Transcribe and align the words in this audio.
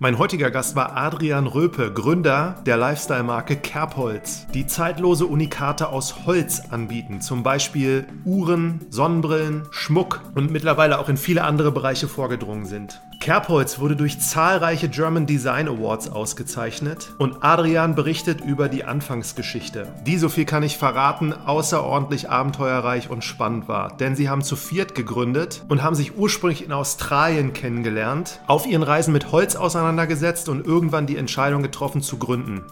Mein 0.00 0.18
heutiger 0.18 0.50
Gast 0.50 0.74
war 0.74 0.96
Adrian 0.96 1.46
Röpe, 1.46 1.92
Gründer 1.92 2.56
der 2.66 2.76
Lifestyle-Marke 2.76 3.56
Kerbholz, 3.56 4.46
die 4.52 4.66
zeitlose 4.66 5.26
Unikate 5.26 5.88
aus 5.88 6.26
Holz 6.26 6.62
anbieten, 6.70 7.20
zum 7.20 7.44
Beispiel 7.44 8.04
Uhren, 8.24 8.80
Sonnenbrillen, 8.90 9.68
Schmuck 9.70 10.20
und 10.34 10.50
mittlerweile 10.50 10.98
auch 10.98 11.08
in 11.08 11.16
viele 11.16 11.44
andere 11.44 11.70
Bereiche 11.70 12.08
vorgedrungen 12.08 12.66
sind. 12.66 13.00
Kerbholz 13.24 13.78
wurde 13.78 13.96
durch 13.96 14.20
zahlreiche 14.20 14.90
German 14.90 15.24
Design 15.24 15.66
Awards 15.66 16.10
ausgezeichnet 16.10 17.14
und 17.16 17.42
Adrian 17.42 17.94
berichtet 17.94 18.42
über 18.42 18.68
die 18.68 18.84
Anfangsgeschichte, 18.84 19.86
die, 20.06 20.18
so 20.18 20.28
viel 20.28 20.44
kann 20.44 20.62
ich 20.62 20.76
verraten, 20.76 21.32
außerordentlich 21.32 22.28
abenteuerreich 22.28 23.08
und 23.08 23.24
spannend 23.24 23.66
war. 23.66 23.96
Denn 23.96 24.14
sie 24.14 24.28
haben 24.28 24.42
zu 24.42 24.56
viert 24.56 24.94
gegründet 24.94 25.64
und 25.68 25.82
haben 25.82 25.94
sich 25.94 26.18
ursprünglich 26.18 26.66
in 26.66 26.72
Australien 26.72 27.54
kennengelernt, 27.54 28.40
auf 28.46 28.66
ihren 28.66 28.82
Reisen 28.82 29.14
mit 29.14 29.32
Holz 29.32 29.56
auseinandergesetzt 29.84 30.48
und 30.48 30.66
irgendwann 30.66 31.06
die 31.06 31.18
Entscheidung 31.18 31.62
getroffen 31.62 32.00
zu 32.00 32.16
gründen. 32.16 32.62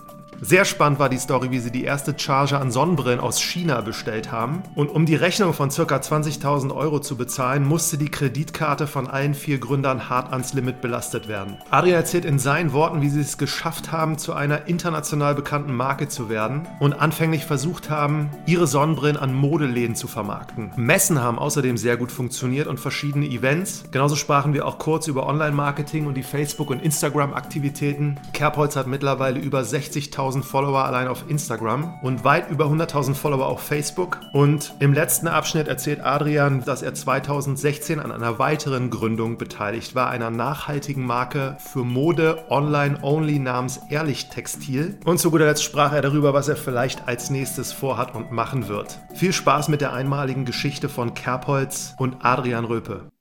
Sehr 0.45 0.65
spannend 0.65 0.99
war 0.99 1.09
die 1.09 1.19
Story, 1.19 1.53
wie 1.53 1.61
sie 1.61 1.71
die 1.71 1.85
erste 1.85 2.19
Charge 2.19 2.59
an 2.59 2.73
Sonnenbrillen 2.73 3.21
aus 3.21 3.41
China 3.41 3.81
bestellt 3.81 4.33
haben. 4.33 4.65
Und 4.75 4.89
um 4.89 5.07
die 5.07 5.15
Rechnung 5.15 5.53
von 5.53 5.69
ca. 5.69 5.85
20.000 5.85 6.75
Euro 6.75 6.99
zu 6.99 7.17
bezahlen, 7.17 7.65
musste 7.65 7.97
die 7.97 8.09
Kreditkarte 8.09 8.89
von 8.89 9.07
allen 9.07 9.35
vier 9.35 9.59
Gründern 9.59 10.09
hart 10.09 10.33
ans 10.33 10.53
Limit 10.53 10.81
belastet 10.81 11.29
werden. 11.29 11.59
Adrian 11.71 11.95
erzählt 11.95 12.25
in 12.25 12.41
seinen 12.41 12.73
Worten, 12.73 13.03
wie 13.03 13.09
sie 13.09 13.21
es 13.21 13.39
geschafft 13.39 13.93
haben, 13.93 14.19
zu 14.19 14.33
einer 14.33 14.67
international 14.67 15.37
bekannten 15.37 15.77
Marke 15.77 16.09
zu 16.09 16.29
werden 16.29 16.67
und 16.81 16.95
anfänglich 16.95 17.45
versucht 17.45 17.89
haben, 17.89 18.29
ihre 18.45 18.67
Sonnenbrillen 18.67 19.17
an 19.17 19.33
Modeläden 19.33 19.95
zu 19.95 20.09
vermarkten. 20.09 20.73
Messen 20.75 21.23
haben 21.23 21.39
außerdem 21.39 21.77
sehr 21.77 21.97
gut 21.97 22.11
funktioniert 22.11 22.67
und 22.67 22.81
verschiedene 22.81 23.27
Events. 23.27 23.85
Genauso 23.93 24.17
sprachen 24.17 24.55
wir 24.55 24.67
auch 24.67 24.81
kurz 24.81 25.07
über 25.07 25.25
Online-Marketing 25.29 26.07
und 26.07 26.17
die 26.17 26.25
Facebook- 26.25 26.71
und 26.71 26.83
Instagram-Aktivitäten. 26.83 28.19
Kerbholz 28.33 28.75
hat 28.75 28.89
mittlerweile 28.89 29.39
über 29.39 29.61
60.000 29.61 30.32
100.000 30.33 30.43
Follower 30.43 30.85
allein 30.85 31.09
auf 31.09 31.25
Instagram 31.29 31.99
und 32.03 32.25
weit 32.25 32.51
über 32.51 32.67
100.000 32.67 33.15
Follower 33.15 33.47
auf 33.47 33.61
Facebook. 33.61 34.19
Und 34.33 34.75
im 34.81 34.93
letzten 34.93 35.29
Abschnitt 35.29 35.69
erzählt 35.69 36.01
Adrian, 36.05 36.65
dass 36.65 36.83
er 36.83 36.95
2016 36.95 38.01
an 38.01 38.13
einer 38.13 38.39
weiteren 38.39 38.91
Gründung 38.91 39.37
beteiligt 39.37 39.95
war, 39.95 40.11
einer 40.11 40.31
nachhaltigen 40.31 41.07
Marke 41.07 41.57
für 41.59 41.85
Mode 41.85 42.45
online-only 42.49 43.39
namens 43.39 43.81
Ehrlich 43.91 44.29
Textil. 44.31 44.99
Und 45.05 45.19
zu 45.19 45.31
guter 45.31 45.47
Letzt 45.47 45.65
sprach 45.65 45.93
er 45.93 46.03
darüber, 46.03 46.33
was 46.35 46.49
er 46.49 46.57
vielleicht 46.57 47.07
als 47.07 47.31
nächstes 47.31 47.73
vorhat 47.73 48.15
und 48.15 48.33
machen 48.33 48.69
wird. 48.69 48.99
Viel 49.15 49.33
Spaß 49.33 49.69
mit 49.69 49.81
der 49.81 49.93
einmaligen 49.93 50.45
Geschichte 50.45 50.89
von 50.89 51.15
Kerbholz 51.15 51.95
und 51.99 52.25
Adrian 52.25 52.65
Röpe. 52.65 53.12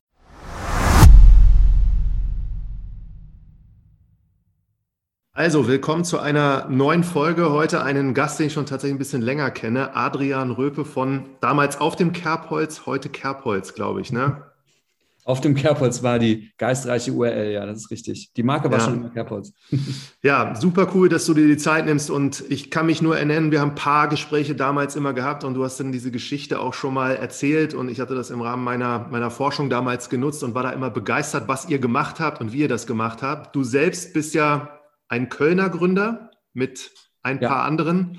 Also, 5.34 5.66
willkommen 5.66 6.04
zu 6.04 6.20
einer 6.20 6.68
neuen 6.68 7.06
Folge. 7.06 7.52
Heute 7.52 7.82
einen 7.84 8.14
Gast, 8.14 8.38
den 8.38 8.48
ich 8.48 8.54
schon 8.54 8.66
tatsächlich 8.66 8.96
ein 8.96 9.00
bisschen 9.00 9.22
länger 9.22 9.50
kenne, 9.50 9.96
Adrian 9.96 10.52
Röpe 10.52 10.84
von 10.84 11.24
damals 11.40 11.80
auf 11.80 11.96
dem 11.96 12.12
Kerbholz, 12.12 12.86
heute 12.86 13.08
Kerbholz, 13.08 13.74
glaube 13.74 14.02
ich, 14.02 14.12
ne? 14.12 14.44
Auf 15.24 15.40
dem 15.40 15.56
Kerbholz 15.56 16.04
war 16.04 16.20
die 16.20 16.52
geistreiche 16.58 17.14
URL, 17.14 17.54
ja, 17.54 17.66
das 17.66 17.78
ist 17.78 17.92
richtig. 17.92 18.34
Die 18.36 18.44
Marke 18.44 18.70
war 18.70 18.80
ja. 18.80 18.84
schon 18.84 18.96
immer 18.96 19.09
Kerbholz. 19.09 19.54
Ja, 20.22 20.54
super 20.54 20.90
cool, 20.94 21.08
dass 21.08 21.26
du 21.26 21.34
dir 21.34 21.48
die 21.48 21.56
Zeit 21.56 21.86
nimmst 21.86 22.12
und 22.12 22.44
ich 22.50 22.70
kann 22.70 22.86
mich 22.86 23.02
nur 23.02 23.18
ernennen, 23.18 23.52
wir 23.52 23.62
haben 23.62 23.70
ein 23.70 23.76
paar 23.76 24.09
Gespräche 24.09 24.54
damals 24.54 24.98
immer 24.98 25.14
gehabt 25.14 25.46
und 25.46 25.54
du 25.54 25.64
hast 25.64 25.80
dann 25.80 25.94
diese 25.94 26.12
Geschichte 26.12 26.59
auch 26.59 26.74
schon 26.74 26.94
mal 26.94 27.16
erzählt 27.16 27.74
und 27.74 27.88
ich 27.88 28.02
hatte 28.02 28.16
das 28.16 28.32
im 28.32 28.42
Rahmen 28.42 28.66
meiner, 28.66 29.08
meiner 29.09 29.32
Forschung 29.32 29.70
damals 29.70 30.09
genutzt 30.09 30.44
und 30.44 30.56
war 30.56 30.64
da 30.64 30.72
immer 30.72 30.90
begeistert, 30.90 31.48
was 31.48 31.70
ihr 31.70 31.80
gemacht 31.80 32.20
habt 32.20 32.42
und 32.42 32.52
wie 32.52 32.59
ihr 32.59 32.68
das 32.68 32.86
gemacht 32.86 33.22
habt. 33.22 33.56
Du 33.56 33.64
selbst 33.64 34.14
bist 34.14 34.34
ja 34.34 34.81
ein 35.12 35.28
Kölner 35.30 35.70
Gründer 35.70 36.31
mit 36.54 36.92
ein 37.22 37.42
ja. 37.42 37.50
paar 37.50 37.64
anderen. 37.64 38.17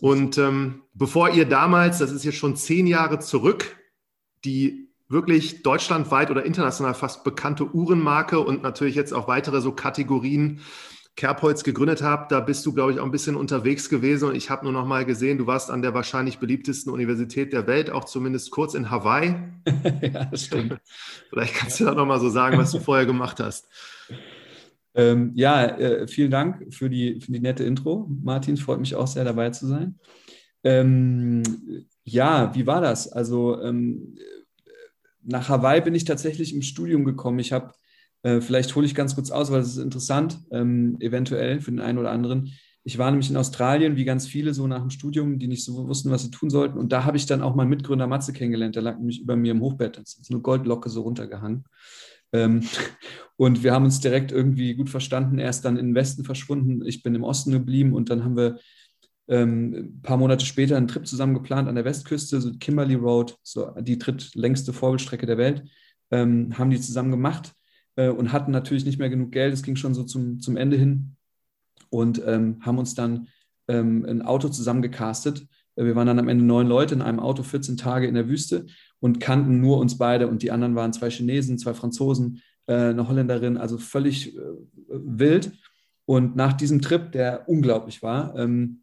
Und 0.00 0.38
ähm, 0.38 0.82
bevor 0.94 1.30
ihr 1.30 1.46
damals, 1.46 1.98
das 1.98 2.12
ist 2.12 2.24
jetzt 2.24 2.38
schon 2.38 2.56
zehn 2.56 2.86
Jahre 2.86 3.18
zurück, 3.18 3.76
die 4.44 4.88
wirklich 5.08 5.62
deutschlandweit 5.62 6.30
oder 6.30 6.44
international 6.44 6.94
fast 6.94 7.24
bekannte 7.24 7.74
Uhrenmarke 7.74 8.38
und 8.38 8.62
natürlich 8.62 8.94
jetzt 8.94 9.12
auch 9.12 9.26
weitere 9.28 9.60
so 9.60 9.72
Kategorien 9.72 10.60
Kerbholz 11.16 11.62
gegründet 11.64 12.02
habt, 12.02 12.32
da 12.32 12.40
bist 12.40 12.64
du, 12.64 12.72
glaube 12.72 12.92
ich, 12.92 13.00
auch 13.00 13.04
ein 13.04 13.10
bisschen 13.10 13.36
unterwegs 13.36 13.90
gewesen. 13.90 14.28
Und 14.28 14.34
ich 14.34 14.48
habe 14.48 14.64
nur 14.64 14.72
noch 14.72 14.86
mal 14.86 15.04
gesehen, 15.04 15.38
du 15.38 15.46
warst 15.46 15.70
an 15.70 15.82
der 15.82 15.92
wahrscheinlich 15.92 16.38
beliebtesten 16.38 16.90
Universität 16.90 17.52
der 17.52 17.66
Welt, 17.66 17.90
auch 17.90 18.04
zumindest 18.04 18.50
kurz 18.50 18.74
in 18.74 18.90
Hawaii. 18.90 19.34
ja, 20.00 20.24
das 20.24 20.46
stimmt. 20.46 20.78
Vielleicht 21.28 21.54
kannst 21.54 21.80
du 21.80 21.84
da 21.84 21.94
noch 21.94 22.06
mal 22.06 22.20
so 22.20 22.30
sagen, 22.30 22.56
was 22.56 22.70
du 22.70 22.80
vorher 22.80 23.06
gemacht 23.06 23.40
hast. 23.40 23.68
Ähm, 24.94 25.32
ja, 25.34 25.64
äh, 25.64 26.06
vielen 26.06 26.30
Dank 26.30 26.74
für 26.74 26.90
die, 26.90 27.20
für 27.20 27.32
die 27.32 27.40
nette 27.40 27.64
Intro. 27.64 28.08
Martin, 28.22 28.56
freut 28.56 28.80
mich 28.80 28.94
auch 28.94 29.06
sehr 29.06 29.24
dabei 29.24 29.50
zu 29.50 29.66
sein. 29.66 29.98
Ähm, 30.64 31.42
ja, 32.04 32.54
wie 32.54 32.66
war 32.66 32.80
das? 32.80 33.10
Also 33.10 33.60
ähm, 33.62 34.16
nach 35.22 35.48
Hawaii 35.48 35.80
bin 35.80 35.94
ich 35.94 36.04
tatsächlich 36.04 36.54
im 36.54 36.62
Studium 36.62 37.04
gekommen. 37.04 37.38
Ich 37.38 37.52
habe, 37.52 37.72
äh, 38.22 38.40
vielleicht 38.40 38.74
hole 38.74 38.86
ich 38.86 38.94
ganz 38.94 39.14
kurz 39.14 39.30
aus, 39.30 39.50
weil 39.50 39.60
es 39.60 39.76
ist 39.76 39.82
interessant, 39.82 40.40
ähm, 40.50 40.96
eventuell 41.00 41.60
für 41.60 41.70
den 41.70 41.80
einen 41.80 41.98
oder 41.98 42.10
anderen. 42.10 42.52
Ich 42.84 42.98
war 42.98 43.10
nämlich 43.10 43.30
in 43.30 43.36
Australien, 43.36 43.96
wie 43.96 44.04
ganz 44.04 44.26
viele, 44.26 44.52
so 44.52 44.66
nach 44.66 44.80
dem 44.80 44.90
Studium, 44.90 45.38
die 45.38 45.46
nicht 45.46 45.64
so 45.64 45.86
wussten, 45.86 46.10
was 46.10 46.22
sie 46.22 46.32
tun 46.32 46.50
sollten. 46.50 46.78
Und 46.78 46.90
da 46.90 47.04
habe 47.04 47.16
ich 47.16 47.26
dann 47.26 47.40
auch 47.40 47.54
meinen 47.54 47.70
Mitgründer 47.70 48.08
Matze 48.08 48.32
kennengelernt. 48.32 48.74
Der 48.74 48.82
lag 48.82 48.98
nämlich 48.98 49.20
über 49.20 49.36
mir 49.36 49.52
im 49.52 49.60
Hochbett. 49.60 49.98
Das 49.98 50.14
ist 50.14 50.30
eine 50.30 50.40
Goldlocke 50.40 50.90
so 50.90 51.02
runtergehangen. 51.02 51.64
Ähm, 52.32 52.62
und 53.36 53.62
wir 53.62 53.72
haben 53.72 53.84
uns 53.84 54.00
direkt 54.00 54.32
irgendwie 54.32 54.74
gut 54.74 54.90
verstanden. 54.90 55.38
Er 55.38 55.50
ist 55.50 55.62
dann 55.62 55.76
den 55.76 55.94
Westen 55.94 56.24
verschwunden, 56.24 56.84
ich 56.86 57.02
bin 57.02 57.14
im 57.14 57.24
Osten 57.24 57.52
geblieben 57.52 57.92
und 57.92 58.10
dann 58.10 58.24
haben 58.24 58.36
wir 58.36 58.58
ähm, 59.28 59.74
ein 59.74 60.02
paar 60.02 60.16
Monate 60.16 60.44
später 60.44 60.76
einen 60.76 60.88
Trip 60.88 61.06
zusammen 61.06 61.34
geplant 61.34 61.68
an 61.68 61.74
der 61.74 61.84
Westküste, 61.84 62.40
so 62.40 62.52
Kimberley 62.58 62.94
Road, 62.96 63.36
so 63.42 63.70
die 63.80 63.98
drittlängste 63.98 64.72
Vorbildstrecke 64.72 65.26
der 65.26 65.38
Welt, 65.38 65.64
ähm, 66.10 66.56
haben 66.58 66.70
die 66.70 66.80
zusammen 66.80 67.10
gemacht 67.10 67.52
äh, 67.96 68.08
und 68.08 68.32
hatten 68.32 68.50
natürlich 68.50 68.84
nicht 68.84 68.98
mehr 68.98 69.10
genug 69.10 69.32
Geld. 69.32 69.54
Es 69.54 69.62
ging 69.62 69.76
schon 69.76 69.94
so 69.94 70.04
zum, 70.04 70.40
zum 70.40 70.56
Ende 70.56 70.76
hin 70.76 71.16
und 71.90 72.22
ähm, 72.26 72.58
haben 72.62 72.78
uns 72.78 72.94
dann 72.94 73.28
ähm, 73.68 74.04
ein 74.06 74.22
Auto 74.22 74.48
zusammengecastet. 74.48 75.46
Äh, 75.76 75.84
wir 75.84 75.96
waren 75.96 76.06
dann 76.06 76.18
am 76.18 76.28
Ende 76.28 76.44
neun 76.44 76.66
Leute 76.66 76.94
in 76.94 77.02
einem 77.02 77.20
Auto, 77.20 77.42
14 77.42 77.76
Tage 77.76 78.06
in 78.06 78.14
der 78.14 78.28
Wüste 78.28 78.66
und 79.00 79.20
kannten 79.20 79.60
nur 79.60 79.78
uns 79.78 79.98
beide 79.98 80.28
und 80.28 80.42
die 80.42 80.50
anderen 80.50 80.74
waren 80.74 80.92
zwei 80.92 81.10
Chinesen, 81.10 81.58
zwei 81.58 81.74
Franzosen, 81.74 82.40
äh, 82.66 82.74
eine 82.74 83.08
Holländerin, 83.08 83.56
also 83.56 83.78
völlig 83.78 84.36
äh, 84.36 84.40
wild. 84.88 85.52
Und 86.04 86.36
nach 86.36 86.52
diesem 86.52 86.82
Trip, 86.82 87.12
der 87.12 87.48
unglaublich 87.48 88.02
war, 88.02 88.36
ähm, 88.36 88.80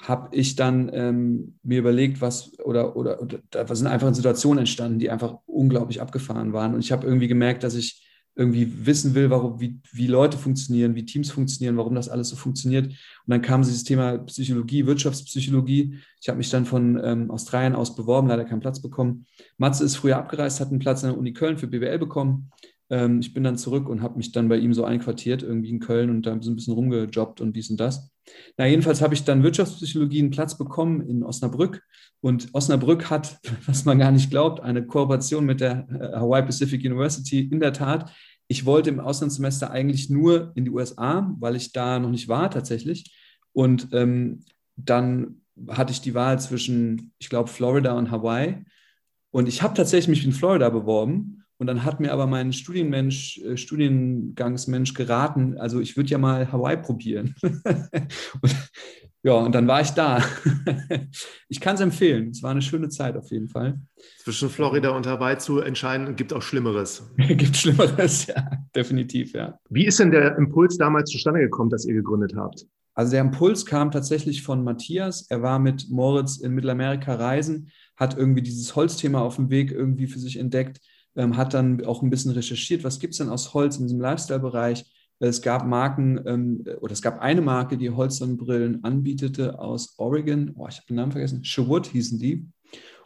habe 0.00 0.34
ich 0.34 0.56
dann 0.56 0.90
ähm, 0.94 1.58
mir 1.62 1.78
überlegt, 1.78 2.20
was 2.20 2.58
oder, 2.60 2.96
oder, 2.96 3.20
oder 3.20 3.38
da 3.50 3.74
sind 3.74 3.86
einfach 3.86 4.14
Situationen 4.14 4.60
entstanden, 4.60 4.98
die 4.98 5.10
einfach 5.10 5.38
unglaublich 5.46 6.00
abgefahren 6.00 6.52
waren. 6.52 6.74
Und 6.74 6.80
ich 6.80 6.90
habe 6.90 7.06
irgendwie 7.06 7.28
gemerkt, 7.28 7.64
dass 7.64 7.74
ich 7.74 8.09
irgendwie 8.40 8.86
wissen 8.86 9.14
will, 9.14 9.28
warum, 9.28 9.60
wie, 9.60 9.78
wie 9.92 10.06
Leute 10.06 10.38
funktionieren, 10.38 10.94
wie 10.94 11.04
Teams 11.04 11.30
funktionieren, 11.30 11.76
warum 11.76 11.94
das 11.94 12.08
alles 12.08 12.30
so 12.30 12.36
funktioniert. 12.36 12.86
Und 12.86 12.96
dann 13.26 13.42
kam 13.42 13.60
dieses 13.60 13.84
Thema 13.84 14.16
Psychologie, 14.16 14.86
Wirtschaftspsychologie. 14.86 15.98
Ich 16.22 16.28
habe 16.30 16.38
mich 16.38 16.48
dann 16.48 16.64
von 16.64 16.98
ähm, 17.04 17.30
Australien 17.30 17.74
aus 17.74 17.94
beworben, 17.94 18.28
leider 18.28 18.46
keinen 18.46 18.60
Platz 18.60 18.80
bekommen. 18.80 19.26
Matze 19.58 19.84
ist 19.84 19.96
früher 19.96 20.16
abgereist, 20.16 20.58
hat 20.58 20.70
einen 20.70 20.78
Platz 20.78 21.04
an 21.04 21.10
der 21.10 21.18
Uni 21.18 21.34
Köln 21.34 21.58
für 21.58 21.66
BWL 21.66 21.98
bekommen. 21.98 22.50
Ähm, 22.88 23.20
ich 23.20 23.34
bin 23.34 23.44
dann 23.44 23.58
zurück 23.58 23.90
und 23.90 24.00
habe 24.00 24.16
mich 24.16 24.32
dann 24.32 24.48
bei 24.48 24.56
ihm 24.56 24.72
so 24.72 24.84
einquartiert, 24.84 25.42
irgendwie 25.42 25.68
in 25.68 25.78
Köln 25.78 26.08
und 26.08 26.24
da 26.24 26.36
so 26.40 26.50
ein 26.50 26.56
bisschen 26.56 26.72
rumgejobbt 26.72 27.42
und 27.42 27.54
dies 27.54 27.68
und 27.68 27.78
das. 27.78 28.10
Na, 28.56 28.66
jedenfalls 28.66 29.02
habe 29.02 29.14
ich 29.14 29.24
dann 29.24 29.42
Wirtschaftspsychologie 29.42 30.20
einen 30.20 30.30
Platz 30.30 30.56
bekommen 30.56 31.02
in 31.02 31.22
Osnabrück. 31.22 31.82
Und 32.20 32.48
Osnabrück 32.52 33.08
hat, 33.10 33.38
was 33.66 33.84
man 33.84 33.98
gar 33.98 34.10
nicht 34.10 34.30
glaubt, 34.30 34.60
eine 34.60 34.86
Kooperation 34.86 35.46
mit 35.46 35.60
der 35.60 35.86
äh, 35.90 36.16
Hawaii 36.16 36.42
Pacific 36.42 36.84
University 36.84 37.40
in 37.40 37.60
der 37.60 37.72
Tat. 37.72 38.12
Ich 38.50 38.66
wollte 38.66 38.90
im 38.90 38.98
Auslandssemester 38.98 39.70
eigentlich 39.70 40.10
nur 40.10 40.50
in 40.56 40.64
die 40.64 40.72
USA, 40.72 41.32
weil 41.38 41.54
ich 41.54 41.72
da 41.72 42.00
noch 42.00 42.10
nicht 42.10 42.26
war 42.26 42.50
tatsächlich. 42.50 43.16
Und 43.52 43.90
ähm, 43.92 44.44
dann 44.74 45.42
hatte 45.68 45.92
ich 45.92 46.00
die 46.00 46.14
Wahl 46.14 46.40
zwischen, 46.40 47.12
ich 47.20 47.28
glaube, 47.28 47.48
Florida 47.48 47.92
und 47.96 48.10
Hawaii. 48.10 48.64
Und 49.30 49.46
ich 49.46 49.62
habe 49.62 49.74
tatsächlich 49.74 50.08
mich 50.08 50.24
in 50.24 50.32
Florida 50.32 50.68
beworben 50.68 51.44
und 51.58 51.68
dann 51.68 51.84
hat 51.84 52.00
mir 52.00 52.12
aber 52.12 52.26
mein 52.26 52.52
Studienmensch, 52.52 53.38
äh, 53.38 53.56
Studiengangsmensch 53.56 54.94
geraten, 54.94 55.56
also 55.56 55.78
ich 55.78 55.96
würde 55.96 56.10
ja 56.10 56.18
mal 56.18 56.50
Hawaii 56.50 56.76
probieren. 56.76 57.36
und, 57.42 58.56
ja, 59.22 59.34
und 59.34 59.54
dann 59.54 59.66
war 59.66 59.80
ich 59.80 59.90
da. 59.90 60.22
ich 61.48 61.60
kann 61.60 61.74
es 61.74 61.80
empfehlen. 61.80 62.30
Es 62.30 62.42
war 62.42 62.50
eine 62.50 62.62
schöne 62.62 62.88
Zeit 62.88 63.16
auf 63.16 63.30
jeden 63.30 63.48
Fall. 63.48 63.80
Zwischen 64.18 64.48
Florida 64.48 64.90
und 64.90 65.06
Hawaii 65.06 65.38
zu 65.38 65.60
entscheiden, 65.60 66.16
gibt 66.16 66.32
auch 66.32 66.42
Schlimmeres. 66.42 67.10
gibt 67.16 67.56
Schlimmeres, 67.56 68.26
ja, 68.26 68.50
definitiv, 68.74 69.32
ja. 69.32 69.58
Wie 69.68 69.86
ist 69.86 69.98
denn 69.98 70.10
der 70.10 70.36
Impuls 70.36 70.76
damals 70.78 71.10
zustande 71.10 71.40
gekommen, 71.40 71.70
dass 71.70 71.84
ihr 71.84 71.94
gegründet 71.94 72.34
habt? 72.36 72.66
Also 72.94 73.12
der 73.12 73.20
Impuls 73.20 73.66
kam 73.66 73.90
tatsächlich 73.90 74.42
von 74.42 74.64
Matthias. 74.64 75.26
Er 75.30 75.42
war 75.42 75.58
mit 75.58 75.90
Moritz 75.90 76.38
in 76.38 76.52
Mittelamerika 76.52 77.14
reisen, 77.14 77.70
hat 77.96 78.16
irgendwie 78.16 78.42
dieses 78.42 78.74
Holzthema 78.74 79.20
auf 79.20 79.36
dem 79.36 79.50
Weg 79.50 79.70
irgendwie 79.70 80.06
für 80.06 80.18
sich 80.18 80.38
entdeckt 80.38 80.80
ähm, 81.16 81.36
hat 81.36 81.54
dann 81.54 81.84
auch 81.84 82.02
ein 82.02 82.10
bisschen 82.10 82.32
recherchiert, 82.32 82.84
was 82.84 82.98
gibt 82.98 83.12
es 83.12 83.18
denn 83.18 83.28
aus 83.28 83.52
Holz 83.54 83.76
in 83.76 83.84
diesem 83.84 84.00
Lifestyle-Bereich 84.00 84.84
Es 85.22 85.42
gab 85.42 85.66
Marken 85.66 86.18
ähm, 86.26 86.64
oder 86.80 86.92
es 86.92 87.02
gab 87.02 87.20
eine 87.20 87.42
Marke, 87.42 87.76
die 87.76 87.90
Holzsonnenbrillen 87.90 88.82
anbietete 88.84 89.58
aus 89.58 89.94
Oregon. 89.98 90.52
Oh, 90.56 90.66
ich 90.66 90.76
habe 90.76 90.86
den 90.88 90.96
Namen 90.96 91.12
vergessen. 91.12 91.44
Sherwood 91.44 91.86
hießen 91.86 92.18
die. 92.18 92.48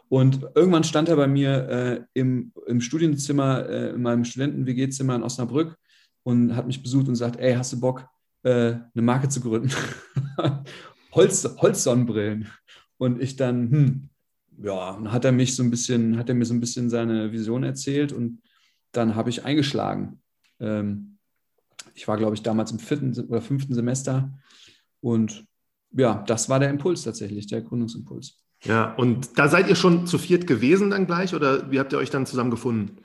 Und 0.07 0.47
irgendwann 0.55 0.85
stand 0.85 1.09
er 1.09 1.17
bei 1.17 1.27
mir 1.27 1.67
äh, 1.67 2.01
im, 2.13 2.53
im 2.67 2.79
Studienzimmer, 2.79 3.67
äh, 3.67 3.89
in 3.89 4.01
meinem 4.01 4.23
Studenten-WG-Zimmer 4.23 5.15
in 5.15 5.23
Osnabrück 5.23 5.77
und 6.23 6.55
hat 6.55 6.67
mich 6.67 6.81
besucht 6.81 7.09
und 7.09 7.15
sagt, 7.15 7.37
ey, 7.37 7.53
hast 7.53 7.73
du 7.73 7.81
Bock, 7.81 8.07
äh, 8.43 8.75
eine 8.75 9.01
Marke 9.01 9.27
zu 9.27 9.41
gründen? 9.41 9.71
Holz, 11.11 11.45
Holzsonnenbrillen. 11.57 12.47
Und 12.97 13.21
ich 13.21 13.35
dann, 13.35 13.71
hm, 13.71 14.09
ja, 14.63 15.01
hat 15.11 15.25
er 15.25 15.33
mich 15.33 15.53
so 15.53 15.63
ein 15.63 15.69
bisschen, 15.69 16.17
hat 16.17 16.29
er 16.29 16.35
mir 16.35 16.45
so 16.45 16.53
ein 16.53 16.61
bisschen 16.61 16.89
seine 16.89 17.33
Vision 17.33 17.63
erzählt 17.63 18.13
und 18.13 18.41
dann 18.93 19.15
habe 19.15 19.29
ich 19.29 19.43
eingeschlagen. 19.43 20.21
Ähm, 20.61 21.14
ich 21.93 22.07
war, 22.07 22.17
glaube 22.17 22.35
ich, 22.35 22.41
damals 22.41 22.71
im 22.71 22.79
vierten 22.79 23.17
oder 23.27 23.41
fünften 23.41 23.73
Semester 23.73 24.33
und 25.01 25.45
ja, 25.91 26.23
das 26.27 26.49
war 26.49 26.59
der 26.59 26.69
Impuls 26.69 27.03
tatsächlich, 27.03 27.47
der 27.47 27.61
Gründungsimpuls. 27.61 28.41
Ja, 28.63 28.93
und 28.95 29.37
da 29.37 29.47
seid 29.47 29.69
ihr 29.69 29.75
schon 29.75 30.07
zu 30.07 30.17
viert 30.17 30.47
gewesen 30.47 30.89
dann 30.89 31.05
gleich 31.05 31.35
oder 31.35 31.71
wie 31.71 31.79
habt 31.79 31.93
ihr 31.93 31.99
euch 31.99 32.09
dann 32.09 32.25
zusammen 32.25 32.51
gefunden? 32.51 32.97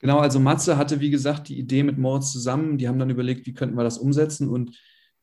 Genau, 0.00 0.18
also 0.18 0.40
Matze 0.40 0.76
hatte, 0.76 1.00
wie 1.00 1.10
gesagt, 1.10 1.48
die 1.48 1.58
Idee 1.58 1.82
mit 1.82 1.98
Moritz 1.98 2.32
zusammen. 2.32 2.78
Die 2.78 2.88
haben 2.88 2.98
dann 2.98 3.10
überlegt, 3.10 3.46
wie 3.46 3.54
könnten 3.54 3.76
wir 3.76 3.84
das 3.84 3.98
umsetzen 3.98 4.48
und 4.48 4.76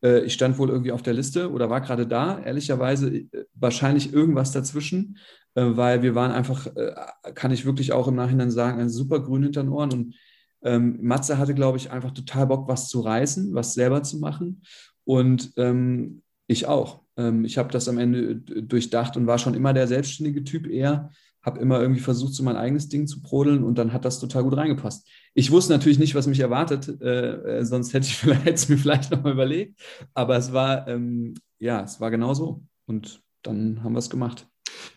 äh, 0.04 0.24
ich 0.26 0.34
stand 0.34 0.58
wohl 0.58 0.70
irgendwie 0.70 0.92
auf 0.92 1.02
der 1.02 1.14
Liste 1.14 1.52
oder 1.52 1.70
war 1.70 1.82
gerade 1.82 2.08
da. 2.08 2.40
Ehrlicherweise 2.40 3.16
äh, 3.16 3.46
wahrscheinlich 3.54 4.14
irgendwas 4.14 4.52
dazwischen, 4.52 5.18
äh, 5.56 5.64
weil 5.64 6.02
wir 6.04 6.16
waren 6.16 6.32
einfach, 6.32 6.68
äh, 6.76 6.94
kann 7.34 7.52
ich 7.52 7.66
wirklich 7.66 7.94
auch 7.94 8.08
im 8.08 8.16
Nachhinein 8.16 8.52
sagen, 8.52 8.80
ein 8.80 8.90
super 8.90 9.20
grün 9.20 9.44
hinter 9.44 9.64
den 9.64 9.72
Ohren 9.72 9.94
und 9.94 10.16
ähm, 10.64 11.00
Matze 11.02 11.38
hatte, 11.38 11.54
glaube 11.54 11.78
ich, 11.78 11.92
einfach 11.92 12.12
total 12.12 12.48
Bock, 12.48 12.68
was 12.68 12.90
zu 12.90 13.02
reißen, 13.02 13.54
was 13.54 13.74
selber 13.74 14.04
zu 14.04 14.18
machen 14.20 14.64
und 15.06 15.54
ähm, 15.58 16.22
ich 16.48 16.68
auch. 16.68 17.02
Ähm, 17.18 17.46
ich 17.46 17.58
habe 17.58 17.72
das 17.72 17.88
am 17.88 17.98
Ende 17.98 18.36
durchdacht 18.36 19.18
und 19.18 19.28
war 19.28 19.38
schon 19.38 19.54
immer 19.54 19.74
der 19.74 19.88
selbstständige 19.88 20.44
Typ 20.44 20.68
eher, 20.68 21.10
habe 21.42 21.60
immer 21.60 21.82
irgendwie 21.82 22.02
versucht, 22.02 22.34
so 22.34 22.44
mein 22.44 22.56
eigenes 22.56 22.88
Ding 22.88 23.06
zu 23.06 23.22
brodeln 23.22 23.64
und 23.64 23.78
dann 23.78 23.92
hat 23.92 24.06
das 24.06 24.20
total 24.20 24.44
gut 24.44 24.56
reingepasst. 24.56 25.08
Ich 25.34 25.52
wusste 25.52 25.74
natürlich 25.74 26.00
nicht, 26.00 26.16
was 26.16 26.28
mich 26.28 26.40
erwartet, 26.40 27.02
äh, 27.02 27.60
äh 27.60 27.66
sonst 27.66 27.94
hätte 27.94 28.08
ich 28.08 28.24
es 28.46 28.70
mir 28.70 28.78
vielleicht 28.78 29.12
nochmal 29.12 29.34
überlegt, 29.34 29.80
aber 30.14 30.38
es 30.38 30.54
war, 30.54 30.88
ähm, 30.88 31.34
ja, 31.60 31.82
es 31.82 32.00
war 32.00 32.12
genau 32.12 32.34
so 32.34 32.64
und 32.86 33.22
dann 33.42 33.84
haben 33.84 33.94
wir 33.94 34.00
es 34.00 34.10
gemacht. 34.10 34.48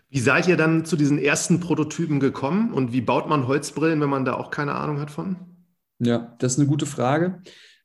Wie 0.08 0.20
seid 0.20 0.46
ihr 0.46 0.56
dann 0.56 0.84
zu 0.84 0.96
diesen 0.96 1.18
ersten 1.18 1.58
Prototypen 1.58 2.20
gekommen 2.20 2.72
und 2.72 2.92
wie 2.92 3.00
baut 3.00 3.28
man 3.28 3.48
Holzbrillen, 3.48 4.00
wenn 4.00 4.08
man 4.08 4.24
da 4.24 4.34
auch 4.34 4.50
keine 4.50 4.74
Ahnung 4.76 5.00
hat 5.00 5.10
von? 5.10 5.55
Ja, 5.98 6.34
das 6.38 6.52
ist 6.52 6.58
eine 6.58 6.68
gute 6.68 6.86
Frage. 6.86 7.42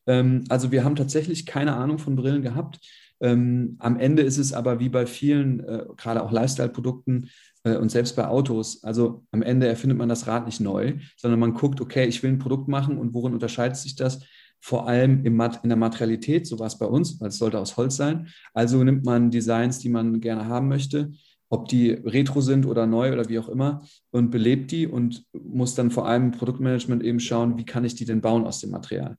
Ähm, 0.07 0.43
also 0.49 0.71
wir 0.71 0.83
haben 0.83 0.95
tatsächlich 0.95 1.45
keine 1.45 1.75
Ahnung 1.75 1.97
von 1.97 2.15
Brillen 2.15 2.41
gehabt. 2.41 2.79
Ähm, 3.21 3.75
am 3.79 3.99
Ende 3.99 4.23
ist 4.23 4.37
es 4.37 4.51
aber 4.51 4.79
wie 4.79 4.89
bei 4.89 5.05
vielen, 5.05 5.59
äh, 5.61 5.85
gerade 5.95 6.23
auch 6.23 6.31
Lifestyle-Produkten 6.31 7.29
äh, 7.63 7.75
und 7.75 7.89
selbst 7.89 8.15
bei 8.15 8.27
Autos, 8.27 8.83
also 8.83 9.25
am 9.31 9.43
Ende 9.43 9.67
erfindet 9.67 9.97
man 9.97 10.09
das 10.09 10.25
Rad 10.27 10.47
nicht 10.47 10.59
neu, 10.59 10.95
sondern 11.17 11.39
man 11.39 11.53
guckt, 11.53 11.81
okay, 11.81 12.07
ich 12.07 12.23
will 12.23 12.31
ein 12.31 12.39
Produkt 12.39 12.67
machen 12.67 12.97
und 12.97 13.13
worin 13.13 13.33
unterscheidet 13.33 13.77
sich 13.77 13.95
das? 13.95 14.21
Vor 14.59 14.87
allem 14.87 15.23
im 15.25 15.35
Mat 15.35 15.61
in 15.63 15.69
der 15.69 15.77
Materialität, 15.77 16.45
so 16.45 16.59
war 16.59 16.67
es 16.67 16.77
bei 16.77 16.85
uns, 16.85 17.19
weil 17.19 17.29
es 17.29 17.37
sollte 17.37 17.59
aus 17.59 17.77
Holz 17.77 17.95
sein. 17.95 18.27
Also 18.53 18.83
nimmt 18.83 19.05
man 19.05 19.31
Designs, 19.31 19.79
die 19.79 19.89
man 19.89 20.19
gerne 20.19 20.45
haben 20.45 20.67
möchte, 20.67 21.11
ob 21.51 21.67
die 21.67 21.91
retro 21.91 22.39
sind 22.39 22.65
oder 22.65 22.87
neu 22.87 23.11
oder 23.11 23.27
wie 23.27 23.37
auch 23.37 23.49
immer, 23.49 23.83
und 24.09 24.31
belebt 24.31 24.71
die 24.71 24.87
und 24.87 25.25
muss 25.33 25.75
dann 25.75 25.91
vor 25.91 26.07
allem 26.07 26.25
im 26.25 26.31
Produktmanagement 26.31 27.03
eben 27.03 27.19
schauen, 27.19 27.57
wie 27.57 27.65
kann 27.65 27.83
ich 27.83 27.93
die 27.93 28.05
denn 28.05 28.21
bauen 28.21 28.45
aus 28.45 28.61
dem 28.61 28.71
Material. 28.71 29.17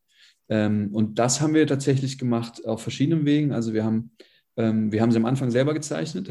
Ähm, 0.49 0.89
und 0.93 1.19
das 1.19 1.43
haben 1.43 1.53
wir 1.53 1.67
tatsächlich 1.67 2.19
gemacht 2.19 2.65
auf 2.67 2.83
verschiedenen 2.83 3.27
Wegen. 3.27 3.53
Also 3.53 3.75
wir 3.75 3.85
haben, 3.85 4.13
ähm, 4.57 4.91
wir 4.91 5.03
haben 5.03 5.13
sie 5.13 5.19
am 5.19 5.27
Anfang 5.27 5.51
selber 5.51 5.75
gezeichnet, 5.75 6.31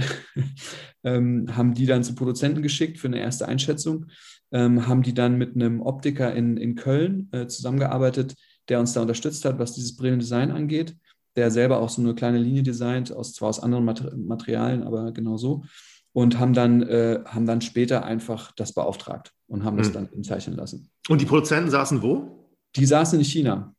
ähm, 1.03 1.55
haben 1.55 1.75
die 1.75 1.85
dann 1.85 2.03
zu 2.03 2.15
Produzenten 2.15 2.63
geschickt 2.63 2.97
für 2.97 3.07
eine 3.07 3.19
erste 3.19 3.47
Einschätzung, 3.47 4.07
ähm, 4.51 4.87
haben 4.87 5.03
die 5.03 5.13
dann 5.13 5.37
mit 5.37 5.53
einem 5.55 5.81
Optiker 5.81 6.33
in, 6.33 6.57
in 6.57 6.73
Köln 6.73 7.29
äh, 7.31 7.45
zusammengearbeitet, 7.45 8.33
der 8.69 8.79
uns 8.79 8.93
da 8.93 9.01
unterstützt 9.01 9.45
hat, 9.45 9.59
was 9.59 9.73
dieses 9.73 9.95
Brillendesign 9.95 10.49
angeht, 10.49 10.95
der 11.35 11.51
selber 11.51 11.79
auch 11.79 11.89
so 11.89 12.01
eine 12.01 12.15
kleine 12.15 12.39
Linie 12.39 12.63
designt, 12.63 13.13
aus, 13.13 13.33
zwar 13.33 13.49
aus 13.49 13.59
anderen 13.59 13.85
Mater 13.85 14.17
Materialien, 14.17 14.81
aber 14.81 15.11
genau 15.11 15.37
so. 15.37 15.63
Und 16.13 16.39
haben 16.39 16.53
dann, 16.53 16.81
äh, 16.83 17.21
haben 17.25 17.45
dann 17.45 17.61
später 17.61 18.03
einfach 18.03 18.51
das 18.57 18.73
beauftragt 18.73 19.31
und 19.47 19.63
haben 19.63 19.77
das 19.77 19.89
mhm. 19.89 20.09
dann 20.11 20.23
zeichnen 20.23 20.57
lassen. 20.57 20.89
Und 21.07 21.21
die 21.21 21.25
Produzenten 21.25 21.69
saßen 21.69 22.01
wo? 22.01 22.49
Die 22.75 22.85
saßen 22.85 23.17
in 23.17 23.25
China. 23.25 23.73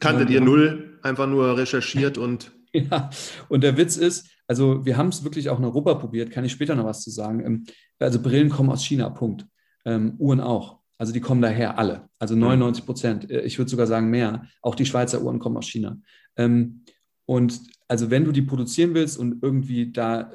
Kanntet 0.00 0.30
ihr 0.30 0.40
null, 0.40 0.98
einfach 1.02 1.28
nur 1.28 1.56
recherchiert 1.56 2.18
und. 2.18 2.52
Ja, 2.76 3.08
und 3.48 3.62
der 3.62 3.76
Witz 3.76 3.96
ist, 3.96 4.28
also 4.48 4.84
wir 4.84 4.96
haben 4.96 5.06
es 5.06 5.22
wirklich 5.22 5.48
auch 5.48 5.60
in 5.60 5.64
Europa 5.64 5.94
probiert, 5.94 6.32
kann 6.32 6.44
ich 6.44 6.50
später 6.50 6.74
noch 6.74 6.86
was 6.86 7.02
zu 7.02 7.10
sagen. 7.10 7.38
Ähm, 7.46 7.64
also 8.00 8.20
Brillen 8.20 8.48
kommen 8.48 8.68
aus 8.68 8.84
China, 8.84 9.10
Punkt. 9.10 9.46
Ähm, 9.84 10.14
Uhren 10.18 10.40
auch. 10.40 10.80
Also 10.98 11.12
die 11.12 11.20
kommen 11.20 11.40
daher 11.40 11.78
alle. 11.78 12.08
Also 12.18 12.34
99 12.34 12.84
Prozent. 12.84 13.30
Äh, 13.30 13.42
ich 13.42 13.58
würde 13.58 13.70
sogar 13.70 13.86
sagen 13.86 14.10
mehr. 14.10 14.48
Auch 14.60 14.74
die 14.74 14.86
Schweizer 14.86 15.22
Uhren 15.22 15.38
kommen 15.38 15.56
aus 15.56 15.68
China. 15.68 15.98
Ähm, 16.36 16.82
und 17.26 17.60
also 17.86 18.10
wenn 18.10 18.24
du 18.24 18.32
die 18.32 18.42
produzieren 18.42 18.94
willst 18.94 19.18
und 19.18 19.42
irgendwie 19.42 19.92
da 19.92 20.32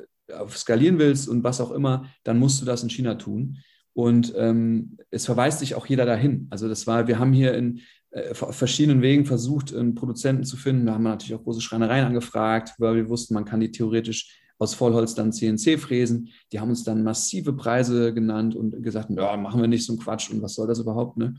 skalieren 0.50 1.00
willst 1.00 1.28
und 1.28 1.44
was 1.44 1.62
auch 1.62 1.72
immer, 1.72 2.06
dann 2.24 2.40
musst 2.40 2.62
du 2.62 2.66
das 2.66 2.84
in 2.84 2.90
China 2.90 3.16
tun. 3.16 3.58
Und 3.94 4.34
ähm, 4.38 4.98
es 5.12 5.26
verweist 5.26 5.60
sich 5.60 5.76
auch 5.76 5.86
jeder 5.86 6.06
dahin. 6.06 6.48
Also 6.52 6.70
das 6.70 6.88
war, 6.88 7.08
wir 7.08 7.20
haben 7.20 7.34
hier 7.34 7.54
in, 7.54 7.81
äh, 8.12 8.34
verschiedenen 8.34 9.02
Wegen 9.02 9.26
versucht, 9.26 9.74
einen 9.74 9.94
Produzenten 9.94 10.44
zu 10.44 10.58
finden. 10.58 10.88
Da 10.88 10.94
haben 10.94 11.04
wir 11.04 11.10
natürlich 11.10 11.36
auch 11.36 11.44
große 11.44 11.62
Schreinereien 11.62 12.06
angefragt, 12.06 12.74
weil 12.80 12.96
wir 12.96 13.10
wussten, 13.10 13.36
man 13.36 13.46
kann 13.46 13.60
die 13.60 13.72
theoretisch 13.72 14.40
aus 14.58 14.74
Vollholz 14.74 15.14
dann 15.14 15.31
CNC 15.31 15.80
fräsen. 15.80 16.30
Die 16.52 16.60
haben 16.60 16.70
uns 16.70 16.84
dann 16.84 17.04
massive 17.04 17.54
Preise 17.54 18.14
genannt 18.14 18.56
und 18.56 18.82
gesagt, 18.84 19.10
ja, 19.12 19.38
machen 19.38 19.62
wir 19.62 19.68
nicht 19.68 19.86
so 19.86 19.94
einen 19.94 20.02
Quatsch 20.02 20.32
und 20.32 20.42
was 20.42 20.56
soll 20.56 20.68
das 20.68 20.80
überhaupt, 20.80 21.18
ne? 21.18 21.36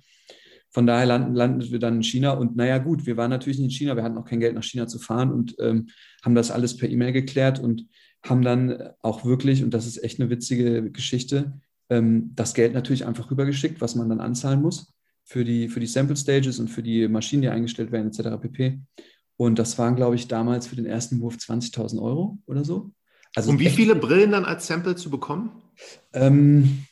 Von 0.73 0.87
daher 0.87 1.05
landen, 1.05 1.35
landen 1.35 1.69
wir 1.73 1.81
dann 1.81 1.97
in 1.97 2.03
China 2.05 2.31
und 2.31 2.55
naja 2.55 2.79
gut, 2.79 3.05
wir 3.05 3.17
waren 3.17 3.31
natürlich 3.31 3.59
nicht 3.59 3.73
in 3.73 3.77
China, 3.77 3.97
wir 3.97 4.05
hatten 4.05 4.17
auch 4.17 4.25
kein 4.25 4.39
Geld 4.39 4.55
nach 4.55 4.63
China 4.63 4.87
zu 4.87 5.01
fahren 5.01 5.33
und 5.33 5.57
ähm, 5.59 5.89
haben 6.25 6.37
das 6.37 6.53
alles 6.53 6.77
per 6.77 6.89
E-Mail 6.89 7.11
geklärt 7.11 7.59
und 7.59 7.87
haben 8.23 8.43
dann 8.43 8.91
auch 9.01 9.25
wirklich, 9.25 9.65
und 9.65 9.73
das 9.73 9.87
ist 9.87 10.03
echt 10.03 10.21
eine 10.21 10.31
witzige 10.31 10.91
Geschichte, 10.91 11.61
ähm, 11.89 12.33
das 12.35 12.55
Geld 12.55 12.75
natürlich 12.75 13.07
einfach 13.07 13.31
rübergeschickt, 13.31 13.81
was 13.81 13.95
man 13.95 14.09
dann 14.09 14.21
anzahlen 14.21 14.63
muss 14.63 14.93
für 15.25 15.45
die, 15.45 15.69
für 15.69 15.81
die 15.81 15.87
Sample 15.87 16.17
Stages 16.17 16.59
und 16.59 16.69
für 16.69 16.83
die 16.83 17.07
Maschinen, 17.09 17.43
die 17.43 17.49
eingestellt 17.49 17.93
werden, 17.93 18.09
etc. 18.09 18.41
pp. 18.41 18.81
Und 19.37 19.59
das 19.59 19.79
waren, 19.79 19.97
glaube 19.97 20.17
ich, 20.17 20.29
damals 20.29 20.67
für 20.67 20.77
den 20.77 20.87
ersten 20.87 21.21
Wurf 21.21 21.37
20.000 21.37 22.01
Euro 22.03 22.39
oder 22.47 22.65
so. 22.65 22.91
Also 23.35 23.51
um 23.51 23.59
wie 23.59 23.71
viele 23.71 23.95
Brillen 23.95 24.33
dann 24.33 24.45
als 24.45 24.67
Sample 24.67 24.97
zu 24.97 25.09
bekommen? 25.09 25.51
Ähm, 26.13 26.85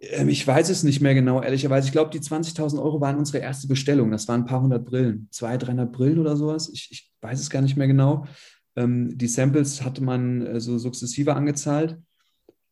ähm 0.00 0.28
ich 0.28 0.46
weiß 0.46 0.70
es 0.70 0.82
nicht 0.82 1.00
mehr 1.00 1.14
genau, 1.14 1.42
ehrlicherweise. 1.42 1.86
Ich 1.86 1.92
glaube, 1.92 2.10
die 2.10 2.20
20.000 2.20 2.82
Euro 2.82 3.00
waren 3.00 3.18
unsere 3.18 3.38
erste 3.38 3.68
Bestellung. 3.68 4.10
Das 4.10 4.26
waren 4.26 4.42
ein 4.42 4.46
paar 4.46 4.62
hundert 4.62 4.84
Brillen, 4.84 5.28
200, 5.30 5.68
300 5.68 5.92
Brillen 5.92 6.18
oder 6.18 6.36
sowas. 6.36 6.70
Ich, 6.72 6.88
ich 6.90 7.12
weiß 7.20 7.38
es 7.38 7.50
gar 7.50 7.62
nicht 7.62 7.76
mehr 7.76 7.86
genau. 7.86 8.26
Ähm, 8.76 9.16
die 9.16 9.28
Samples 9.28 9.82
hatte 9.84 10.02
man 10.02 10.46
äh, 10.46 10.60
so 10.60 10.78
sukzessive 10.78 11.34
angezahlt. 11.34 11.98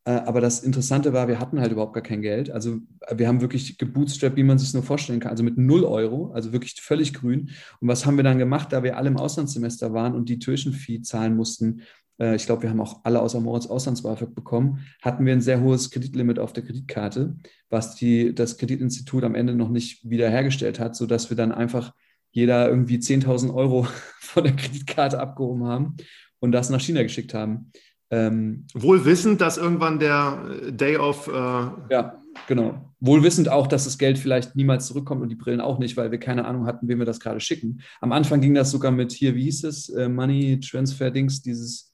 Äh, 0.03 0.11
aber 0.11 0.41
das 0.41 0.61
Interessante 0.63 1.13
war, 1.13 1.27
wir 1.27 1.39
hatten 1.39 1.59
halt 1.59 1.71
überhaupt 1.71 1.93
gar 1.93 2.03
kein 2.03 2.21
Geld. 2.21 2.49
Also 2.49 2.79
wir 3.13 3.27
haben 3.27 3.41
wirklich 3.41 3.77
gebootstrapped, 3.77 4.35
wie 4.35 4.43
man 4.43 4.57
sich 4.57 4.73
nur 4.73 4.83
vorstellen 4.83 5.19
kann. 5.19 5.31
Also 5.31 5.43
mit 5.43 5.57
0 5.57 5.83
Euro, 5.83 6.31
also 6.33 6.51
wirklich 6.51 6.81
völlig 6.81 7.13
grün. 7.13 7.51
Und 7.79 7.87
was 7.87 8.05
haben 8.05 8.17
wir 8.17 8.23
dann 8.23 8.39
gemacht, 8.39 8.73
da 8.73 8.83
wir 8.83 8.97
alle 8.97 9.09
im 9.09 9.17
Auslandssemester 9.17 9.93
waren 9.93 10.15
und 10.15 10.29
die 10.29 10.39
Tuition-Fee 10.39 11.01
zahlen 11.01 11.35
mussten? 11.35 11.81
Äh, 12.19 12.35
ich 12.35 12.47
glaube, 12.47 12.63
wir 12.63 12.71
haben 12.71 12.81
auch 12.81 13.01
alle 13.03 13.21
außer 13.21 13.39
Moritz 13.39 13.67
Auslands-BAföG 13.67 14.33
bekommen. 14.33 14.79
Hatten 15.01 15.25
wir 15.25 15.33
ein 15.33 15.41
sehr 15.41 15.61
hohes 15.61 15.91
Kreditlimit 15.91 16.39
auf 16.39 16.53
der 16.53 16.63
Kreditkarte, 16.63 17.35
was 17.69 17.95
die, 17.95 18.33
das 18.33 18.57
Kreditinstitut 18.57 19.23
am 19.23 19.35
Ende 19.35 19.53
noch 19.53 19.69
nicht 19.69 20.09
wiederhergestellt 20.09 20.79
hat, 20.79 20.95
sodass 20.95 21.29
wir 21.29 21.37
dann 21.37 21.51
einfach 21.51 21.93
jeder 22.31 22.69
irgendwie 22.69 22.97
10.000 22.97 23.53
Euro 23.53 23.87
von 24.19 24.43
der 24.43 24.55
Kreditkarte 24.55 25.19
abgehoben 25.19 25.65
haben 25.65 25.97
und 26.39 26.51
das 26.51 26.69
nach 26.69 26.81
China 26.81 27.03
geschickt 27.03 27.33
haben. 27.33 27.71
Ähm, 28.09 28.65
Wohl 28.73 29.05
wissend, 29.05 29.39
dass 29.39 29.57
irgendwann 29.57 29.99
der 29.99 30.43
äh, 30.67 30.73
Day 30.73 30.97
of. 30.97 31.27
Äh 31.27 31.31
ja, 31.31 32.21
genau. 32.47 32.93
Wohl 32.99 33.23
wissend 33.23 33.49
auch, 33.49 33.67
dass 33.67 33.85
das 33.85 33.97
Geld 33.97 34.19
vielleicht 34.19 34.55
niemals 34.55 34.87
zurückkommt 34.87 35.21
und 35.21 35.29
die 35.29 35.35
Brillen 35.35 35.61
auch 35.61 35.79
nicht, 35.79 35.95
weil 35.97 36.11
wir 36.11 36.19
keine 36.19 36.45
Ahnung 36.45 36.67
hatten, 36.67 36.87
wem 36.87 36.99
wir 36.99 37.05
das 37.05 37.21
gerade 37.21 37.39
schicken. 37.39 37.81
Am 38.01 38.11
Anfang 38.11 38.41
ging 38.41 38.53
das 38.53 38.69
sogar 38.69 38.91
mit 38.91 39.13
hier, 39.13 39.33
wie 39.35 39.43
hieß 39.45 39.63
es, 39.63 39.89
äh, 39.89 40.09
Money 40.09 40.59
Transfer 40.59 41.09
Dings, 41.09 41.41
dieses. 41.41 41.90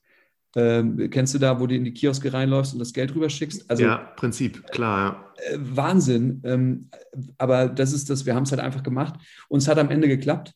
Äh, 0.56 1.10
kennst 1.10 1.34
du 1.34 1.40
da, 1.40 1.60
wo 1.60 1.68
du 1.68 1.76
in 1.76 1.84
die 1.84 1.94
Kioske 1.94 2.34
reinläufst 2.34 2.74
und 2.74 2.80
das 2.80 2.94
Geld 2.94 3.14
rüber 3.14 3.30
schickst? 3.30 3.70
Also, 3.70 3.84
ja, 3.84 3.98
Prinzip, 3.98 4.68
klar. 4.72 5.32
Ja. 5.38 5.54
Äh, 5.54 5.58
Wahnsinn. 5.60 6.42
Ähm, 6.44 6.90
aber 7.38 7.68
das 7.68 7.94
ist 7.94 8.10
das, 8.10 8.26
wir 8.26 8.36
haben 8.36 8.44
es 8.44 8.52
halt 8.52 8.62
einfach 8.62 8.84
gemacht. 8.84 9.16
Und 9.50 9.60
es 9.60 9.68
hat 9.68 9.78
am 9.78 9.90
Ende 9.90 10.08
geklappt. 10.08 10.54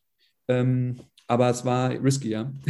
Ähm, 0.48 0.96
aber 1.26 1.48
es 1.50 1.64
war 1.64 1.90
risky, 1.90 2.30
ja. 2.30 2.52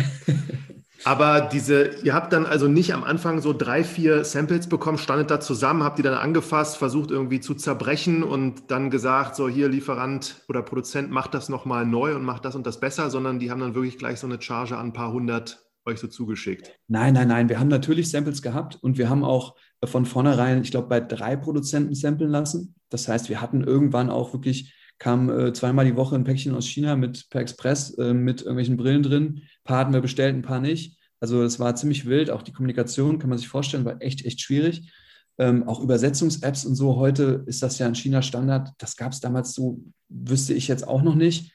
Aber 1.04 1.40
diese, 1.40 1.96
ihr 2.04 2.14
habt 2.14 2.32
dann 2.32 2.46
also 2.46 2.68
nicht 2.68 2.94
am 2.94 3.02
Anfang 3.02 3.40
so 3.40 3.52
drei, 3.52 3.82
vier 3.82 4.24
Samples 4.24 4.68
bekommen, 4.68 4.98
standet 4.98 5.30
da 5.30 5.40
zusammen, 5.40 5.82
habt 5.82 5.98
die 5.98 6.02
dann 6.02 6.14
angefasst, 6.14 6.76
versucht 6.76 7.10
irgendwie 7.10 7.40
zu 7.40 7.54
zerbrechen 7.54 8.22
und 8.22 8.70
dann 8.70 8.90
gesagt, 8.90 9.34
so 9.34 9.48
hier 9.48 9.68
Lieferant 9.68 10.44
oder 10.48 10.62
Produzent 10.62 11.10
macht 11.10 11.34
das 11.34 11.48
nochmal 11.48 11.86
neu 11.86 12.14
und 12.14 12.24
macht 12.24 12.44
das 12.44 12.54
und 12.54 12.66
das 12.66 12.78
besser, 12.78 13.10
sondern 13.10 13.40
die 13.40 13.50
haben 13.50 13.60
dann 13.60 13.74
wirklich 13.74 13.98
gleich 13.98 14.20
so 14.20 14.28
eine 14.28 14.40
Charge 14.40 14.76
an 14.76 14.88
ein 14.88 14.92
paar 14.92 15.12
hundert 15.12 15.64
euch 15.84 15.98
so 15.98 16.08
zugeschickt. 16.08 16.72
Nein, 16.88 17.14
nein, 17.14 17.28
nein. 17.28 17.48
Wir 17.48 17.58
haben 17.58 17.68
natürlich 17.68 18.10
Samples 18.10 18.42
gehabt 18.42 18.78
und 18.82 18.98
wir 18.98 19.08
haben 19.08 19.24
auch 19.24 19.56
von 19.84 20.06
vornherein, 20.06 20.62
ich 20.62 20.70
glaube, 20.70 20.88
bei 20.88 21.00
drei 21.00 21.36
Produzenten 21.36 21.94
samplen 21.94 22.30
lassen. 22.30 22.74
Das 22.88 23.08
heißt, 23.08 23.28
wir 23.28 23.40
hatten 23.40 23.64
irgendwann 23.64 24.10
auch 24.10 24.32
wirklich 24.32 24.74
kam 25.02 25.30
äh, 25.30 25.52
zweimal 25.52 25.84
die 25.84 25.96
Woche 25.96 26.14
ein 26.14 26.22
Päckchen 26.22 26.54
aus 26.54 26.68
China 26.68 26.94
mit 26.94 27.28
per 27.28 27.40
Express 27.40 27.90
äh, 27.98 28.14
mit 28.14 28.42
irgendwelchen 28.42 28.76
Brillen 28.76 29.02
drin. 29.02 29.24
Ein 29.42 29.64
paar 29.64 29.78
hatten 29.78 29.92
wir 29.92 30.00
bestellt, 30.00 30.36
ein 30.36 30.42
paar 30.42 30.60
nicht. 30.60 30.96
Also 31.18 31.42
es 31.42 31.58
war 31.58 31.74
ziemlich 31.74 32.06
wild. 32.06 32.30
Auch 32.30 32.42
die 32.42 32.52
Kommunikation, 32.52 33.18
kann 33.18 33.28
man 33.28 33.38
sich 33.38 33.48
vorstellen, 33.48 33.84
war 33.84 34.00
echt, 34.00 34.24
echt 34.24 34.40
schwierig. 34.40 34.92
Ähm, 35.38 35.66
auch 35.66 35.80
Übersetzungs-Apps 35.80 36.64
und 36.64 36.76
so. 36.76 36.96
Heute 36.96 37.42
ist 37.46 37.64
das 37.64 37.80
ja 37.80 37.88
in 37.88 37.96
China 37.96 38.22
Standard. 38.22 38.70
Das 38.78 38.96
gab 38.96 39.10
es 39.10 39.18
damals 39.18 39.54
so, 39.54 39.82
wüsste 40.08 40.54
ich 40.54 40.68
jetzt 40.68 40.86
auch 40.86 41.02
noch 41.02 41.16
nicht. 41.16 41.52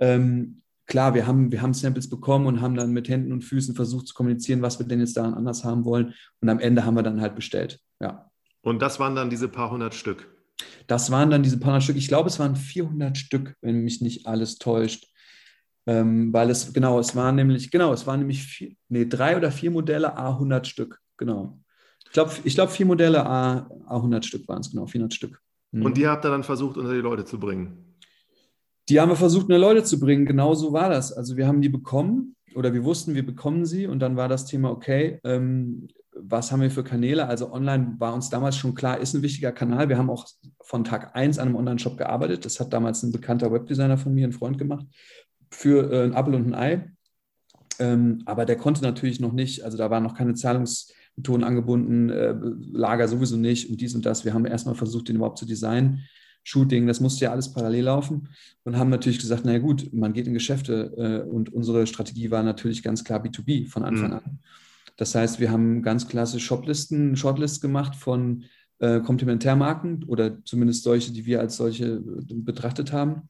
Ähm, 0.00 0.61
klar, 0.86 1.14
wir 1.14 1.26
haben, 1.26 1.52
wir 1.52 1.62
haben 1.62 1.74
Samples 1.74 2.08
bekommen 2.08 2.46
und 2.46 2.60
haben 2.60 2.74
dann 2.74 2.92
mit 2.92 3.08
Händen 3.08 3.32
und 3.32 3.42
Füßen 3.42 3.74
versucht 3.74 4.08
zu 4.08 4.14
kommunizieren, 4.14 4.62
was 4.62 4.78
wir 4.78 4.86
denn 4.86 5.00
jetzt 5.00 5.16
daran 5.16 5.34
anders 5.34 5.64
haben 5.64 5.84
wollen. 5.84 6.14
Und 6.40 6.48
am 6.48 6.58
Ende 6.58 6.84
haben 6.84 6.94
wir 6.94 7.02
dann 7.02 7.20
halt 7.20 7.34
bestellt. 7.34 7.80
Ja. 8.00 8.30
Und 8.62 8.82
das 8.82 9.00
waren 9.00 9.14
dann 9.14 9.30
diese 9.30 9.48
paar 9.48 9.70
hundert 9.70 9.94
Stück. 9.94 10.28
Das 10.86 11.10
waren 11.10 11.30
dann 11.30 11.42
diese 11.42 11.58
paar 11.58 11.70
hundert 11.70 11.84
Stück. 11.84 11.96
Ich 11.96 12.08
glaube, 12.08 12.28
es 12.28 12.38
waren 12.38 12.56
400 12.56 13.16
Stück, 13.16 13.56
wenn 13.60 13.82
mich 13.82 14.00
nicht 14.00 14.26
alles 14.26 14.58
täuscht. 14.58 15.06
Ähm, 15.86 16.32
weil 16.32 16.48
es, 16.50 16.72
genau, 16.72 17.00
es 17.00 17.16
waren 17.16 17.34
nämlich, 17.34 17.70
genau, 17.70 17.92
es 17.92 18.06
waren 18.06 18.20
nämlich 18.20 18.44
vier, 18.44 18.76
nee, 18.88 19.04
drei 19.04 19.36
oder 19.36 19.50
vier 19.50 19.70
Modelle, 19.72 20.16
A 20.16 20.30
100 20.30 20.66
Stück, 20.66 21.00
genau. 21.16 21.58
Ich 22.04 22.12
glaube, 22.12 22.30
ich 22.44 22.54
glaub, 22.54 22.70
vier 22.70 22.86
Modelle, 22.86 23.26
A, 23.26 23.68
A 23.86 23.96
100 23.96 24.24
Stück 24.24 24.46
waren 24.46 24.60
es, 24.60 24.70
genau, 24.70 24.86
400 24.86 25.12
Stück. 25.12 25.40
Mhm. 25.72 25.86
Und 25.86 25.96
die 25.96 26.06
habt 26.06 26.24
ihr 26.24 26.30
dann 26.30 26.44
versucht, 26.44 26.76
unter 26.76 26.92
die 26.92 27.00
Leute 27.00 27.24
zu 27.24 27.40
bringen? 27.40 27.91
Die 28.88 29.00
haben 29.00 29.10
wir 29.10 29.16
versucht, 29.16 29.44
unter 29.44 29.58
Leute 29.58 29.84
zu 29.84 30.00
bringen, 30.00 30.26
genau 30.26 30.54
so 30.54 30.72
war 30.72 30.90
das. 30.90 31.12
Also 31.12 31.36
wir 31.36 31.46
haben 31.46 31.62
die 31.62 31.68
bekommen 31.68 32.34
oder 32.54 32.72
wir 32.74 32.84
wussten, 32.84 33.14
wir 33.14 33.24
bekommen 33.24 33.64
sie 33.64 33.86
und 33.86 34.00
dann 34.00 34.16
war 34.16 34.28
das 34.28 34.46
Thema, 34.46 34.70
okay, 34.70 35.20
ähm, 35.24 35.88
was 36.14 36.52
haben 36.52 36.60
wir 36.60 36.70
für 36.70 36.84
Kanäle? 36.84 37.26
Also 37.26 37.52
online 37.52 37.96
war 37.98 38.14
uns 38.14 38.30
damals 38.30 38.56
schon 38.56 38.74
klar, 38.74 38.98
ist 38.98 39.14
ein 39.14 39.22
wichtiger 39.22 39.52
Kanal. 39.52 39.88
Wir 39.88 39.98
haben 39.98 40.10
auch 40.10 40.26
von 40.60 40.84
Tag 40.84 41.16
1 41.16 41.38
an 41.38 41.48
einem 41.48 41.56
Online-Shop 41.56 41.96
gearbeitet. 41.96 42.44
Das 42.44 42.60
hat 42.60 42.72
damals 42.72 43.02
ein 43.02 43.12
bekannter 43.12 43.52
Webdesigner 43.52 43.98
von 43.98 44.14
mir, 44.14 44.26
ein 44.26 44.32
Freund 44.32 44.58
gemacht, 44.58 44.86
für 45.50 45.90
äh, 45.90 46.04
ein 46.04 46.14
Apple 46.14 46.36
und 46.36 46.48
ein 46.48 46.54
Ei. 46.54 46.92
Ähm, 47.78 48.22
aber 48.26 48.44
der 48.44 48.56
konnte 48.56 48.82
natürlich 48.82 49.20
noch 49.20 49.32
nicht, 49.32 49.64
also 49.64 49.78
da 49.78 49.90
waren 49.90 50.02
noch 50.02 50.14
keine 50.14 50.34
Zahlungsmethoden 50.34 51.44
angebunden, 51.44 52.10
äh, 52.10 52.34
Lager 52.72 53.08
sowieso 53.08 53.36
nicht 53.36 53.70
und 53.70 53.80
dies 53.80 53.94
und 53.94 54.04
das. 54.04 54.24
Wir 54.24 54.34
haben 54.34 54.44
erstmal 54.44 54.74
versucht, 54.74 55.08
den 55.08 55.16
überhaupt 55.16 55.38
zu 55.38 55.46
designen. 55.46 56.04
Shooting, 56.44 56.86
das 56.86 57.00
musste 57.00 57.24
ja 57.24 57.32
alles 57.32 57.52
parallel 57.52 57.84
laufen 57.84 58.28
und 58.64 58.76
haben 58.76 58.90
natürlich 58.90 59.20
gesagt, 59.20 59.44
naja 59.44 59.58
gut, 59.58 59.92
man 59.92 60.12
geht 60.12 60.26
in 60.26 60.34
Geschäfte 60.34 60.92
äh, 60.96 61.28
und 61.28 61.52
unsere 61.52 61.86
Strategie 61.86 62.30
war 62.30 62.42
natürlich 62.42 62.82
ganz 62.82 63.04
klar 63.04 63.24
B2B 63.24 63.68
von 63.68 63.84
Anfang 63.84 64.08
mhm. 64.08 64.16
an. 64.16 64.38
Das 64.96 65.14
heißt, 65.14 65.40
wir 65.40 65.50
haben 65.50 65.82
ganz 65.82 66.08
klassisch 66.08 66.44
Shoplisten, 66.44 67.16
Shortlists 67.16 67.60
gemacht 67.60 67.96
von 67.96 68.44
äh, 68.78 69.00
Komplementärmarken 69.00 70.04
oder 70.04 70.44
zumindest 70.44 70.82
solche, 70.82 71.12
die 71.12 71.24
wir 71.24 71.40
als 71.40 71.56
solche 71.56 71.86
äh, 71.86 72.34
betrachtet 72.34 72.92
haben 72.92 73.28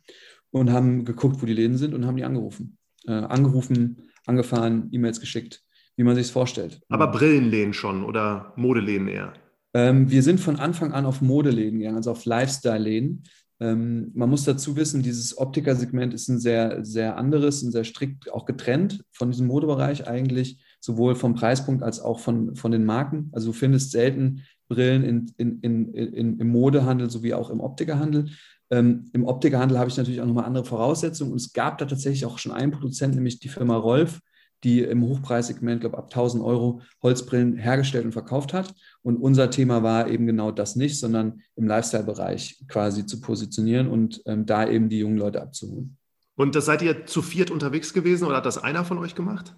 und 0.51 0.71
haben 0.73 1.05
geguckt, 1.05 1.43
wo 1.43 1.47
die 1.47 1.55
Läden 1.55 1.77
sind 1.77 1.95
und 1.95 2.07
haben 2.07 2.17
die 2.17 2.25
angerufen. 2.25 2.79
Äh, 3.07 3.13
angerufen, 3.13 4.11
angefahren, 4.27 4.89
E-Mails 4.93 5.21
geschickt, 5.21 5.63
wie 5.97 6.05
man 6.05 6.15
sich 6.15 6.27
es 6.27 6.31
vorstellt. 6.31 6.81
Aber 6.89 7.09
Brillenläden 7.09 7.75
schon 7.75 8.05
oder 8.05 8.53
Modeläden 8.57 9.09
eher? 9.09 9.33
Ähm, 9.75 10.11
wir 10.11 10.23
sind 10.23 10.41
von 10.41 10.57
Anfang 10.57 10.93
an 10.93 11.07
auf 11.07 11.21
Modeläden 11.21 11.79
gegangen, 11.79 11.97
also 11.97 12.11
auf 12.11 12.25
Lifestyle-Läden. 12.25 13.25
Ähm, 13.61 14.11
man 14.15 14.29
muss 14.29 14.45
dazu 14.45 14.77
wissen, 14.77 15.03
dieses 15.03 15.39
Optikersegment 15.39 16.13
ist 16.13 16.29
ein 16.29 16.39
sehr, 16.39 16.85
sehr 16.85 17.17
anderes, 17.17 17.63
und 17.63 17.73
sehr 17.73 17.85
strikt 17.85 18.33
auch 18.33 18.45
getrennt 18.45 19.05
von 19.13 19.31
diesem 19.31 19.47
Modebereich 19.47 20.07
eigentlich 20.07 20.59
sowohl 20.81 21.15
vom 21.15 21.35
Preispunkt 21.35 21.83
als 21.83 22.01
auch 22.01 22.19
von, 22.19 22.57
von 22.57 22.73
den 22.73 22.85
Marken. 22.85 23.31
Also 23.33 23.49
du 23.49 23.53
findest 23.53 23.93
selten 23.93 24.43
Brillen 24.69 25.05
in, 25.05 25.33
in, 25.37 25.61
in, 25.61 25.95
in, 25.95 26.39
im 26.41 26.49
Modehandel 26.49 27.09
sowie 27.09 27.35
auch 27.35 27.51
im 27.51 27.61
Optikerhandel. 27.61 28.31
Ähm, 28.71 29.11
Im 29.13 29.27
Optikerhandel 29.27 29.79
habe 29.79 29.91
ich 29.91 29.97
natürlich 29.97 30.21
auch 30.23 30.27
nochmal 30.27 30.47
andere 30.47 30.65
Voraussetzungen 30.65 31.31
und 31.31 31.41
es 31.41 31.53
gab 31.53 31.77
da 31.79 31.85
tatsächlich 31.85 32.25
auch 32.25 32.39
schon 32.39 32.53
einen 32.53 32.73
Produzent, 32.73 33.15
nämlich 33.15 33.39
die 33.39 33.49
Firma 33.49 33.77
Rolf, 33.77 34.21
die 34.65 34.81
im 34.81 35.03
Hochpreissegment, 35.03 35.81
glaube 35.81 35.99
ab 35.99 36.05
1000 36.05 36.43
Euro 36.43 36.83
Holzbrillen 37.03 37.57
hergestellt 37.57 38.05
und 38.05 38.13
verkauft 38.13 38.53
hat. 38.53 38.75
Und 39.03 39.17
unser 39.17 39.51
Thema 39.51 39.83
war 39.83 40.09
eben 40.09 40.27
genau 40.27 40.51
das 40.51 40.77
nicht, 40.77 40.99
sondern 40.99 41.43
im 41.57 41.67
Lifestyle-Bereich 41.67 42.65
quasi 42.69 43.07
zu 43.07 43.21
positionieren 43.21 43.89
und 43.89 44.23
ähm, 44.27 44.47
da 44.47 44.69
eben 44.69 44.89
die 44.89 45.01
jungen 45.01 45.19
Leute 45.19 45.43
abzuholen. 45.43 45.97
Und 46.37 46.55
das 46.55 46.65
seid 46.65 46.83
ihr 46.83 47.07
zu 47.07 47.23
viert 47.23 47.51
unterwegs 47.51 47.93
gewesen 47.93 48.27
oder 48.27 48.37
hat 48.37 48.47
das 48.47 48.59
einer 48.59 48.85
von 48.85 48.99
euch 48.99 49.15
gemacht? 49.15 49.55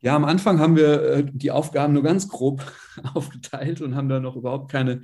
Ja, 0.00 0.14
am 0.14 0.24
Anfang 0.24 0.60
haben 0.60 0.76
wir 0.76 1.02
äh, 1.02 1.26
die 1.26 1.50
Aufgaben 1.50 1.92
nur 1.92 2.02
ganz 2.02 2.28
grob 2.28 2.64
aufgeteilt 3.14 3.80
und 3.80 3.96
haben 3.96 4.08
da 4.08 4.20
noch 4.20 4.36
überhaupt 4.36 4.70
keine 4.70 5.02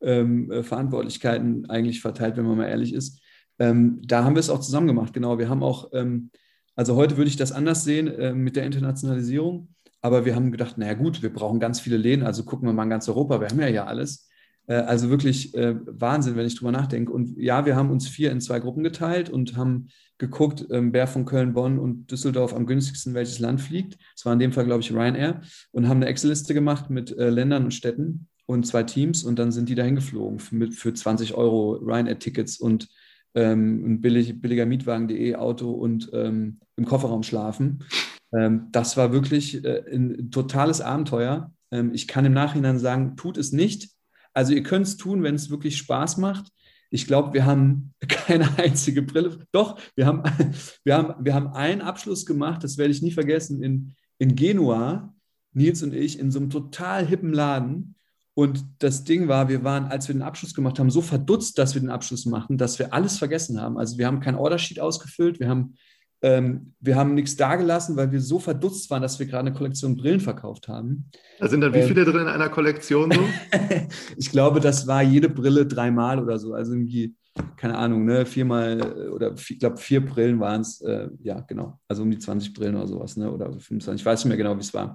ähm, 0.00 0.50
äh, 0.50 0.62
Verantwortlichkeiten 0.62 1.70
eigentlich 1.70 2.00
verteilt, 2.00 2.36
wenn 2.36 2.46
man 2.46 2.58
mal 2.58 2.68
ehrlich 2.68 2.92
ist. 2.92 3.20
Ähm, 3.58 4.00
da 4.04 4.24
haben 4.24 4.34
wir 4.34 4.40
es 4.40 4.50
auch 4.50 4.60
zusammen 4.60 4.86
gemacht, 4.86 5.14
genau. 5.14 5.38
Wir 5.38 5.48
haben 5.48 5.62
auch, 5.62 5.90
ähm, 5.94 6.30
also 6.76 6.94
heute 6.94 7.16
würde 7.16 7.28
ich 7.28 7.36
das 7.36 7.52
anders 7.52 7.84
sehen 7.84 8.06
äh, 8.06 8.32
mit 8.32 8.54
der 8.54 8.64
Internationalisierung, 8.64 9.68
aber 10.00 10.24
wir 10.24 10.36
haben 10.36 10.52
gedacht, 10.52 10.78
naja 10.78 10.94
gut, 10.94 11.22
wir 11.22 11.32
brauchen 11.32 11.58
ganz 11.58 11.80
viele 11.80 11.96
Läden, 11.96 12.24
also 12.24 12.44
gucken 12.44 12.68
wir 12.68 12.72
mal 12.72 12.84
in 12.84 12.90
ganz 12.90 13.08
Europa, 13.08 13.40
wir 13.40 13.48
haben 13.48 13.60
ja 13.60 13.68
ja 13.68 13.86
alles. 13.86 14.28
Äh, 14.66 14.74
also 14.74 15.10
wirklich 15.10 15.54
äh, 15.54 15.74
Wahnsinn, 15.86 16.36
wenn 16.36 16.46
ich 16.46 16.56
drüber 16.56 16.72
nachdenke. 16.72 17.12
Und 17.12 17.36
ja, 17.38 17.66
wir 17.66 17.76
haben 17.76 17.90
uns 17.90 18.08
vier 18.08 18.30
in 18.30 18.40
zwei 18.40 18.60
Gruppen 18.60 18.82
geteilt 18.82 19.30
und 19.30 19.56
haben 19.56 19.88
geguckt, 20.18 20.66
ähm, 20.70 20.92
wer 20.92 21.06
von 21.06 21.24
Köln, 21.24 21.52
Bonn 21.52 21.78
und 21.78 22.10
Düsseldorf 22.10 22.54
am 22.54 22.66
günstigsten 22.66 23.14
welches 23.14 23.38
Land 23.38 23.60
fliegt. 23.60 23.98
Das 24.14 24.24
war 24.24 24.32
in 24.32 24.38
dem 24.38 24.52
Fall, 24.52 24.64
glaube 24.64 24.80
ich, 24.80 24.92
Ryanair. 24.92 25.42
Und 25.72 25.88
haben 25.88 25.98
eine 25.98 26.06
Excel-Liste 26.06 26.54
gemacht 26.54 26.90
mit 26.90 27.16
äh, 27.16 27.30
Ländern 27.30 27.64
und 27.64 27.74
Städten 27.74 28.28
und 28.46 28.66
zwei 28.66 28.82
Teams. 28.82 29.24
Und 29.24 29.38
dann 29.38 29.52
sind 29.52 29.68
die 29.68 29.74
dahin 29.74 29.96
geflogen 29.96 30.38
für, 30.38 30.70
für 30.72 30.94
20 30.94 31.34
Euro 31.34 31.74
Ryanair-Tickets 31.74 32.58
und 32.58 32.88
ähm, 33.36 33.84
ein 33.84 34.00
billig, 34.00 34.40
billiger 34.40 34.66
Mietwagen.de 34.66 35.36
Auto 35.36 35.70
und 35.70 36.10
ähm, 36.12 36.58
im 36.76 36.84
Kofferraum 36.86 37.22
schlafen. 37.22 37.84
Ähm, 38.32 38.68
das 38.72 38.96
war 38.96 39.12
wirklich 39.12 39.62
äh, 39.64 39.84
ein 39.92 40.30
totales 40.30 40.80
Abenteuer. 40.80 41.52
Ähm, 41.70 41.92
ich 41.94 42.08
kann 42.08 42.24
im 42.24 42.32
Nachhinein 42.32 42.78
sagen, 42.78 43.16
tut 43.16 43.36
es 43.36 43.52
nicht. 43.52 43.90
Also 44.32 44.52
ihr 44.52 44.62
könnt 44.62 44.86
es 44.86 44.96
tun, 44.96 45.22
wenn 45.22 45.34
es 45.34 45.50
wirklich 45.50 45.76
Spaß 45.76 46.16
macht. 46.16 46.50
Ich 46.90 47.06
glaube, 47.06 47.34
wir 47.34 47.44
haben 47.44 47.94
keine 48.08 48.58
einzige 48.58 49.02
Brille. 49.02 49.38
Doch, 49.52 49.78
wir 49.94 50.06
haben, 50.06 50.22
wir 50.84 50.96
haben, 50.96 51.24
wir 51.24 51.34
haben 51.34 51.48
einen 51.48 51.82
Abschluss 51.82 52.24
gemacht, 52.24 52.64
das 52.64 52.78
werde 52.78 52.92
ich 52.92 53.02
nie 53.02 53.12
vergessen, 53.12 53.62
in, 53.62 53.94
in 54.18 54.34
Genua, 54.34 55.14
Nils 55.52 55.82
und 55.82 55.94
ich, 55.94 56.18
in 56.18 56.30
so 56.30 56.38
einem 56.38 56.50
total 56.50 57.06
hippen 57.06 57.32
Laden. 57.32 57.95
Und 58.38 58.66
das 58.80 59.04
Ding 59.04 59.28
war, 59.28 59.48
wir 59.48 59.64
waren, 59.64 59.86
als 59.86 60.08
wir 60.08 60.14
den 60.14 60.20
Abschluss 60.20 60.52
gemacht 60.52 60.78
haben, 60.78 60.90
so 60.90 61.00
verdutzt, 61.00 61.56
dass 61.56 61.74
wir 61.74 61.80
den 61.80 61.88
Abschluss 61.88 62.26
machen, 62.26 62.58
dass 62.58 62.78
wir 62.78 62.92
alles 62.92 63.16
vergessen 63.16 63.58
haben. 63.58 63.78
Also 63.78 63.96
wir 63.96 64.06
haben 64.06 64.20
kein 64.20 64.34
Ordersheet 64.34 64.78
ausgefüllt, 64.78 65.40
wir 65.40 65.48
haben 65.48 65.74
ähm, 66.22 66.74
wir 66.80 66.96
haben 66.96 67.14
nichts 67.14 67.36
dagelassen, 67.36 67.96
weil 67.96 68.10
wir 68.10 68.20
so 68.20 68.38
verdutzt 68.38 68.90
waren, 68.90 69.02
dass 69.02 69.18
wir 69.18 69.26
gerade 69.26 69.46
eine 69.46 69.52
Kollektion 69.52 69.96
Brillen 69.96 70.20
verkauft 70.20 70.68
haben. 70.68 71.10
Da 71.38 71.48
sind 71.48 71.60
dann 71.60 71.74
wie 71.74 71.78
ähm, 71.78 71.88
viele 71.88 72.04
drin 72.04 72.22
in 72.22 72.26
einer 72.26 72.48
Kollektion 72.48 73.10
so? 73.10 73.20
ich 74.16 74.30
glaube, 74.30 74.60
das 74.60 74.86
war 74.86 75.02
jede 75.02 75.28
Brille 75.28 75.66
dreimal 75.66 76.22
oder 76.22 76.38
so. 76.38 76.54
Also 76.54 76.72
irgendwie, 76.72 77.14
keine 77.56 77.76
Ahnung, 77.76 78.04
ne, 78.04 78.24
viermal 78.24 78.80
äh, 78.80 79.08
oder 79.08 79.34
ich 79.34 79.58
glaube, 79.58 79.76
vier 79.76 80.04
Brillen 80.04 80.40
waren 80.40 80.62
es. 80.62 80.80
Äh, 80.80 81.08
ja, 81.22 81.40
genau. 81.40 81.78
Also 81.86 82.02
um 82.02 82.10
die 82.10 82.18
20 82.18 82.54
Brillen 82.54 82.76
oder 82.76 82.86
sowas, 82.86 83.16
ne? 83.16 83.30
Oder 83.30 83.52
25. 83.52 84.00
Ich 84.00 84.06
weiß 84.06 84.24
nicht 84.24 84.28
mehr 84.28 84.38
genau, 84.38 84.56
wie 84.56 84.60
es 84.60 84.72
war. 84.72 84.94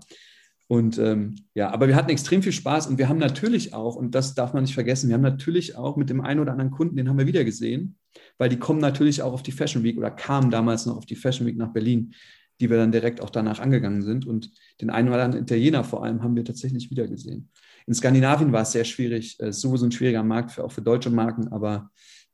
Und 0.71 0.97
ähm, 0.99 1.35
ja, 1.53 1.69
aber 1.69 1.89
wir 1.89 1.97
hatten 1.97 2.11
extrem 2.11 2.41
viel 2.41 2.53
Spaß 2.53 2.87
und 2.87 2.97
wir 2.97 3.09
haben 3.09 3.17
natürlich 3.17 3.73
auch, 3.73 3.97
und 3.97 4.15
das 4.15 4.35
darf 4.35 4.53
man 4.53 4.63
nicht 4.63 4.73
vergessen, 4.73 5.09
wir 5.09 5.15
haben 5.15 5.21
natürlich 5.21 5.75
auch 5.75 5.97
mit 5.97 6.09
dem 6.09 6.21
einen 6.21 6.39
oder 6.39 6.53
anderen 6.53 6.71
Kunden, 6.71 6.95
den 6.95 7.09
haben 7.09 7.17
wir 7.17 7.27
wieder 7.27 7.43
gesehen, 7.43 7.97
weil 8.37 8.47
die 8.47 8.55
kommen 8.55 8.79
natürlich 8.79 9.21
auch 9.21 9.33
auf 9.33 9.43
die 9.43 9.51
Fashion 9.51 9.83
Week 9.83 9.97
oder 9.97 10.09
kamen 10.09 10.49
damals 10.49 10.85
noch 10.85 10.95
auf 10.95 11.05
die 11.05 11.17
Fashion 11.17 11.45
Week 11.45 11.57
nach 11.57 11.73
Berlin, 11.73 12.13
die 12.61 12.69
wir 12.69 12.77
dann 12.77 12.93
direkt 12.93 13.19
auch 13.19 13.29
danach 13.29 13.59
angegangen 13.59 14.01
sind. 14.01 14.25
Und 14.25 14.49
den 14.79 14.89
einen 14.89 15.09
oder 15.09 15.25
anderen 15.25 15.43
Italiener 15.43 15.83
vor 15.83 16.05
allem 16.05 16.23
haben 16.23 16.37
wir 16.37 16.45
tatsächlich 16.45 16.89
wieder 16.89 17.05
gesehen. 17.05 17.49
In 17.85 17.93
Skandinavien 17.93 18.53
war 18.53 18.61
es 18.61 18.71
sehr 18.71 18.85
schwierig, 18.85 19.35
es 19.39 19.57
ist 19.57 19.61
sowieso 19.61 19.87
ein 19.87 19.91
schwieriger 19.91 20.23
Markt, 20.23 20.51
für, 20.51 20.63
auch 20.63 20.71
für 20.71 20.81
deutsche 20.81 21.09
Marken, 21.09 21.49
aber 21.49 21.91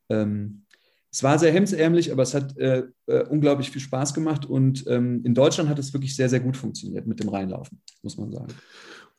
ähm, 0.10 0.67
es 1.12 1.24
war 1.24 1.40
sehr 1.40 1.52
hemdsärmlich, 1.52 2.12
aber 2.12 2.24
es 2.24 2.34
hat 2.34 2.58
äh, 2.58 2.84
äh, 3.08 3.24
unglaublich 3.24 3.72
viel 3.72 3.82
Spaß 3.82 4.14
gemacht 4.14 4.46
und 4.46 4.86
ähm, 4.88 5.24
in 5.24 5.34
Deutschland 5.34 5.70
hat 5.70 5.80
es 5.80 5.94
wirklich 5.94 6.16
sehr, 6.16 6.30
sehr 6.30 6.40
gut 6.40 6.58
funktioniert 6.58 7.08
mit 7.08 7.20
dem 7.20 7.30
Reinlaufen, 7.30 7.82
muss 8.04 8.18
man 8.18 8.32
sagen. 8.32 8.54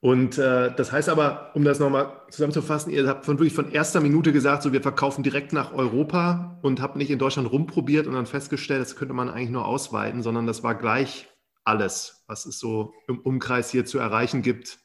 Und 0.00 0.38
äh, 0.38 0.72
das 0.76 0.92
heißt 0.92 1.08
aber, 1.08 1.50
um 1.54 1.64
das 1.64 1.80
nochmal 1.80 2.22
zusammenzufassen, 2.30 2.92
ihr 2.92 3.08
habt 3.08 3.24
von 3.24 3.38
wirklich 3.38 3.54
von 3.54 3.72
erster 3.72 4.00
Minute 4.00 4.32
gesagt, 4.32 4.62
so 4.62 4.72
wir 4.72 4.80
verkaufen 4.80 5.24
direkt 5.24 5.52
nach 5.52 5.72
Europa 5.72 6.60
und 6.62 6.80
habt 6.80 6.94
nicht 6.94 7.10
in 7.10 7.18
Deutschland 7.18 7.50
rumprobiert 7.50 8.06
und 8.06 8.14
dann 8.14 8.26
festgestellt, 8.26 8.80
das 8.80 8.94
könnte 8.94 9.14
man 9.14 9.28
eigentlich 9.28 9.50
nur 9.50 9.66
ausweiten, 9.66 10.22
sondern 10.22 10.46
das 10.46 10.62
war 10.62 10.76
gleich 10.76 11.28
alles, 11.64 12.24
was 12.28 12.46
es 12.46 12.58
so 12.58 12.92
im 13.08 13.18
Umkreis 13.18 13.70
hier 13.70 13.84
zu 13.84 13.98
erreichen 13.98 14.42
gibt? 14.42 14.78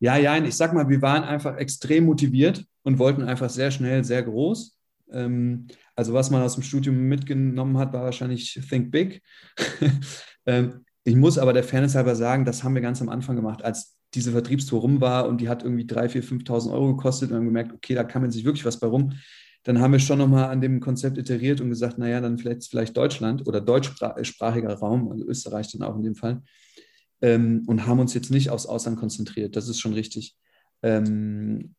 Ja, 0.00 0.16
ja, 0.16 0.36
ich 0.36 0.56
sag 0.56 0.74
mal, 0.74 0.88
wir 0.88 1.00
waren 1.00 1.22
einfach 1.22 1.56
extrem 1.56 2.04
motiviert 2.04 2.66
und 2.82 2.98
wollten 2.98 3.22
einfach 3.22 3.48
sehr 3.48 3.70
schnell, 3.70 4.04
sehr 4.04 4.22
groß. 4.22 4.73
Ähm, 5.10 5.66
also 5.94 6.12
was 6.12 6.30
man 6.30 6.42
aus 6.42 6.54
dem 6.54 6.62
Studium 6.62 6.96
mitgenommen 7.08 7.78
hat, 7.78 7.92
war 7.92 8.04
wahrscheinlich 8.04 8.60
Think 8.68 8.90
Big. 8.90 9.22
ähm, 10.46 10.84
ich 11.04 11.16
muss 11.16 11.38
aber 11.38 11.52
der 11.52 11.64
Fairness 11.64 11.94
halber 11.94 12.16
sagen, 12.16 12.44
das 12.44 12.64
haben 12.64 12.74
wir 12.74 12.82
ganz 12.82 13.02
am 13.02 13.08
Anfang 13.08 13.36
gemacht, 13.36 13.62
als 13.62 13.96
diese 14.14 14.32
Vertriebstour 14.32 14.80
rum 14.80 15.00
war 15.00 15.28
und 15.28 15.40
die 15.40 15.48
hat 15.48 15.62
irgendwie 15.62 15.84
3.000, 15.84 16.22
4.000, 16.22 16.46
5.000 16.46 16.72
Euro 16.72 16.96
gekostet 16.96 17.30
und 17.30 17.36
haben 17.36 17.46
gemerkt, 17.46 17.72
okay, 17.72 17.94
da 17.94 18.04
kann 18.04 18.22
man 18.22 18.30
sich 18.30 18.44
wirklich 18.44 18.64
was 18.64 18.80
bei 18.80 18.86
rum. 18.86 19.12
Dann 19.64 19.80
haben 19.80 19.92
wir 19.92 19.98
schon 19.98 20.18
nochmal 20.18 20.50
an 20.50 20.60
dem 20.60 20.80
Konzept 20.80 21.18
iteriert 21.18 21.60
und 21.60 21.70
gesagt, 21.70 21.98
naja, 21.98 22.20
dann 22.20 22.38
vielleicht, 22.38 22.68
vielleicht 22.68 22.96
Deutschland 22.96 23.46
oder 23.46 23.60
deutschsprachiger 23.60 24.74
Raum, 24.74 25.10
also 25.10 25.26
Österreich 25.26 25.72
dann 25.72 25.82
auch 25.82 25.96
in 25.96 26.02
dem 26.02 26.14
Fall, 26.14 26.42
ähm, 27.22 27.62
und 27.66 27.86
haben 27.86 27.98
uns 27.98 28.14
jetzt 28.14 28.30
nicht 28.30 28.50
aufs 28.50 28.66
Ausland 28.66 28.98
konzentriert. 28.98 29.56
Das 29.56 29.68
ist 29.68 29.80
schon 29.80 29.94
richtig. 29.94 30.36
Ähm, 30.82 31.74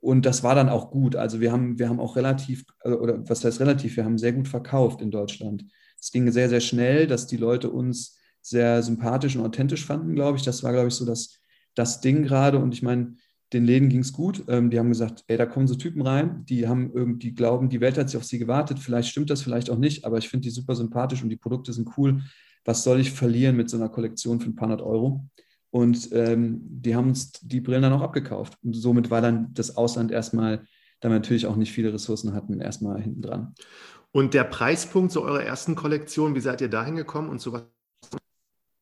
und 0.00 0.26
das 0.26 0.42
war 0.42 0.54
dann 0.54 0.68
auch 0.68 0.90
gut. 0.90 1.16
Also 1.16 1.40
wir 1.40 1.52
haben, 1.52 1.78
wir 1.78 1.88
haben 1.88 2.00
auch 2.00 2.16
relativ, 2.16 2.64
äh, 2.84 2.90
oder 2.90 3.28
was 3.28 3.44
heißt 3.44 3.60
relativ, 3.60 3.96
wir 3.96 4.04
haben 4.04 4.18
sehr 4.18 4.32
gut 4.32 4.48
verkauft 4.48 5.00
in 5.00 5.10
Deutschland. 5.10 5.64
Es 6.00 6.12
ging 6.12 6.30
sehr, 6.30 6.48
sehr 6.48 6.60
schnell, 6.60 7.06
dass 7.06 7.26
die 7.26 7.36
Leute 7.36 7.70
uns 7.70 8.18
sehr 8.40 8.82
sympathisch 8.82 9.36
und 9.36 9.44
authentisch 9.44 9.84
fanden, 9.84 10.14
glaube 10.14 10.38
ich. 10.38 10.44
Das 10.44 10.62
war, 10.62 10.72
glaube 10.72 10.88
ich, 10.88 10.94
so 10.94 11.04
das, 11.04 11.40
das 11.74 12.00
Ding 12.00 12.22
gerade. 12.22 12.58
Und 12.58 12.72
ich 12.72 12.82
meine, 12.82 13.16
den 13.52 13.64
Läden 13.64 13.88
ging 13.88 14.00
es 14.00 14.12
gut. 14.12 14.44
Ähm, 14.48 14.70
die 14.70 14.78
haben 14.78 14.88
gesagt, 14.88 15.24
ey, 15.26 15.36
da 15.36 15.46
kommen 15.46 15.66
so 15.66 15.74
Typen 15.74 16.02
rein, 16.02 16.44
die 16.44 16.68
haben 16.68 16.92
irgendwie 16.92 17.32
glauben, 17.32 17.68
die 17.68 17.80
Welt 17.80 17.98
hat 17.98 18.08
sich 18.10 18.16
auf 18.16 18.24
sie 18.24 18.38
gewartet. 18.38 18.78
Vielleicht 18.78 19.08
stimmt 19.08 19.30
das, 19.30 19.42
vielleicht 19.42 19.70
auch 19.70 19.78
nicht, 19.78 20.04
aber 20.04 20.18
ich 20.18 20.28
finde 20.28 20.44
die 20.44 20.50
super 20.50 20.74
sympathisch 20.74 21.22
und 21.22 21.30
die 21.30 21.36
Produkte 21.36 21.72
sind 21.72 21.88
cool. 21.96 22.22
Was 22.64 22.84
soll 22.84 23.00
ich 23.00 23.12
verlieren 23.12 23.56
mit 23.56 23.70
so 23.70 23.76
einer 23.76 23.88
Kollektion 23.88 24.40
für 24.40 24.50
ein 24.50 24.54
paar 24.54 24.68
hundert 24.68 24.82
Euro? 24.82 25.24
Und 25.70 26.10
ähm, 26.12 26.60
die 26.62 26.96
haben 26.96 27.08
uns 27.08 27.32
die 27.32 27.60
Brillen 27.60 27.82
dann 27.82 27.92
auch 27.92 28.02
abgekauft. 28.02 28.54
Und 28.62 28.74
somit 28.74 29.10
war 29.10 29.20
dann 29.20 29.52
das 29.52 29.76
Ausland 29.76 30.10
erstmal, 30.10 30.64
da 31.00 31.08
wir 31.08 31.14
natürlich 31.14 31.46
auch 31.46 31.56
nicht 31.56 31.72
viele 31.72 31.92
Ressourcen 31.92 32.32
hatten, 32.32 32.60
erstmal 32.60 33.00
hinten 33.00 33.22
dran. 33.22 33.54
Und 34.10 34.34
der 34.34 34.44
Preispunkt 34.44 35.12
zu 35.12 35.22
eurer 35.22 35.42
ersten 35.42 35.74
Kollektion, 35.74 36.34
wie 36.34 36.40
seid 36.40 36.60
ihr 36.60 36.68
da 36.68 36.84
hingekommen 36.84 37.30
und 37.30 37.40
so 37.40 37.52
was? 37.52 37.64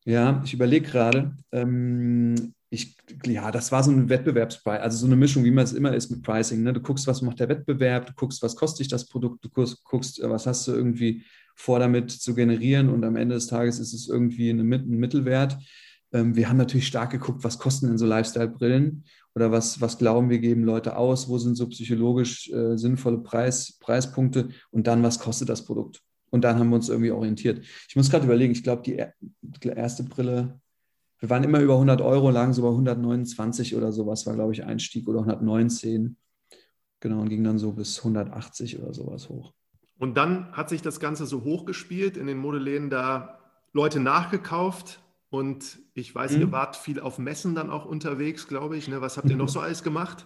Ja, 0.04 0.40
ich 0.44 0.54
überlege 0.54 0.86
gerade. 0.86 1.36
Ähm, 1.50 2.54
ich, 2.70 2.96
ja, 3.24 3.50
das 3.50 3.72
war 3.72 3.82
so 3.82 3.90
ein 3.90 4.08
Wettbewerbspreis, 4.08 4.80
also 4.80 4.98
so 4.98 5.06
eine 5.06 5.16
Mischung, 5.16 5.44
wie 5.44 5.50
man 5.50 5.64
es 5.64 5.72
immer 5.72 5.94
ist 5.94 6.10
mit 6.10 6.22
Pricing. 6.22 6.62
Ne? 6.62 6.72
Du 6.72 6.80
guckst, 6.80 7.06
was 7.06 7.22
macht 7.22 7.40
der 7.40 7.48
Wettbewerb, 7.48 8.06
du 8.06 8.12
guckst, 8.14 8.42
was 8.42 8.54
kostet 8.54 8.80
dich 8.80 8.88
das 8.88 9.08
Produkt, 9.08 9.44
du 9.44 9.48
guckst, 9.48 10.20
was 10.22 10.46
hast 10.46 10.68
du 10.68 10.72
irgendwie 10.72 11.24
vor 11.56 11.78
damit 11.78 12.10
zu 12.10 12.34
generieren 12.34 12.88
und 12.88 13.04
am 13.04 13.16
Ende 13.16 13.34
des 13.34 13.46
Tages 13.46 13.78
ist 13.78 13.94
es 13.94 14.08
irgendwie 14.08 14.50
ein 14.50 14.62
Mittelwert. 14.62 15.56
Ähm, 16.12 16.36
wir 16.36 16.48
haben 16.48 16.56
natürlich 16.56 16.86
stark 16.86 17.10
geguckt, 17.10 17.44
was 17.44 17.58
kosten 17.58 17.88
denn 17.88 17.98
so 17.98 18.06
Lifestyle-Brillen 18.06 19.04
oder 19.34 19.52
was, 19.52 19.80
was 19.80 19.98
glauben 19.98 20.30
wir, 20.30 20.38
geben 20.38 20.64
Leute 20.64 20.96
aus, 20.96 21.28
wo 21.28 21.38
sind 21.38 21.56
so 21.56 21.68
psychologisch 21.68 22.50
äh, 22.50 22.76
sinnvolle 22.76 23.18
Preis, 23.18 23.78
Preispunkte 23.80 24.48
und 24.70 24.86
dann, 24.86 25.02
was 25.02 25.18
kostet 25.18 25.48
das 25.48 25.64
Produkt. 25.64 26.02
Und 26.30 26.42
dann 26.42 26.58
haben 26.58 26.70
wir 26.70 26.76
uns 26.76 26.88
irgendwie 26.88 27.12
orientiert. 27.12 27.64
Ich 27.88 27.96
muss 27.96 28.10
gerade 28.10 28.24
überlegen, 28.24 28.52
ich 28.52 28.62
glaube, 28.62 28.82
die, 28.82 28.96
erste 29.68 30.04
Brille, 30.04 30.60
wir 31.18 31.30
waren 31.30 31.44
immer 31.44 31.60
über 31.60 31.74
100 31.74 32.00
Euro, 32.00 32.30
lagen 32.30 32.52
so 32.52 32.62
bei 32.62 32.68
129 32.68 33.76
oder 33.76 33.92
sowas, 33.92 34.26
war, 34.26 34.34
glaube 34.34 34.52
ich, 34.52 34.64
Einstieg 34.64 35.08
oder 35.08 35.20
119. 35.20 36.16
Genau, 37.00 37.20
und 37.20 37.28
ging 37.28 37.44
dann 37.44 37.58
so 37.58 37.72
bis 37.72 37.98
180 37.98 38.78
oder 38.78 38.92
sowas 38.92 39.28
hoch. 39.28 39.52
Und 39.98 40.16
dann 40.16 40.52
hat 40.52 40.68
sich 40.68 40.82
das 40.82 41.00
Ganze 41.00 41.26
so 41.26 41.44
hochgespielt, 41.44 42.16
in 42.16 42.26
den 42.26 42.38
Modeläden 42.38 42.90
da 42.90 43.38
Leute 43.72 44.00
nachgekauft, 44.00 45.00
und 45.30 45.78
ich 45.94 46.14
weiß, 46.14 46.32
mhm. 46.32 46.40
ihr 46.40 46.52
wart 46.52 46.76
viel 46.76 47.00
auf 47.00 47.18
Messen 47.18 47.54
dann 47.54 47.70
auch 47.70 47.84
unterwegs, 47.84 48.46
glaube 48.48 48.76
ich. 48.76 48.88
Ne? 48.88 49.00
Was 49.00 49.16
habt 49.16 49.28
ihr 49.28 49.36
noch 49.36 49.48
so 49.48 49.60
alles 49.60 49.82
gemacht? 49.82 50.24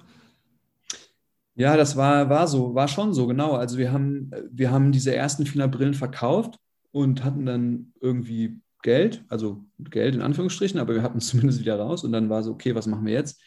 Ja, 1.54 1.76
das 1.76 1.96
war, 1.96 2.30
war 2.30 2.46
so, 2.46 2.74
war 2.74 2.88
schon 2.88 3.12
so, 3.12 3.26
genau. 3.26 3.52
Also 3.52 3.78
wir 3.78 3.92
haben, 3.92 4.30
wir 4.50 4.70
haben 4.70 4.92
diese 4.92 5.14
ersten 5.14 5.46
vier 5.46 5.68
Brillen 5.68 5.94
verkauft 5.94 6.56
und 6.92 7.24
hatten 7.24 7.46
dann 7.46 7.92
irgendwie 8.00 8.60
Geld, 8.82 9.24
also 9.28 9.64
Geld 9.78 10.14
in 10.14 10.22
Anführungsstrichen, 10.22 10.80
aber 10.80 10.94
wir 10.94 11.02
hatten 11.02 11.18
es 11.18 11.26
zumindest 11.28 11.60
wieder 11.60 11.78
raus 11.78 12.04
und 12.04 12.12
dann 12.12 12.30
war 12.30 12.42
so, 12.42 12.52
okay, 12.52 12.74
was 12.74 12.86
machen 12.86 13.06
wir 13.06 13.12
jetzt? 13.12 13.42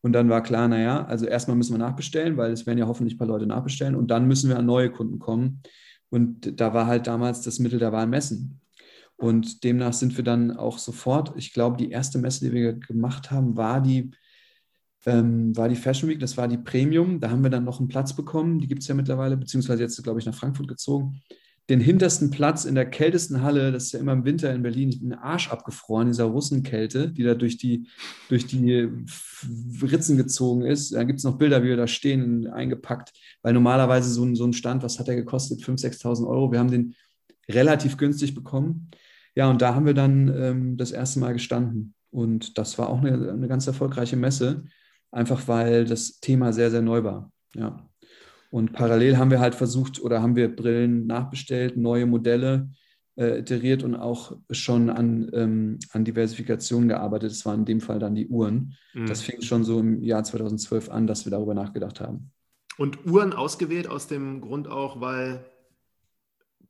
Und 0.00 0.12
dann 0.12 0.28
war 0.28 0.42
klar, 0.42 0.68
naja, 0.68 1.04
also 1.06 1.26
erstmal 1.26 1.56
müssen 1.56 1.74
wir 1.74 1.78
nachbestellen, 1.78 2.36
weil 2.36 2.52
es 2.52 2.66
werden 2.66 2.78
ja 2.78 2.86
hoffentlich 2.86 3.14
ein 3.14 3.18
paar 3.18 3.26
Leute 3.26 3.46
nachbestellen 3.46 3.96
und 3.96 4.08
dann 4.08 4.28
müssen 4.28 4.48
wir 4.48 4.58
an 4.58 4.66
neue 4.66 4.90
Kunden 4.90 5.18
kommen. 5.18 5.62
Und 6.10 6.60
da 6.60 6.72
war 6.72 6.86
halt 6.86 7.06
damals 7.06 7.42
das 7.42 7.58
Mittel 7.58 7.78
der 7.78 7.92
Wahl 7.92 8.06
Messen. 8.06 8.60
Und 9.18 9.64
demnach 9.64 9.92
sind 9.92 10.16
wir 10.16 10.22
dann 10.22 10.56
auch 10.56 10.78
sofort, 10.78 11.32
ich 11.36 11.52
glaube, 11.52 11.76
die 11.76 11.90
erste 11.90 12.18
Messe, 12.18 12.44
die 12.44 12.52
wir 12.52 12.72
gemacht 12.72 13.32
haben, 13.32 13.56
war 13.56 13.80
die, 13.80 14.12
ähm, 15.06 15.56
war 15.56 15.68
die 15.68 15.74
Fashion 15.74 16.08
Week, 16.08 16.20
das 16.20 16.36
war 16.36 16.46
die 16.46 16.56
Premium. 16.56 17.18
Da 17.18 17.28
haben 17.28 17.42
wir 17.42 17.50
dann 17.50 17.64
noch 17.64 17.80
einen 17.80 17.88
Platz 17.88 18.14
bekommen, 18.14 18.60
die 18.60 18.68
gibt 18.68 18.82
es 18.82 18.88
ja 18.88 18.94
mittlerweile, 18.94 19.36
beziehungsweise 19.36 19.82
jetzt, 19.82 20.00
glaube 20.04 20.20
ich, 20.20 20.26
nach 20.26 20.36
Frankfurt 20.36 20.68
gezogen. 20.68 21.20
Den 21.68 21.80
hintersten 21.80 22.30
Platz 22.30 22.64
in 22.64 22.76
der 22.76 22.88
kältesten 22.88 23.42
Halle, 23.42 23.72
das 23.72 23.86
ist 23.86 23.92
ja 23.92 23.98
immer 23.98 24.12
im 24.12 24.24
Winter 24.24 24.54
in 24.54 24.62
Berlin, 24.62 24.90
den 24.90 25.12
Arsch 25.12 25.50
abgefroren, 25.50 26.06
dieser 26.06 26.24
Russenkälte, 26.24 27.10
die 27.10 27.24
da 27.24 27.34
durch 27.34 27.58
die, 27.58 27.88
durch 28.28 28.46
die 28.46 28.88
Ritzen 29.82 30.16
gezogen 30.16 30.62
ist. 30.62 30.94
Da 30.94 31.02
gibt 31.02 31.18
es 31.18 31.24
noch 31.24 31.38
Bilder, 31.38 31.64
wie 31.64 31.68
wir 31.68 31.76
da 31.76 31.88
stehen, 31.88 32.46
eingepackt, 32.46 33.12
weil 33.42 33.52
normalerweise 33.52 34.10
so 34.10 34.24
ein, 34.24 34.36
so 34.36 34.46
ein 34.46 34.52
Stand, 34.52 34.84
was 34.84 35.00
hat 35.00 35.08
der 35.08 35.16
gekostet? 35.16 35.60
5.000, 35.60 36.00
6.000 36.02 36.28
Euro. 36.28 36.52
Wir 36.52 36.60
haben 36.60 36.70
den 36.70 36.94
relativ 37.50 37.96
günstig 37.96 38.34
bekommen. 38.34 38.90
Ja, 39.38 39.48
und 39.48 39.62
da 39.62 39.76
haben 39.76 39.86
wir 39.86 39.94
dann 39.94 40.34
ähm, 40.36 40.76
das 40.76 40.90
erste 40.90 41.20
Mal 41.20 41.32
gestanden. 41.32 41.94
Und 42.10 42.58
das 42.58 42.76
war 42.76 42.88
auch 42.88 42.98
eine, 42.98 43.30
eine 43.30 43.46
ganz 43.46 43.68
erfolgreiche 43.68 44.16
Messe, 44.16 44.64
einfach 45.12 45.46
weil 45.46 45.84
das 45.84 46.18
Thema 46.18 46.52
sehr, 46.52 46.72
sehr 46.72 46.82
neu 46.82 47.04
war. 47.04 47.30
Ja. 47.54 47.88
Und 48.50 48.72
parallel 48.72 49.16
haben 49.16 49.30
wir 49.30 49.38
halt 49.38 49.54
versucht 49.54 50.02
oder 50.02 50.22
haben 50.22 50.34
wir 50.34 50.56
Brillen 50.56 51.06
nachbestellt, 51.06 51.76
neue 51.76 52.06
Modelle 52.06 52.68
äh, 53.14 53.38
iteriert 53.38 53.84
und 53.84 53.94
auch 53.94 54.36
schon 54.50 54.90
an, 54.90 55.30
ähm, 55.32 55.78
an 55.92 56.04
Diversifikation 56.04 56.88
gearbeitet. 56.88 57.30
Das 57.30 57.46
waren 57.46 57.60
in 57.60 57.66
dem 57.66 57.80
Fall 57.80 58.00
dann 58.00 58.16
die 58.16 58.26
Uhren. 58.26 58.74
Mhm. 58.92 59.06
Das 59.06 59.22
fing 59.22 59.40
schon 59.42 59.62
so 59.62 59.78
im 59.78 60.02
Jahr 60.02 60.24
2012 60.24 60.90
an, 60.90 61.06
dass 61.06 61.26
wir 61.26 61.30
darüber 61.30 61.54
nachgedacht 61.54 62.00
haben. 62.00 62.32
Und 62.76 63.06
Uhren 63.06 63.32
ausgewählt 63.32 63.88
aus 63.88 64.08
dem 64.08 64.40
Grund 64.40 64.66
auch, 64.66 65.00
weil 65.00 65.44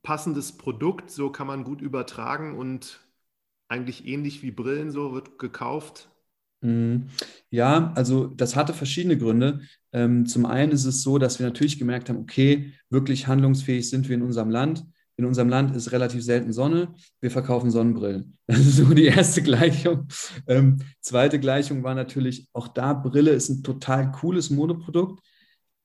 passendes 0.08 0.52
Produkt, 0.52 1.10
so 1.10 1.28
kann 1.28 1.46
man 1.46 1.64
gut 1.64 1.82
übertragen 1.82 2.56
und 2.56 3.00
eigentlich 3.68 4.06
ähnlich 4.06 4.42
wie 4.42 4.50
Brillen, 4.50 4.90
so 4.90 5.12
wird 5.12 5.38
gekauft. 5.38 6.08
Mhm. 6.62 7.08
Ja, 7.50 7.92
also 7.94 8.28
das 8.28 8.56
hatte 8.56 8.72
verschiedene 8.72 9.18
Gründe. 9.18 9.60
Ähm, 9.92 10.24
zum 10.24 10.46
einen 10.46 10.72
ist 10.72 10.86
es 10.86 11.02
so, 11.02 11.18
dass 11.18 11.38
wir 11.38 11.44
natürlich 11.44 11.78
gemerkt 11.78 12.08
haben, 12.08 12.20
okay, 12.20 12.72
wirklich 12.88 13.26
handlungsfähig 13.26 13.90
sind 13.90 14.08
wir 14.08 14.14
in 14.14 14.22
unserem 14.22 14.48
Land. 14.48 14.86
In 15.18 15.26
unserem 15.26 15.50
Land 15.50 15.76
ist 15.76 15.92
relativ 15.92 16.24
selten 16.24 16.54
Sonne. 16.54 16.94
Wir 17.20 17.30
verkaufen 17.30 17.70
Sonnenbrillen. 17.70 18.38
Das 18.46 18.60
ist 18.60 18.76
so 18.78 18.94
die 18.94 19.04
erste 19.04 19.42
Gleichung. 19.42 20.08
Ähm, 20.46 20.78
zweite 21.02 21.38
Gleichung 21.38 21.82
war 21.82 21.94
natürlich, 21.94 22.48
auch 22.54 22.68
da 22.68 22.94
Brille 22.94 23.32
ist 23.32 23.50
ein 23.50 23.62
total 23.62 24.10
cooles 24.10 24.48
Modeprodukt 24.48 25.22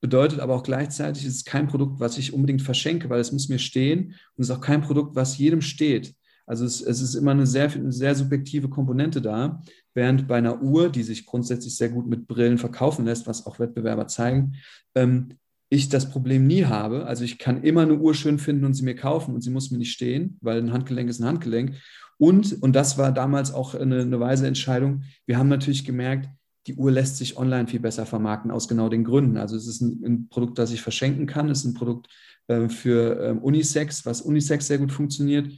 bedeutet 0.00 0.40
aber 0.40 0.54
auch 0.54 0.62
gleichzeitig, 0.62 1.24
es 1.24 1.36
ist 1.36 1.46
kein 1.46 1.66
Produkt, 1.66 2.00
was 2.00 2.18
ich 2.18 2.32
unbedingt 2.32 2.62
verschenke, 2.62 3.08
weil 3.08 3.20
es 3.20 3.32
muss 3.32 3.48
mir 3.48 3.58
stehen 3.58 4.14
und 4.36 4.42
es 4.42 4.50
ist 4.50 4.56
auch 4.56 4.60
kein 4.60 4.82
Produkt, 4.82 5.16
was 5.16 5.38
jedem 5.38 5.60
steht. 5.60 6.14
Also 6.46 6.64
es, 6.64 6.82
es 6.82 7.00
ist 7.00 7.14
immer 7.14 7.30
eine 7.30 7.46
sehr, 7.46 7.72
eine 7.72 7.92
sehr 7.92 8.14
subjektive 8.14 8.68
Komponente 8.68 9.22
da, 9.22 9.62
während 9.94 10.28
bei 10.28 10.36
einer 10.36 10.62
Uhr, 10.62 10.90
die 10.90 11.02
sich 11.02 11.24
grundsätzlich 11.24 11.76
sehr 11.76 11.88
gut 11.88 12.06
mit 12.06 12.26
Brillen 12.26 12.58
verkaufen 12.58 13.06
lässt, 13.06 13.26
was 13.26 13.46
auch 13.46 13.58
Wettbewerber 13.58 14.06
zeigen, 14.08 14.56
ähm, 14.94 15.30
ich 15.70 15.88
das 15.88 16.10
Problem 16.10 16.46
nie 16.46 16.66
habe. 16.66 17.06
Also 17.06 17.24
ich 17.24 17.38
kann 17.38 17.62
immer 17.62 17.82
eine 17.82 17.94
Uhr 17.94 18.14
schön 18.14 18.38
finden 18.38 18.64
und 18.64 18.74
sie 18.74 18.84
mir 18.84 18.94
kaufen 18.94 19.34
und 19.34 19.40
sie 19.40 19.50
muss 19.50 19.70
mir 19.70 19.78
nicht 19.78 19.92
stehen, 19.92 20.38
weil 20.40 20.58
ein 20.58 20.72
Handgelenk 20.72 21.08
ist 21.08 21.20
ein 21.20 21.26
Handgelenk. 21.26 21.76
Und, 22.18 22.62
und 22.62 22.76
das 22.76 22.98
war 22.98 23.10
damals 23.10 23.52
auch 23.52 23.74
eine, 23.74 24.02
eine 24.02 24.20
weise 24.20 24.46
Entscheidung, 24.46 25.02
wir 25.26 25.38
haben 25.38 25.48
natürlich 25.48 25.84
gemerkt, 25.84 26.28
die 26.66 26.74
Uhr 26.74 26.90
lässt 26.90 27.16
sich 27.16 27.36
online 27.36 27.66
viel 27.66 27.80
besser 27.80 28.06
vermarkten, 28.06 28.50
aus 28.50 28.68
genau 28.68 28.88
den 28.88 29.04
Gründen. 29.04 29.36
Also 29.36 29.56
es 29.56 29.66
ist 29.66 29.80
ein, 29.80 30.02
ein 30.04 30.28
Produkt, 30.28 30.58
das 30.58 30.72
ich 30.72 30.82
verschenken 30.82 31.26
kann, 31.26 31.50
es 31.50 31.60
ist 31.60 31.66
ein 31.66 31.74
Produkt 31.74 32.08
äh, 32.48 32.68
für 32.68 33.20
ähm, 33.20 33.38
Unisex, 33.38 34.06
was 34.06 34.22
Unisex 34.22 34.66
sehr 34.66 34.78
gut 34.78 34.92
funktioniert. 34.92 35.50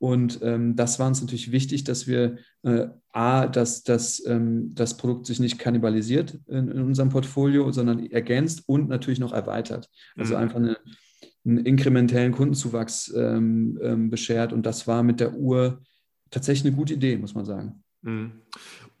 Und 0.00 0.40
ähm, 0.42 0.76
das 0.76 0.98
war 0.98 1.08
uns 1.08 1.20
natürlich 1.20 1.50
wichtig, 1.50 1.82
dass 1.84 2.06
wir 2.06 2.38
äh, 2.62 2.86
A, 3.12 3.48
dass, 3.48 3.82
dass 3.82 4.24
ähm, 4.26 4.72
das 4.74 4.96
Produkt 4.96 5.26
sich 5.26 5.40
nicht 5.40 5.58
kannibalisiert 5.58 6.38
in, 6.46 6.68
in, 6.68 6.82
unserem 6.82 7.08
Portfolio, 7.08 7.70
sondern 7.72 8.06
ergänzt 8.06 8.62
und 8.66 8.88
natürlich 8.88 9.18
noch 9.18 9.32
erweitert. 9.32 9.88
Also 10.16 10.34
mhm. 10.34 10.40
einfach 10.40 10.56
eine, 10.56 10.78
einen 11.44 11.58
inkrementellen 11.58 12.32
Kundenzuwachs 12.32 13.12
ähm, 13.16 13.78
ähm, 13.82 14.10
beschert. 14.10 14.52
Und 14.52 14.66
das 14.66 14.86
war 14.86 15.02
mit 15.02 15.18
der 15.18 15.34
Uhr 15.34 15.82
tatsächlich 16.30 16.66
eine 16.66 16.76
gute 16.76 16.94
Idee, 16.94 17.16
muss 17.16 17.34
man 17.34 17.44
sagen. 17.44 17.82
Mhm. 18.02 18.32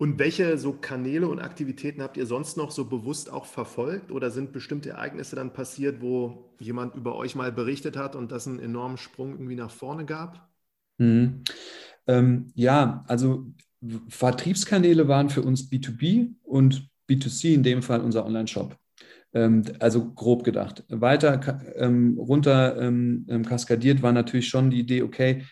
Und 0.00 0.20
welche 0.20 0.56
so 0.58 0.72
Kanäle 0.72 1.26
und 1.26 1.40
Aktivitäten 1.40 2.02
habt 2.02 2.16
ihr 2.16 2.26
sonst 2.26 2.56
noch 2.56 2.70
so 2.70 2.84
bewusst 2.84 3.32
auch 3.32 3.46
verfolgt? 3.46 4.12
Oder 4.12 4.30
sind 4.30 4.52
bestimmte 4.52 4.90
Ereignisse 4.90 5.34
dann 5.34 5.52
passiert, 5.52 6.00
wo 6.00 6.52
jemand 6.60 6.94
über 6.94 7.16
euch 7.16 7.34
mal 7.34 7.50
berichtet 7.50 7.96
hat 7.96 8.14
und 8.14 8.30
das 8.30 8.46
einen 8.46 8.60
enormen 8.60 8.96
Sprung 8.96 9.32
irgendwie 9.32 9.56
nach 9.56 9.72
vorne 9.72 10.04
gab? 10.04 10.48
Mhm. 10.98 11.42
Ähm, 12.06 12.52
ja, 12.54 13.04
also 13.08 13.46
Vertriebskanäle 14.08 15.08
waren 15.08 15.30
für 15.30 15.42
uns 15.42 15.68
B2B 15.68 16.34
und 16.44 16.88
B2C, 17.10 17.54
in 17.54 17.64
dem 17.64 17.82
Fall 17.82 18.00
unser 18.00 18.24
Online-Shop. 18.24 18.76
Ähm, 19.34 19.64
also 19.80 20.12
grob 20.12 20.44
gedacht. 20.44 20.84
Weiter 20.88 21.60
ähm, 21.74 22.16
runter 22.18 22.80
ähm, 22.80 23.26
ähm, 23.28 23.44
kaskadiert 23.44 24.00
war 24.00 24.12
natürlich 24.12 24.48
schon 24.48 24.70
die 24.70 24.80
Idee, 24.80 25.02
okay, 25.02 25.44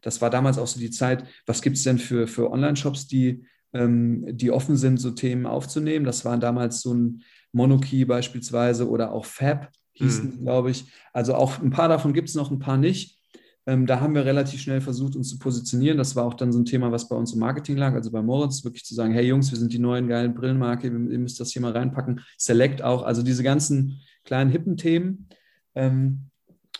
das 0.00 0.20
war 0.20 0.28
damals 0.28 0.58
auch 0.58 0.66
so 0.66 0.80
die 0.80 0.90
Zeit, 0.90 1.24
was 1.46 1.62
gibt 1.62 1.76
es 1.76 1.84
denn 1.84 1.98
für, 1.98 2.26
für 2.26 2.50
Online-Shops, 2.50 3.06
die, 3.06 3.44
die 3.74 4.50
offen 4.50 4.76
sind, 4.76 5.00
so 5.00 5.12
Themen 5.12 5.46
aufzunehmen. 5.46 6.04
Das 6.04 6.26
war 6.26 6.36
damals 6.36 6.82
so 6.82 6.92
ein 6.92 7.22
Monokey 7.52 8.04
beispielsweise 8.04 8.88
oder 8.88 9.12
auch 9.12 9.24
Fab 9.24 9.70
hießen, 9.92 10.40
mhm. 10.40 10.44
glaube 10.44 10.70
ich. 10.70 10.84
Also 11.12 11.34
auch 11.34 11.60
ein 11.60 11.70
paar 11.70 11.88
davon 11.88 12.12
gibt 12.12 12.28
es 12.28 12.34
noch, 12.34 12.50
ein 12.50 12.58
paar 12.58 12.76
nicht. 12.76 13.18
Ähm, 13.64 13.86
da 13.86 14.00
haben 14.00 14.14
wir 14.14 14.24
relativ 14.24 14.60
schnell 14.60 14.80
versucht, 14.80 15.14
uns 15.14 15.28
zu 15.28 15.38
positionieren. 15.38 15.96
Das 15.96 16.16
war 16.16 16.24
auch 16.24 16.34
dann 16.34 16.52
so 16.52 16.58
ein 16.58 16.64
Thema, 16.64 16.90
was 16.90 17.08
bei 17.08 17.14
uns 17.14 17.32
im 17.32 17.38
Marketing 17.38 17.76
lag, 17.76 17.94
also 17.94 18.10
bei 18.10 18.20
Moritz, 18.20 18.64
wirklich 18.64 18.84
zu 18.84 18.94
sagen, 18.94 19.12
hey 19.12 19.24
Jungs, 19.24 19.52
wir 19.52 19.58
sind 19.58 19.72
die 19.72 19.78
neuen 19.78 20.08
geilen 20.08 20.34
Brillenmarke, 20.34 20.88
ihr 20.88 21.18
müsst 21.18 21.38
das 21.38 21.52
hier 21.52 21.62
mal 21.62 21.72
reinpacken. 21.72 22.20
Select 22.36 22.82
auch, 22.82 23.02
also 23.04 23.22
diese 23.22 23.42
ganzen 23.42 24.00
kleinen 24.24 24.50
hippen 24.50 24.76
Themen. 24.76 25.28
Ähm, 25.74 26.30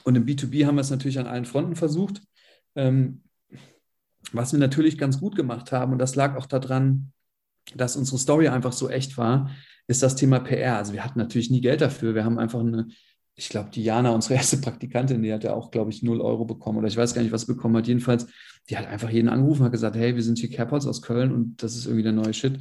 und 0.04 0.16
im 0.16 0.26
B2B 0.26 0.66
haben 0.66 0.74
wir 0.74 0.80
es 0.80 0.90
natürlich 0.90 1.20
an 1.20 1.26
allen 1.26 1.44
Fronten 1.44 1.76
versucht. 1.76 2.20
Ähm, 2.74 3.22
was 4.32 4.52
wir 4.52 4.60
natürlich 4.60 4.98
ganz 4.98 5.18
gut 5.18 5.36
gemacht 5.36 5.72
haben, 5.72 5.92
und 5.92 5.98
das 5.98 6.14
lag 6.14 6.36
auch 6.36 6.46
daran, 6.46 7.12
dass 7.74 7.96
unsere 7.96 8.18
Story 8.18 8.48
einfach 8.48 8.72
so 8.72 8.88
echt 8.88 9.18
war, 9.18 9.50
ist 9.86 10.02
das 10.02 10.16
Thema 10.16 10.40
PR. 10.40 10.76
Also 10.76 10.92
wir 10.92 11.04
hatten 11.04 11.18
natürlich 11.18 11.50
nie 11.50 11.60
Geld 11.60 11.80
dafür. 11.80 12.14
Wir 12.14 12.24
haben 12.24 12.38
einfach 12.38 12.60
eine, 12.60 12.88
ich 13.34 13.48
glaube, 13.48 13.70
Diana, 13.70 14.10
unsere 14.10 14.34
erste 14.34 14.58
Praktikantin, 14.58 15.22
die 15.22 15.32
hat 15.32 15.44
ja 15.44 15.54
auch, 15.54 15.70
glaube 15.70 15.90
ich, 15.90 16.02
0 16.02 16.20
Euro 16.20 16.44
bekommen 16.44 16.78
oder 16.78 16.88
ich 16.88 16.96
weiß 16.96 17.14
gar 17.14 17.22
nicht, 17.22 17.32
was 17.32 17.46
bekommen 17.46 17.76
hat. 17.76 17.86
Jedenfalls, 17.86 18.26
die 18.68 18.76
hat 18.76 18.86
einfach 18.86 19.10
jeden 19.10 19.28
angerufen, 19.28 19.64
hat 19.64 19.72
gesagt, 19.72 19.96
hey, 19.96 20.14
wir 20.14 20.22
sind 20.22 20.38
hier 20.38 20.50
Carepods 20.50 20.86
aus 20.86 21.02
Köln 21.02 21.32
und 21.32 21.62
das 21.62 21.76
ist 21.76 21.86
irgendwie 21.86 22.04
der 22.04 22.12
neue 22.12 22.34
Shit. 22.34 22.60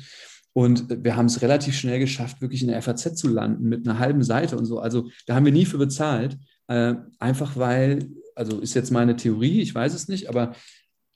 Und 0.54 1.04
wir 1.04 1.16
haben 1.16 1.28
es 1.28 1.42
relativ 1.42 1.78
schnell 1.78 2.00
geschafft, 2.00 2.42
wirklich 2.42 2.62
in 2.62 2.68
der 2.68 2.82
FAZ 2.82 3.16
zu 3.16 3.30
landen 3.30 3.70
mit 3.70 3.88
einer 3.88 4.00
halben 4.00 4.24
Seite 4.24 4.58
und 4.58 4.66
so. 4.66 4.80
Also 4.80 5.10
da 5.26 5.36
haben 5.36 5.46
wir 5.46 5.54
nie 5.54 5.66
für 5.66 5.78
bezahlt, 5.78 6.38
äh, 6.68 6.96
einfach 7.20 7.56
weil, 7.56 8.10
also 8.36 8.60
ist 8.60 8.74
jetzt 8.74 8.92
meine 8.92 9.16
Theorie, 9.16 9.62
ich 9.62 9.74
weiß 9.74 9.94
es 9.94 10.10
nicht, 10.10 10.28
aber 10.28 10.54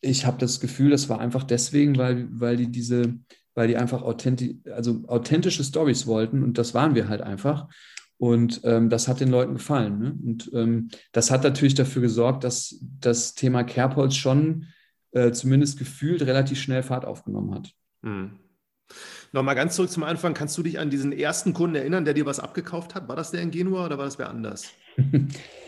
ich 0.06 0.26
habe 0.26 0.38
das 0.38 0.60
Gefühl, 0.60 0.92
das 0.92 1.10
war 1.10 1.20
einfach 1.20 1.44
deswegen, 1.44 1.98
weil, 1.98 2.28
weil 2.32 2.58
die 2.58 2.72
diese, 2.72 3.16
weil 3.54 3.68
die 3.68 3.78
einfach 3.78 4.02
authentisch, 4.02 4.56
also 4.72 5.04
authentische 5.08 5.64
Stories 5.64 6.08
wollten 6.08 6.44
und 6.44 6.58
das 6.58 6.74
waren 6.74 6.96
wir 6.96 7.10
halt 7.10 7.22
einfach. 7.22 7.68
Und 8.18 8.62
ähm, 8.64 8.90
das 8.90 9.10
hat 9.10 9.20
den 9.20 9.30
Leuten 9.30 9.56
gefallen. 9.56 10.00
Ne? 10.00 10.18
Und 10.24 10.50
ähm, 10.54 10.90
das 11.12 11.32
hat 11.32 11.44
natürlich 11.44 11.74
dafür 11.74 12.02
gesorgt, 12.02 12.46
dass 12.46 12.80
das 13.02 13.34
Thema 13.34 13.64
Kerbholz 13.64 14.16
schon 14.16 14.68
äh, 15.12 15.32
zumindest 15.32 15.78
gefühlt 15.78 16.22
relativ 16.22 16.60
schnell 16.62 16.82
Fahrt 16.82 17.04
aufgenommen 17.04 17.54
hat. 17.54 17.74
Hm. 18.04 18.40
Nochmal 19.34 19.56
ganz 19.56 19.76
zurück 19.76 19.90
zum 19.90 20.04
Anfang. 20.04 20.34
Kannst 20.34 20.58
du 20.58 20.64
dich 20.64 20.80
an 20.80 20.90
diesen 20.90 21.12
ersten 21.12 21.54
Kunden 21.54 21.76
erinnern, 21.76 22.06
der 22.06 22.14
dir 22.14 22.26
was 22.26 22.40
abgekauft 22.40 22.96
hat? 22.96 23.10
War 23.10 23.18
das 23.18 23.32
der 23.32 23.42
in 23.42 23.52
Genua 23.52 23.86
oder 23.86 23.98
war 23.98 24.06
das 24.06 24.18
wer 24.18 24.30
anders? 24.30 24.72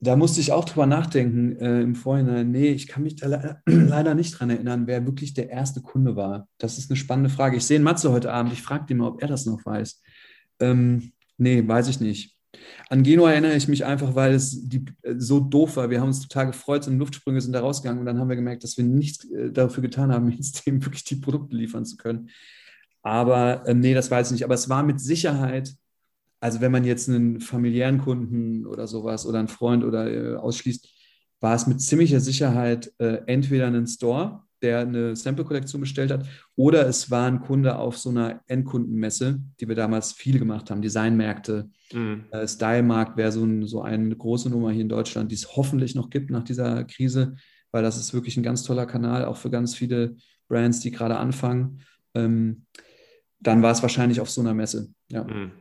da 0.00 0.16
musste 0.16 0.40
ich 0.40 0.52
auch 0.52 0.64
drüber 0.64 0.86
nachdenken 0.86 1.56
äh, 1.56 1.82
im 1.82 1.94
Vorhinein. 1.94 2.50
Nee, 2.50 2.68
ich 2.68 2.88
kann 2.88 3.02
mich 3.02 3.16
da 3.16 3.26
le 3.26 3.62
leider 3.66 4.14
nicht 4.14 4.32
dran 4.32 4.50
erinnern, 4.50 4.86
wer 4.86 5.04
wirklich 5.06 5.34
der 5.34 5.50
erste 5.50 5.82
Kunde 5.82 6.16
war. 6.16 6.48
Das 6.58 6.78
ist 6.78 6.90
eine 6.90 6.96
spannende 6.96 7.28
Frage. 7.28 7.58
Ich 7.58 7.64
sehe 7.64 7.76
einen 7.76 7.84
Matze 7.84 8.10
heute 8.10 8.32
Abend. 8.32 8.52
Ich 8.52 8.62
frage 8.62 8.86
ihn 8.90 8.96
mal, 8.96 9.08
ob 9.08 9.20
er 9.20 9.28
das 9.28 9.44
noch 9.44 9.64
weiß. 9.64 10.00
Ähm, 10.60 11.12
nee, 11.36 11.66
weiß 11.66 11.88
ich 11.88 12.00
nicht. 12.00 12.34
An 12.88 13.02
Genua 13.02 13.30
erinnere 13.30 13.54
ich 13.54 13.68
mich 13.68 13.84
einfach, 13.84 14.14
weil 14.14 14.34
es 14.34 14.66
die, 14.68 14.84
äh, 15.02 15.14
so 15.18 15.38
doof 15.38 15.76
war. 15.76 15.90
Wir 15.90 16.00
haben 16.00 16.08
uns 16.08 16.20
total 16.20 16.46
gefreut, 16.46 16.84
sind 16.84 16.98
Luftsprünge 16.98 17.40
sind 17.40 17.52
da 17.52 17.60
rausgegangen 17.60 18.00
und 18.00 18.06
dann 18.06 18.18
haben 18.18 18.28
wir 18.28 18.36
gemerkt, 18.36 18.64
dass 18.64 18.78
wir 18.78 18.84
nichts 18.84 19.30
äh, 19.30 19.52
dafür 19.52 19.82
getan 19.82 20.12
haben, 20.12 20.30
jetzt 20.30 20.66
dem 20.66 20.84
wirklich 20.84 21.04
die 21.04 21.16
Produkte 21.16 21.56
liefern 21.56 21.84
zu 21.84 21.98
können. 21.98 22.30
Aber 23.02 23.66
äh, 23.66 23.74
nee, 23.74 23.92
das 23.92 24.10
weiß 24.10 24.28
ich 24.28 24.32
nicht. 24.32 24.44
Aber 24.44 24.54
es 24.54 24.70
war 24.70 24.82
mit 24.82 24.98
Sicherheit 25.00 25.74
also 26.40 26.60
wenn 26.60 26.72
man 26.72 26.84
jetzt 26.84 27.08
einen 27.08 27.40
familiären 27.40 27.98
Kunden 27.98 28.66
oder 28.66 28.86
sowas 28.86 29.26
oder 29.26 29.38
einen 29.38 29.48
Freund 29.48 29.84
oder 29.84 30.10
äh, 30.10 30.36
ausschließt, 30.36 30.88
war 31.40 31.54
es 31.54 31.66
mit 31.66 31.80
ziemlicher 31.80 32.20
Sicherheit 32.20 32.92
äh, 32.98 33.20
entweder 33.26 33.66
ein 33.66 33.86
Store, 33.86 34.42
der 34.62 34.80
eine 34.80 35.16
Sample-Kollektion 35.16 35.80
bestellt 35.80 36.10
hat, 36.10 36.26
oder 36.54 36.86
es 36.86 37.10
war 37.10 37.26
ein 37.26 37.40
Kunde 37.40 37.76
auf 37.76 37.96
so 37.96 38.10
einer 38.10 38.42
Endkundenmesse, 38.46 39.40
die 39.58 39.68
wir 39.68 39.74
damals 39.74 40.12
viel 40.12 40.38
gemacht 40.38 40.70
haben, 40.70 40.82
Designmärkte. 40.82 41.70
Mhm. 41.92 42.24
Äh, 42.30 42.46
Stylemarkt 42.46 43.16
wäre 43.16 43.32
so, 43.32 43.44
ein, 43.44 43.66
so 43.66 43.82
eine 43.82 44.14
große 44.14 44.50
Nummer 44.50 44.70
hier 44.70 44.82
in 44.82 44.88
Deutschland, 44.88 45.30
die 45.30 45.36
es 45.36 45.56
hoffentlich 45.56 45.94
noch 45.94 46.10
gibt 46.10 46.30
nach 46.30 46.44
dieser 46.44 46.84
Krise, 46.84 47.36
weil 47.70 47.82
das 47.82 47.96
ist 47.96 48.12
wirklich 48.12 48.36
ein 48.36 48.42
ganz 48.42 48.62
toller 48.62 48.86
Kanal, 48.86 49.24
auch 49.24 49.36
für 49.36 49.50
ganz 49.50 49.74
viele 49.74 50.16
Brands, 50.48 50.80
die 50.80 50.90
gerade 50.90 51.16
anfangen. 51.16 51.80
Ähm, 52.14 52.66
dann 53.40 53.62
war 53.62 53.72
es 53.72 53.80
wahrscheinlich 53.80 54.20
auf 54.20 54.28
so 54.28 54.42
einer 54.42 54.52
Messe. 54.52 54.92
Ja. 55.10 55.24
Mhm. 55.24 55.52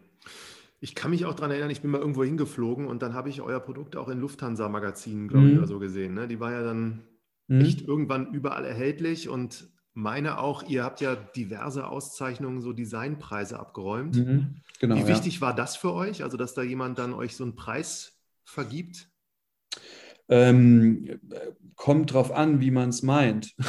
Ich 0.82 0.96
kann 0.96 1.12
mich 1.12 1.26
auch 1.26 1.34
daran 1.34 1.52
erinnern, 1.52 1.70
ich 1.70 1.82
bin 1.82 1.92
mal 1.92 2.00
irgendwo 2.00 2.24
hingeflogen 2.24 2.88
und 2.88 3.02
dann 3.02 3.14
habe 3.14 3.30
ich 3.30 3.42
euer 3.42 3.60
Produkt 3.60 3.96
auch 3.96 4.08
in 4.08 4.20
Lufthansa-Magazinen, 4.20 5.28
glaube 5.28 5.48
ich, 5.48 5.54
mhm. 5.54 5.58
oder 5.60 5.68
so 5.68 5.80
gesehen. 5.80 6.14
Ne? 6.14 6.28
Die 6.28 6.40
war 6.40 6.52
ja 6.52 6.64
dann 6.64 7.04
mhm. 7.48 7.62
echt 7.62 7.82
irgendwann 7.82 8.34
überall 8.34 8.64
erhältlich 8.64 9.28
und 9.28 9.70
meine 9.94 10.40
auch, 10.40 10.64
ihr 10.64 10.84
habt 10.84 11.02
ja 11.02 11.16
diverse 11.16 11.88
Auszeichnungen, 11.88 12.62
so 12.62 12.72
Designpreise 12.72 13.60
abgeräumt. 13.60 14.16
Mhm. 14.16 14.56
Genau, 14.80 14.96
Wie 14.96 15.08
wichtig 15.08 15.36
ja. 15.36 15.42
war 15.42 15.56
das 15.56 15.76
für 15.76 15.94
euch? 15.94 16.24
Also, 16.24 16.38
dass 16.38 16.54
da 16.54 16.62
jemand 16.62 16.98
dann 17.00 17.14
euch 17.14 17.36
so 17.36 17.44
einen 17.44 17.56
Preis 17.56 18.18
vergibt? 18.46 19.10
Ähm, 20.30 21.20
kommt 21.76 22.14
drauf 22.14 22.32
an, 22.32 22.62
wie 22.62 22.72
man 22.72 22.90
es 22.90 23.04
meint. 23.04 23.56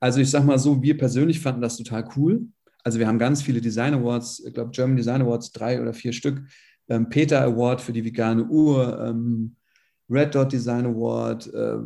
Also 0.00 0.18
ich 0.18 0.32
sage 0.32 0.44
mal 0.44 0.58
so, 0.58 0.82
wir 0.82 0.98
persönlich 0.98 1.38
fanden 1.38 1.60
das 1.60 1.76
total 1.76 2.08
cool. 2.16 2.48
Also 2.84 2.98
wir 2.98 3.06
haben 3.06 3.18
ganz 3.18 3.42
viele 3.42 3.60
Design 3.60 3.94
Awards, 3.94 4.42
ich 4.44 4.54
glaube 4.54 4.70
German 4.70 4.96
Design 4.96 5.22
Awards, 5.22 5.52
drei 5.52 5.80
oder 5.80 5.94
vier 5.94 6.12
Stück. 6.12 6.42
Ähm, 6.88 7.08
Peter 7.08 7.42
Award 7.42 7.80
für 7.80 7.92
die 7.92 8.04
vegane 8.04 8.44
Uhr, 8.44 9.00
ähm, 9.06 9.56
Red 10.10 10.34
Dot 10.34 10.52
Design 10.52 10.86
Award, 10.86 11.46
äh, 11.54 11.78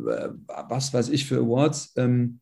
was 0.69 0.93
weiß 0.93 1.09
ich 1.09 1.25
für 1.25 1.37
Awards. 1.37 1.93
Ähm, 1.97 2.39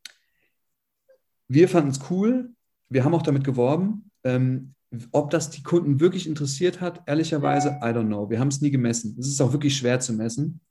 wir 1.48 1.70
fanden 1.70 1.92
es 1.92 2.00
cool, 2.10 2.52
wir 2.90 3.04
haben 3.04 3.14
auch 3.14 3.22
damit 3.22 3.44
geworben. 3.44 4.10
Ähm, 4.24 4.74
ob 5.12 5.30
das 5.30 5.50
die 5.50 5.64
Kunden 5.64 6.00
wirklich 6.00 6.28
interessiert 6.28 6.80
hat, 6.80 7.04
ehrlicherweise, 7.06 7.80
I 7.82 7.88
don't 7.88 8.08
know. 8.08 8.30
Wir 8.30 8.40
haben 8.40 8.48
es 8.48 8.62
nie 8.62 8.72
gemessen. 8.72 9.18
Es 9.20 9.28
ist 9.28 9.42
auch 9.42 9.52
wirklich 9.52 9.76
schwer 9.76 10.00
zu 10.00 10.14
messen. 10.14 10.62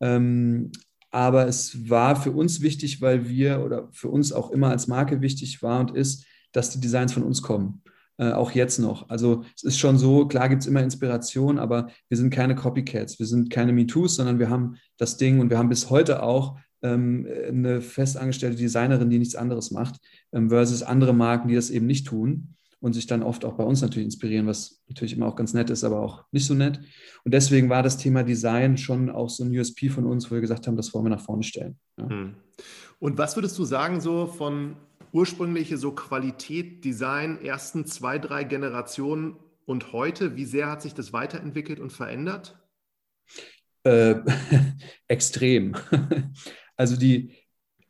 Ähm, 0.00 0.72
aber 1.10 1.46
es 1.46 1.88
war 1.88 2.20
für 2.20 2.32
uns 2.32 2.60
wichtig, 2.60 3.00
weil 3.00 3.28
wir 3.28 3.62
oder 3.64 3.88
für 3.92 4.08
uns 4.08 4.32
auch 4.32 4.50
immer 4.50 4.70
als 4.70 4.88
Marke 4.88 5.20
wichtig 5.20 5.62
war 5.62 5.80
und 5.80 5.96
ist, 5.96 6.26
dass 6.56 6.70
die 6.70 6.80
Designs 6.80 7.12
von 7.12 7.22
uns 7.22 7.42
kommen. 7.42 7.82
Äh, 8.18 8.32
auch 8.32 8.52
jetzt 8.52 8.78
noch. 8.78 9.10
Also 9.10 9.44
es 9.54 9.62
ist 9.62 9.78
schon 9.78 9.98
so, 9.98 10.26
klar 10.26 10.48
gibt 10.48 10.62
es 10.62 10.68
immer 10.68 10.82
Inspiration, 10.82 11.58
aber 11.58 11.88
wir 12.08 12.16
sind 12.16 12.30
keine 12.30 12.54
Copycats, 12.54 13.18
wir 13.18 13.26
sind 13.26 13.50
keine 13.50 13.74
MeToos, 13.74 14.16
sondern 14.16 14.38
wir 14.38 14.48
haben 14.48 14.76
das 14.96 15.18
Ding 15.18 15.38
und 15.38 15.50
wir 15.50 15.58
haben 15.58 15.68
bis 15.68 15.90
heute 15.90 16.22
auch 16.22 16.56
ähm, 16.80 17.28
eine 17.46 17.82
festangestellte 17.82 18.56
Designerin, 18.56 19.10
die 19.10 19.18
nichts 19.18 19.36
anderes 19.36 19.70
macht, 19.70 19.96
ähm, 20.32 20.48
versus 20.48 20.82
andere 20.82 21.12
Marken, 21.12 21.48
die 21.48 21.54
das 21.54 21.68
eben 21.68 21.84
nicht 21.84 22.06
tun 22.06 22.54
und 22.80 22.94
sich 22.94 23.06
dann 23.06 23.22
oft 23.22 23.44
auch 23.44 23.54
bei 23.54 23.64
uns 23.64 23.82
natürlich 23.82 24.06
inspirieren, 24.06 24.46
was 24.46 24.82
natürlich 24.88 25.14
immer 25.14 25.26
auch 25.26 25.36
ganz 25.36 25.52
nett 25.52 25.68
ist, 25.68 25.84
aber 25.84 26.00
auch 26.00 26.24
nicht 26.32 26.46
so 26.46 26.54
nett. 26.54 26.80
Und 27.24 27.34
deswegen 27.34 27.68
war 27.68 27.82
das 27.82 27.98
Thema 27.98 28.22
Design 28.22 28.78
schon 28.78 29.10
auch 29.10 29.28
so 29.28 29.44
ein 29.44 29.50
USP 29.50 29.90
von 29.90 30.06
uns, 30.06 30.30
wo 30.30 30.36
wir 30.36 30.40
gesagt 30.40 30.66
haben, 30.66 30.76
das 30.76 30.94
wollen 30.94 31.04
wir 31.04 31.10
nach 31.10 31.20
vorne 31.20 31.42
stellen. 31.42 31.78
Ja. 31.98 32.08
Hm. 32.08 32.34
Und 32.98 33.18
was 33.18 33.36
würdest 33.36 33.58
du 33.58 33.64
sagen, 33.64 34.00
so 34.00 34.26
von 34.26 34.76
ursprüngliche 35.16 35.78
so 35.78 35.92
Qualität, 35.92 36.84
Design, 36.84 37.40
ersten 37.40 37.86
zwei, 37.86 38.18
drei 38.18 38.44
Generationen 38.44 39.36
und 39.64 39.94
heute, 39.94 40.36
wie 40.36 40.44
sehr 40.44 40.70
hat 40.70 40.82
sich 40.82 40.92
das 40.92 41.14
weiterentwickelt 41.14 41.80
und 41.80 41.90
verändert? 41.90 42.58
Äh, 43.84 44.16
extrem. 45.08 45.74
Also 46.78 46.94
die, 46.98 47.32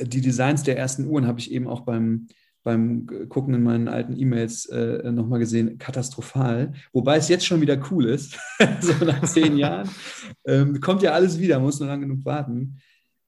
die 0.01 0.21
Designs 0.21 0.63
der 0.63 0.79
ersten 0.79 1.09
Uhren 1.09 1.27
habe 1.27 1.41
ich 1.41 1.51
eben 1.51 1.67
auch 1.67 1.81
beim, 1.81 2.29
beim 2.63 3.05
Gucken 3.29 3.53
in 3.53 3.65
meinen 3.65 3.89
alten 3.89 4.17
E-Mails 4.17 4.67
äh, 4.67 5.11
nochmal 5.11 5.41
gesehen, 5.41 5.77
katastrophal. 5.79 6.73
Wobei 6.93 7.17
es 7.17 7.29
jetzt 7.29 7.45
schon 7.45 7.61
wieder 7.61 7.77
cool 7.91 8.07
ist, 8.07 8.39
so 8.81 9.05
nach 9.05 9.25
zehn 9.25 9.59
Jahren. 9.59 9.91
Ähm, 10.45 10.81
kommt 10.81 11.03
ja 11.03 11.15
alles 11.15 11.41
wieder, 11.41 11.59
muss 11.59 11.81
nur 11.81 11.89
lang 11.89 12.01
genug 12.03 12.25
warten. 12.25 12.79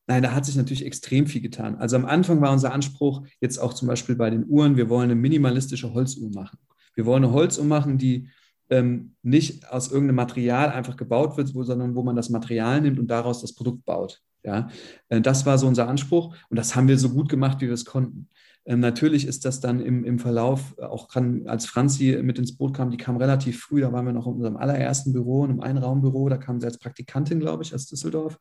Nein, 0.09 0.23
da 0.23 0.33
hat 0.33 0.47
sich 0.47 0.57
natürlich 0.57 0.87
extrem 0.87 1.27
viel 1.27 1.43
getan. 1.43 1.77
Also 1.77 1.97
am 1.97 2.07
Anfang 2.07 2.41
war 2.41 2.51
unser 2.51 2.73
Anspruch, 2.73 3.27
jetzt 3.43 3.59
auch 3.59 3.75
zum 3.75 3.89
Beispiel 3.89 4.17
bei 4.17 4.31
den 4.31 4.47
Uhren, 4.49 4.79
wir 4.79 4.89
wollen 4.89 5.11
eine 5.11 5.21
minimalistische 5.21 5.93
Holzuhr 5.93 6.31
machen. 6.31 6.59
Wir 6.95 7.05
wollen 7.05 7.23
eine 7.23 7.35
Holzuhr 7.35 7.67
machen, 7.67 7.99
die 7.99 8.31
ähm, 8.71 9.15
nicht 9.23 9.71
aus 9.71 9.93
irgendeinem 9.93 10.17
Material 10.17 10.71
einfach 10.71 10.97
gebaut 10.97 11.37
wird, 11.37 11.55
wo, 11.55 11.63
sondern 11.63 11.95
wo 11.95 12.03
man 12.03 12.17
das 12.17 12.31
Material 12.31 12.81
nimmt 12.81 12.99
und 12.99 13.09
daraus 13.11 13.43
das 13.43 13.55
Produkt 13.55 13.85
baut. 13.85 14.23
Ja, 14.43 14.69
äh, 15.11 15.21
das 15.21 15.45
war 15.45 15.59
so 15.59 15.67
unser 15.67 15.89
Anspruch 15.89 16.35
und 16.49 16.57
das 16.57 16.75
haben 16.75 16.89
wir 16.89 16.99
so 16.99 17.11
gut 17.11 17.29
gemacht, 17.29 17.61
wie 17.61 17.67
wir 17.67 17.75
es 17.75 17.85
konnten. 17.85 18.31
Ähm, 18.65 18.81
natürlich 18.81 19.27
ist 19.27 19.45
das 19.45 19.61
dann 19.61 19.79
im, 19.79 20.05
im 20.05 20.19
Verlauf, 20.19 20.79
auch 20.79 21.09
kann, 21.09 21.47
als 21.47 21.67
Franzi 21.67 22.19
mit 22.23 22.39
ins 22.39 22.57
Boot 22.57 22.75
kam, 22.75 22.91
die 22.91 22.97
kam 22.97 23.19
relativ 23.19 23.61
früh, 23.61 23.83
da 23.83 23.93
waren 23.93 24.07
wir 24.07 24.15
noch 24.15 24.27
in 24.27 24.35
unserem 24.35 24.57
allerersten 24.57 25.13
Büro, 25.13 25.45
in 25.45 25.51
einem 25.51 25.61
Einraumbüro, 25.61 26.31
da 26.31 26.39
kam 26.39 26.61
sie 26.61 26.67
als 26.67 26.79
Praktikantin, 26.79 27.41
glaube 27.41 27.63
ich, 27.63 27.75
aus 27.75 27.87
Düsseldorf. 27.87 28.39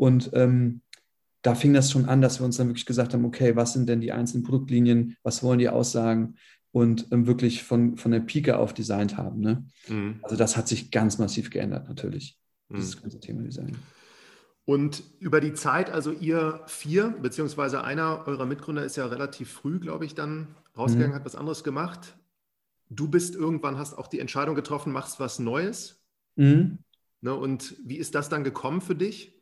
Und 0.00 0.30
ähm, 0.32 0.80
da 1.42 1.54
fing 1.54 1.74
das 1.74 1.90
schon 1.90 2.06
an, 2.06 2.22
dass 2.22 2.40
wir 2.40 2.46
uns 2.46 2.56
dann 2.56 2.68
wirklich 2.68 2.86
gesagt 2.86 3.12
haben, 3.12 3.26
okay, 3.26 3.54
was 3.54 3.74
sind 3.74 3.86
denn 3.86 4.00
die 4.00 4.12
einzelnen 4.12 4.44
Produktlinien, 4.44 5.14
was 5.22 5.42
wollen 5.42 5.58
die 5.58 5.68
aussagen 5.68 6.36
und 6.72 7.08
ähm, 7.10 7.26
wirklich 7.26 7.64
von, 7.64 7.98
von 7.98 8.10
der 8.10 8.20
Pike 8.20 8.58
auf 8.58 8.72
designt 8.72 9.18
haben. 9.18 9.40
Ne? 9.40 9.66
Mhm. 9.88 10.20
Also 10.22 10.36
das 10.36 10.56
hat 10.56 10.68
sich 10.68 10.90
ganz 10.90 11.18
massiv 11.18 11.50
geändert 11.50 11.86
natürlich, 11.86 12.38
mhm. 12.70 12.76
dieses 12.76 13.02
ganze 13.02 13.20
Thema 13.20 13.42
Design. 13.42 13.76
Und 14.64 15.02
über 15.18 15.42
die 15.42 15.52
Zeit, 15.52 15.90
also 15.90 16.12
ihr 16.12 16.62
vier, 16.66 17.10
beziehungsweise 17.20 17.84
einer 17.84 18.26
eurer 18.26 18.46
Mitgründer 18.46 18.86
ist 18.86 18.96
ja 18.96 19.04
relativ 19.04 19.50
früh, 19.50 19.80
glaube 19.80 20.06
ich, 20.06 20.14
dann 20.14 20.54
rausgegangen, 20.78 21.12
mhm. 21.12 21.16
hat 21.16 21.26
was 21.26 21.36
anderes 21.36 21.62
gemacht. 21.62 22.16
Du 22.88 23.06
bist 23.06 23.34
irgendwann, 23.34 23.76
hast 23.76 23.98
auch 23.98 24.06
die 24.06 24.20
Entscheidung 24.20 24.54
getroffen, 24.54 24.94
machst 24.94 25.20
was 25.20 25.40
Neues. 25.40 26.02
Mhm. 26.36 26.78
Ne, 27.20 27.34
und 27.34 27.76
wie 27.84 27.96
ist 27.96 28.14
das 28.14 28.30
dann 28.30 28.44
gekommen 28.44 28.80
für 28.80 28.94
dich? 28.94 29.39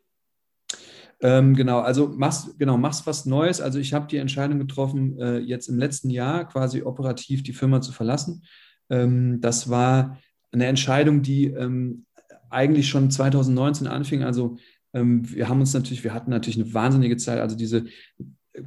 Ähm, 1.21 1.55
genau, 1.55 1.81
also 1.81 2.09
machst, 2.09 2.59
genau, 2.59 2.77
machst 2.77 3.07
was 3.07 3.27
Neues. 3.27 3.61
Also 3.61 3.79
ich 3.79 3.93
habe 3.93 4.07
die 4.07 4.19
Entscheidung 4.19 4.59
getroffen, 4.59 5.19
äh, 5.19 5.39
jetzt 5.39 5.69
im 5.69 5.79
letzten 5.79 6.11
Jahr 6.11 6.47
quasi 6.47 6.83
operativ 6.83 7.43
die 7.43 7.53
Firma 7.53 7.81
zu 7.81 7.93
verlassen. 7.93 8.45
Ähm, 8.89 9.41
das 9.41 9.69
war 9.69 10.19
eine 10.53 10.67
Entscheidung, 10.67 11.23
die 11.23 11.47
ähm, 11.47 12.07
eigentlich 12.51 12.89
schon 12.89 13.11
2019 13.11 13.87
anfing. 13.87 14.23
Also 14.23 14.57
ähm, 14.95 15.29
wir 15.29 15.49
haben 15.49 15.61
uns 15.61 15.75
natürlich, 15.75 16.05
wir 16.05 16.15
hatten 16.15 16.31
natürlich 16.31 16.61
eine 16.61 16.73
wahnsinnige 16.73 17.17
Zeit. 17.17 17.41
Also 17.41 17.57
diese 17.57 17.85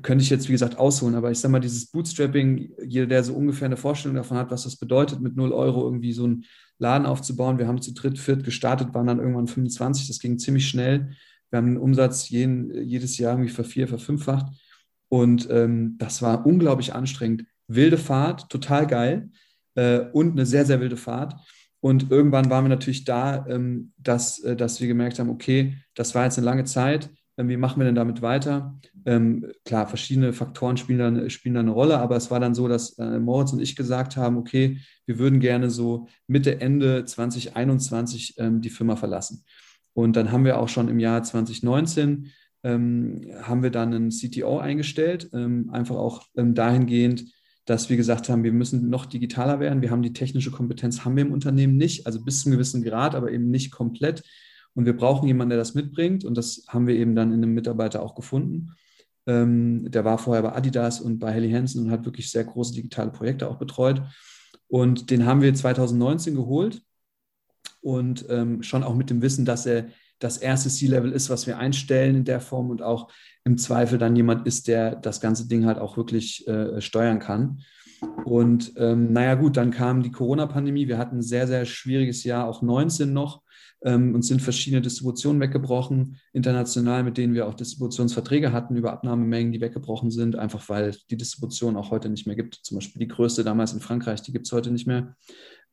könnte 0.02 0.24
ich 0.24 0.30
jetzt, 0.30 0.48
wie 0.48 0.54
gesagt, 0.54 0.78
ausholen, 0.78 1.16
aber 1.16 1.32
ich 1.32 1.40
sage 1.40 1.52
mal, 1.52 1.60
dieses 1.60 1.88
Bootstrapping, 1.88 2.72
jeder, 2.86 3.08
der 3.08 3.24
so 3.24 3.34
ungefähr 3.34 3.66
eine 3.66 3.78
Vorstellung 3.78 4.16
davon 4.16 4.38
hat, 4.38 4.52
was 4.52 4.64
das 4.64 4.78
bedeutet, 4.78 5.22
mit 5.22 5.36
0 5.36 5.52
Euro 5.52 5.84
irgendwie 5.84 6.14
so 6.14 6.26
einen 6.26 6.46
Laden 6.80 7.06
aufzubauen. 7.06 7.58
Wir 7.58 7.68
haben 7.68 7.82
zu 7.82 7.94
dritt, 7.94 8.18
viert 8.18 8.44
gestartet, 8.44 8.94
waren 8.94 9.08
dann 9.08 9.20
irgendwann 9.20 9.48
25, 9.48 10.08
das 10.08 10.20
ging 10.20 10.40
ziemlich 10.40 10.68
schnell. 10.68 11.12
Wir 11.52 11.58
haben 11.58 11.68
den 11.68 11.78
Umsatz 11.78 12.30
jeden, 12.30 12.84
jedes 12.84 13.18
Jahr 13.18 13.34
irgendwie 13.34 13.52
vervier, 13.52 13.88
verfünffacht. 13.88 14.48
Und 15.10 15.48
ähm, 15.52 15.98
das 15.98 16.22
war 16.22 16.46
unglaublich 16.46 16.96
anstrengend. 16.96 17.46
Wilde 17.68 17.98
Fahrt, 17.98 18.50
total 18.50 18.88
geil 18.88 19.30
äh, 19.76 20.00
und 20.14 20.32
eine 20.32 20.46
sehr, 20.46 20.66
sehr 20.66 20.80
wilde 20.80 20.98
Fahrt. 20.98 21.36
Und 21.82 22.12
irgendwann 22.12 22.50
waren 22.50 22.66
wir 22.66 22.70
natürlich 22.70 23.04
da, 23.04 23.46
ähm, 23.48 23.92
dass, 23.98 24.40
äh, 24.40 24.56
dass 24.56 24.80
wir 24.80 24.88
gemerkt 24.88 25.20
haben, 25.20 25.30
okay, 25.30 25.76
das 25.96 26.16
war 26.16 26.24
jetzt 26.24 26.38
eine 26.38 26.46
lange 26.46 26.64
Zeit. 26.64 27.10
Ähm, 27.38 27.50
wie 27.50 27.58
machen 27.58 27.80
wir 27.80 27.86
denn 27.86 27.96
damit 27.96 28.22
weiter? 28.22 28.80
Ähm, 29.06 29.52
klar, 29.66 29.88
verschiedene 29.88 30.32
Faktoren 30.32 30.78
spielen 30.78 31.00
dann, 31.00 31.30
spielen 31.30 31.56
dann 31.56 31.66
eine 31.66 31.74
Rolle, 31.74 31.98
aber 31.98 32.16
es 32.16 32.30
war 32.30 32.40
dann 32.40 32.54
so, 32.54 32.68
dass 32.68 32.98
äh, 33.00 33.20
Moritz 33.20 33.52
und 33.52 33.62
ich 33.62 33.76
gesagt 33.76 34.16
haben, 34.16 34.38
okay, 34.38 34.80
wir 35.08 35.18
würden 35.18 35.40
gerne 35.40 35.70
so 35.72 36.08
Mitte, 36.28 36.62
Ende 36.62 37.04
2021 37.04 38.36
ähm, 38.38 38.62
die 38.62 38.70
Firma 38.70 38.96
verlassen. 38.96 39.44
Und 39.94 40.16
dann 40.16 40.32
haben 40.32 40.46
wir 40.46 40.60
auch 40.60 40.70
schon 40.70 40.88
im 40.88 41.00
Jahr 41.00 41.24
2019 41.24 42.32
ähm, 42.64 43.22
haben 43.42 43.64
wir 43.64 43.72
dann 43.72 43.94
einen 43.94 44.10
CTO 44.10 44.60
eingestellt, 44.60 45.30
ähm, 45.34 45.70
einfach 45.72 45.96
auch 45.96 46.28
ähm, 46.36 46.54
dahingehend, 46.54 47.26
dass 47.66 47.90
wir 47.90 47.98
gesagt 47.98 48.30
haben, 48.30 48.44
wir 48.44 48.54
müssen 48.54 48.90
noch 48.90 49.06
digitaler 49.06 49.60
werden. 49.60 49.82
Wir 49.82 49.92
haben 49.92 50.02
die 50.02 50.14
technische 50.14 50.52
Kompetenz, 50.52 51.06
haben 51.06 51.16
wir 51.16 51.26
im 51.26 51.32
Unternehmen 51.32 51.78
nicht, 51.78 52.06
also 52.06 52.24
bis 52.24 52.42
zu 52.42 52.48
einem 52.48 52.58
gewissen 52.58 52.84
Grad, 52.84 53.16
aber 53.16 53.32
eben 53.32 53.50
nicht 53.50 53.72
komplett. 53.72 54.24
Und 54.74 54.86
wir 54.86 54.96
brauchen 54.96 55.28
jemanden, 55.28 55.50
der 55.50 55.58
das 55.58 55.74
mitbringt. 55.74 56.24
Und 56.24 56.38
das 56.38 56.66
haben 56.68 56.88
wir 56.88 56.96
eben 56.96 57.16
dann 57.16 57.32
in 57.32 57.44
einem 57.44 57.54
Mitarbeiter 57.54 58.02
auch 58.02 58.16
gefunden. 58.16 58.72
Ähm, 59.28 59.90
der 59.92 60.06
war 60.06 60.18
vorher 60.18 60.44
bei 60.44 60.54
Adidas 60.54 61.02
und 61.02 61.20
bei 61.20 61.32
Helly 61.32 61.52
Hansen 61.52 61.86
und 61.86 61.92
hat 61.92 62.06
wirklich 62.06 62.32
sehr 62.32 62.44
große 62.44 62.74
digitale 62.74 63.12
Projekte 63.12 63.50
auch 63.50 63.58
betreut. 63.58 64.02
Und 64.68 65.10
den 65.12 65.26
haben 65.26 65.42
wir 65.42 65.54
2019 65.54 66.36
geholt 66.36 66.82
und 67.82 68.26
ähm, 68.30 68.64
schon 68.64 68.84
auch 68.84 68.96
mit 68.96 69.10
dem 69.10 69.22
Wissen, 69.22 69.46
dass 69.46 69.66
er 69.66 69.88
das 70.20 70.38
erste 70.38 70.70
C-Level 70.70 71.12
ist, 71.12 71.30
was 71.30 71.48
wir 71.48 71.58
einstellen 71.58 72.16
in 72.16 72.26
der 72.26 72.40
Form 72.40 72.70
und 72.70 72.82
auch 72.82 73.12
im 73.44 73.58
Zweifel 73.58 73.98
dann 73.98 74.16
jemand 74.16 74.46
ist, 74.46 74.68
der 74.68 74.96
das 74.96 75.20
ganze 75.20 75.48
Ding 75.48 75.66
halt 75.66 75.80
auch 75.80 75.98
wirklich 75.98 76.48
äh, 76.48 76.80
steuern 76.80 77.20
kann. 77.20 77.62
Und 78.26 78.74
ähm, 78.78 79.14
naja 79.14 79.36
gut, 79.36 79.58
dann 79.58 79.72
kam 79.72 80.04
die 80.04 80.12
Corona-Pandemie. 80.12 80.88
Wir 80.88 80.98
hatten 80.98 81.18
ein 81.18 81.24
sehr, 81.24 81.48
sehr 81.48 81.66
schwieriges 81.66 82.24
Jahr, 82.24 82.48
auch 82.48 82.62
19 82.62 83.14
noch. 83.14 83.42
Ähm, 83.84 84.14
uns 84.14 84.28
sind 84.28 84.42
verschiedene 84.42 84.82
Distributionen 84.82 85.42
weggebrochen, 85.42 86.18
international, 86.34 87.04
mit 87.04 87.18
denen 87.18 87.34
wir 87.34 87.48
auch 87.48 87.56
Distributionsverträge 87.56 88.52
hatten 88.52 88.76
über 88.76 88.94
Abnahmemengen, 88.94 89.52
die 89.52 89.62
weggebrochen 89.62 90.12
sind, 90.12 90.36
einfach 90.36 90.70
weil 90.70 90.96
die 91.10 91.18
Distribution 91.18 91.76
auch 91.76 91.90
heute 91.90 92.10
nicht 92.10 92.28
mehr 92.28 92.36
gibt. 92.36 92.56
Zum 92.56 92.78
Beispiel 92.78 93.00
die 93.00 93.08
größte 93.08 93.44
damals 93.44 93.74
in 93.74 93.80
Frankreich, 93.80 94.22
die 94.22 94.32
gibt 94.32 94.46
es 94.46 94.52
heute 94.52 94.72
nicht 94.72 94.86
mehr. 94.86 95.16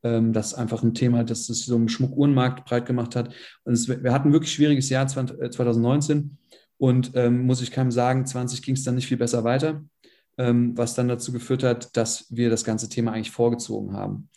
Ähm, 0.03 0.33
das 0.33 0.49
ist 0.49 0.55
einfach 0.55 0.83
ein 0.83 0.95
Thema, 0.95 1.25
das 1.25 1.49
es 1.49 1.65
so 1.65 1.77
im 1.77 1.89
Schmuckuhrenmarkt 1.89 2.65
breit 2.65 2.87
gemacht 2.87 3.17
hat. 3.17 3.35
Und 3.65 3.73
es, 3.73 3.89
wir 3.89 4.13
hatten 4.13 4.29
ein 4.29 4.33
wirklich 4.33 4.53
schwieriges 4.53 4.89
Jahr 4.89 5.07
2019 5.07 6.19
äh, 6.19 6.23
und 6.79 7.13
ähm, 7.15 7.45
muss 7.45 7.63
ich 7.63 7.71
keinem 7.71 7.91
sagen, 7.91 8.25
20 8.25 8.63
ging 8.63 8.75
es 8.75 8.85
dann 8.85 8.95
nicht 8.95 9.09
viel 9.09 9.17
besser 9.17 9.45
weiter, 9.45 9.83
ähm, 10.37 10.77
was 10.77 10.95
dann 10.95 11.09
dazu 11.09 11.33
geführt 11.33 11.65
hat, 11.65 11.97
dass 11.97 12.27
wir 12.31 12.51
das 12.51 12.65
ganze 12.65 12.89
Thema 12.89 13.13
eigentlich 13.13 13.33
vorgezogen 13.33 13.95
haben. 13.95 14.29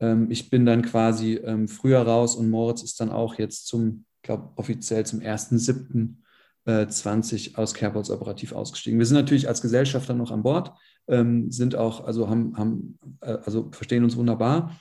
Ähm, 0.00 0.30
ich 0.30 0.50
bin 0.50 0.64
dann 0.64 0.82
quasi 0.82 1.34
ähm, 1.34 1.66
früher 1.66 2.02
raus 2.02 2.36
und 2.36 2.48
Moritz 2.48 2.82
ist 2.82 3.00
dann 3.00 3.10
auch 3.10 3.38
jetzt 3.38 3.66
zum, 3.66 4.04
ich 4.16 4.22
glaube 4.22 4.52
offiziell 4.56 5.04
zum 5.04 5.20
1.7.20 5.20 7.50
äh, 7.50 7.54
aus 7.56 7.74
Carepods 7.74 8.10
operativ 8.10 8.52
ausgestiegen. 8.52 9.00
Wir 9.00 9.06
sind 9.06 9.16
natürlich 9.16 9.48
als 9.48 9.60
Gesellschafter 9.60 10.14
noch 10.14 10.30
an 10.30 10.44
Bord, 10.44 10.72
ähm, 11.08 11.50
sind 11.50 11.74
auch, 11.74 12.04
also 12.04 12.28
haben, 12.28 12.56
haben 12.56 12.96
äh, 13.20 13.38
also 13.44 13.70
verstehen 13.72 14.04
uns 14.04 14.16
wunderbar 14.16 14.78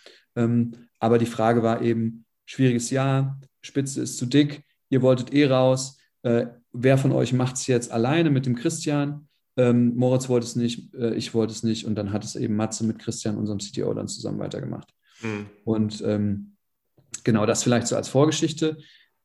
aber 1.00 1.18
die 1.18 1.26
Frage 1.26 1.64
war 1.64 1.82
eben, 1.82 2.26
schwieriges 2.46 2.90
Jahr, 2.90 3.40
Spitze 3.62 4.02
ist 4.02 4.18
zu 4.18 4.26
dick, 4.26 4.64
ihr 4.90 5.02
wolltet 5.02 5.34
eh 5.34 5.48
raus. 5.48 6.00
Äh, 6.24 6.48
wer 6.72 6.98
von 6.98 7.12
euch 7.12 7.34
macht 7.34 7.56
es 7.56 7.68
jetzt 7.68 7.92
alleine 7.92 8.30
mit 8.30 8.46
dem 8.46 8.56
Christian? 8.56 9.28
Ähm, 9.58 9.96
Moritz 9.96 10.30
wollte 10.30 10.46
es 10.46 10.56
nicht, 10.56 10.94
äh, 10.94 11.16
ich 11.16 11.34
wollte 11.34 11.52
es 11.52 11.64
nicht. 11.64 11.86
Und 11.86 11.96
dann 11.96 12.12
hat 12.12 12.24
es 12.24 12.36
eben 12.36 12.56
Matze 12.56 12.86
mit 12.86 13.00
Christian, 13.00 13.38
unserem 13.38 13.60
CTO, 13.60 13.94
dann 13.94 14.08
zusammen 14.08 14.40
weitergemacht. 14.40 14.94
Mhm. 15.22 15.48
Und 15.66 16.02
ähm, 16.06 16.54
genau 17.24 17.46
das 17.46 17.64
vielleicht 17.64 17.88
so 17.88 17.96
als 17.96 18.08
Vorgeschichte. 18.08 18.78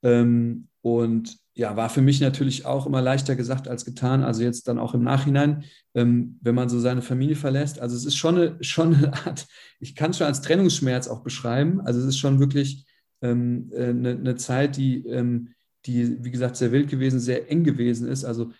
Ähm, 0.02 0.68
und 0.80 1.38
ja, 1.54 1.76
war 1.76 1.90
für 1.90 2.00
mich 2.00 2.20
natürlich 2.20 2.64
auch 2.64 2.86
immer 2.86 3.02
leichter 3.02 3.36
gesagt 3.36 3.68
als 3.68 3.84
getan. 3.84 4.22
Also 4.22 4.42
jetzt 4.42 4.68
dann 4.68 4.78
auch 4.78 4.94
im 4.94 5.02
Nachhinein, 5.02 5.64
ähm, 5.94 6.38
wenn 6.40 6.54
man 6.54 6.68
so 6.68 6.80
seine 6.80 7.02
Familie 7.02 7.36
verlässt. 7.36 7.78
Also 7.78 7.94
es 7.96 8.06
ist 8.06 8.16
schon 8.16 8.36
eine, 8.36 8.56
schon 8.64 8.94
eine 8.94 9.12
Art, 9.26 9.46
ich 9.78 9.94
kann 9.94 10.12
es 10.12 10.18
schon 10.18 10.26
als 10.26 10.40
Trennungsschmerz 10.40 11.08
auch 11.08 11.22
beschreiben. 11.22 11.80
Also 11.82 12.00
es 12.00 12.06
ist 12.06 12.18
schon 12.18 12.40
wirklich 12.40 12.86
ähm, 13.20 13.70
äh, 13.72 13.88
eine, 13.88 14.10
eine, 14.10 14.36
Zeit, 14.36 14.76
die, 14.76 15.06
ähm, 15.06 15.50
die, 15.84 16.24
wie 16.24 16.30
gesagt, 16.30 16.56
sehr 16.56 16.72
wild 16.72 16.88
gewesen, 16.88 17.20
sehr 17.20 17.50
eng 17.50 17.64
gewesen 17.64 18.08
ist. 18.08 18.24
Also 18.24 18.52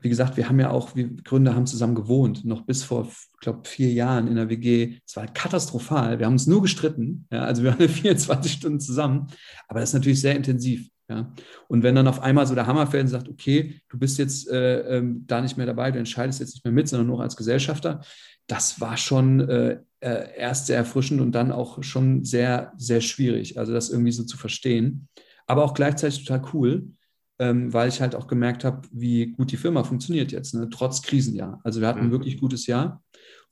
wie 0.00 0.08
gesagt, 0.08 0.36
wir 0.36 0.48
haben 0.48 0.58
ja 0.58 0.70
auch, 0.70 0.96
wir 0.96 1.08
Gründer 1.22 1.54
haben 1.54 1.66
zusammen 1.66 1.94
gewohnt, 1.94 2.44
noch 2.44 2.62
bis 2.62 2.82
vor, 2.82 3.06
ich 3.08 3.40
glaube, 3.40 3.68
vier 3.68 3.92
Jahren 3.92 4.26
in 4.26 4.34
der 4.34 4.48
WG. 4.48 4.98
Es 5.06 5.14
war 5.14 5.28
katastrophal. 5.28 6.18
Wir 6.18 6.26
haben 6.26 6.32
uns 6.32 6.48
nur 6.48 6.60
gestritten. 6.60 7.28
Ja, 7.30 7.44
also 7.44 7.62
wir 7.62 7.78
waren 7.78 7.88
24 7.88 8.52
Stunden 8.52 8.80
zusammen. 8.80 9.28
Aber 9.68 9.78
das 9.78 9.90
ist 9.90 9.94
natürlich 9.94 10.20
sehr 10.20 10.34
intensiv. 10.34 10.88
Ja? 11.08 11.32
Und 11.68 11.82
wenn 11.82 11.94
dann 11.94 12.08
auf 12.08 12.20
einmal 12.20 12.46
so 12.46 12.54
der 12.54 12.66
Hammer 12.66 12.86
fällt 12.86 13.04
und 13.04 13.08
sagt, 13.08 13.28
okay, 13.28 13.80
du 13.88 13.98
bist 13.98 14.18
jetzt 14.18 14.48
äh, 14.48 14.98
ähm, 14.98 15.24
da 15.26 15.40
nicht 15.40 15.56
mehr 15.56 15.66
dabei, 15.66 15.90
du 15.90 15.98
entscheidest 15.98 16.40
jetzt 16.40 16.54
nicht 16.54 16.64
mehr 16.64 16.72
mit, 16.72 16.88
sondern 16.88 17.06
nur 17.06 17.20
als 17.20 17.36
Gesellschafter, 17.36 18.00
das 18.46 18.80
war 18.80 18.96
schon 18.96 19.40
äh, 19.40 19.80
äh, 20.00 20.36
erst 20.36 20.66
sehr 20.66 20.76
erfrischend 20.76 21.20
und 21.20 21.32
dann 21.32 21.52
auch 21.52 21.82
schon 21.82 22.24
sehr, 22.24 22.72
sehr 22.76 23.00
schwierig, 23.00 23.58
also 23.58 23.72
das 23.72 23.90
irgendwie 23.90 24.12
so 24.12 24.24
zu 24.24 24.36
verstehen. 24.36 25.08
Aber 25.46 25.64
auch 25.64 25.74
gleichzeitig 25.74 26.24
total 26.24 26.42
cool, 26.52 26.88
ähm, 27.38 27.72
weil 27.72 27.88
ich 27.88 28.00
halt 28.00 28.14
auch 28.14 28.26
gemerkt 28.26 28.64
habe, 28.64 28.82
wie 28.92 29.26
gut 29.26 29.52
die 29.52 29.56
Firma 29.56 29.84
funktioniert 29.84 30.32
jetzt, 30.32 30.54
ne? 30.54 30.68
trotz 30.70 31.02
Krisenjahr. 31.02 31.60
Also 31.64 31.80
wir 31.80 31.88
hatten 31.88 32.00
ein 32.00 32.06
mhm. 32.06 32.12
wirklich 32.12 32.38
gutes 32.38 32.66
Jahr. 32.66 33.02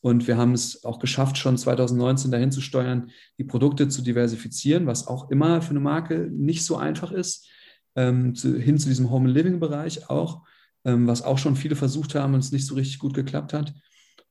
Und 0.03 0.27
wir 0.27 0.37
haben 0.39 0.53
es 0.53 0.85
auch 0.85 0.99
geschafft, 0.99 1.37
schon 1.37 1.59
2019 1.59 2.31
dahin 2.31 2.53
zu 2.53 2.61
steuern, 2.61 3.11
die 3.39 3.45
Produkte 3.45 3.89
zu 3.89 4.03
diversifizieren, 4.03 4.87
was 4.87 5.07
auch 5.07 5.31
immer 5.31 5.61
für 5.61 5.71
eine 5.71 5.81
Marke 5.81 6.31
nicht 6.33 6.65
so 6.65 6.77
einfach 6.77 7.13
ist, 7.13 7.49
ähm, 7.97 8.35
zu, 8.35 8.57
hin 8.57 8.79
zu 8.79 8.89
diesem 8.89 9.11
Home 9.11 9.29
Living 9.29 9.61
Bereich 9.61 10.09
auch, 10.09 10.43
ähm, 10.85 11.07
was 11.07 11.23
auch 11.23 11.39
schon 11.39 11.57
viele 11.57 11.77
versucht 11.77 12.15
haben 12.15 12.35
und 12.35 12.41
es 12.41 12.53
nicht 12.53 12.67
so 12.67 12.75
richtig 12.75 12.99
gut 12.99 13.15
geklappt 13.15 13.53
hat. 13.53 13.75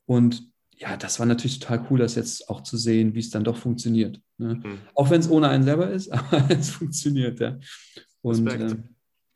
Und 0.06 0.50
ja, 0.76 0.98
das 0.98 1.20
war 1.20 1.26
natürlich 1.26 1.60
total 1.60 1.86
cool, 1.90 2.00
das 2.00 2.16
jetzt 2.16 2.50
auch 2.50 2.62
zu 2.62 2.78
sehen, 2.78 3.14
wie 3.14 3.20
es 3.20 3.30
dann 3.30 3.44
doch 3.44 3.58
funktioniert. 3.58 4.20
Ne? 4.38 4.56
Mhm. 4.56 4.80
Auch 4.96 5.10
wenn 5.10 5.20
es 5.20 5.30
ohne 5.30 5.50
einen 5.50 5.66
selber 5.66 5.92
ist, 5.92 6.10
aber 6.12 6.50
es 6.50 6.72
funktioniert. 6.72 7.40
Ja. 7.40 7.60
Und, 8.22 8.48
äh, 8.48 8.76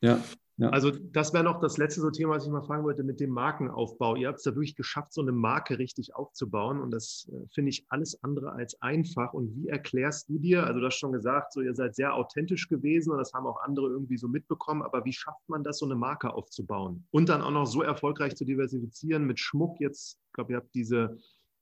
ja. 0.02 0.24
Ja. 0.58 0.70
Also 0.70 0.92
das 0.92 1.34
wäre 1.34 1.44
noch 1.44 1.60
das 1.60 1.78
letzte 1.78 2.02
so 2.02 2.12
Thema, 2.12 2.36
was 2.36 2.46
ich 2.46 2.52
mal 2.52 2.62
fragen 2.62 2.84
wollte 2.84 3.04
mit 3.04 3.20
dem 3.20 3.32
Markenaufbau. 3.32 4.16
Ihr 4.16 4.28
habt 4.28 4.38
es 4.38 4.44
da 4.44 4.52
wirklich 4.52 4.76
geschafft, 4.76 5.12
so 5.12 5.22
eine 5.22 5.32
Marke 5.32 5.80
richtig 5.80 6.16
aufzubauen 6.16 6.80
und 6.80 6.92
das 6.92 7.28
äh, 7.32 7.48
finde 7.52 7.70
ich 7.70 7.86
alles 7.89 8.24
andere 8.24 8.52
als 8.52 8.80
einfach. 8.82 9.34
Und 9.34 9.56
wie 9.56 9.68
erklärst 9.68 10.30
du 10.30 10.38
dir, 10.38 10.68
also 10.68 10.80
du 10.80 10.86
hast 10.86 11.00
schon 11.00 11.12
gesagt, 11.12 11.54
so 11.54 11.62
ihr 11.62 11.74
seid 11.74 11.96
sehr 11.96 12.13
authentisch 12.13 12.68
gewesen 12.68 13.12
und 13.12 13.18
das 13.18 13.34
haben 13.34 13.48
auch 13.48 13.63
andere 13.63 13.88
irgendwie 13.88 14.18
so 14.18 14.28
mitbekommen, 14.28 14.84
aber 14.84 15.04
wie 15.06 15.13
schafft 15.13 15.48
man 15.48 15.63
das, 15.63 15.80
so 15.80 15.86
eine 15.86 15.96
Marke 15.96 16.34
aufzubauen 16.34 17.08
und 17.10 17.30
dann 17.30 17.42
auch 17.42 17.52
noch 17.52 17.66
so 17.66 17.82
erfolgreich 17.82 18.36
zu 18.36 18.46
diversifizieren 18.46 19.26
mit 19.26 19.39
Schmuck 19.39 19.80
jetzt, 19.80 20.20
ich 20.28 20.34
glaube, 20.34 20.54
ihr 20.54 20.58
habt 20.58 20.76
diese 20.76 21.18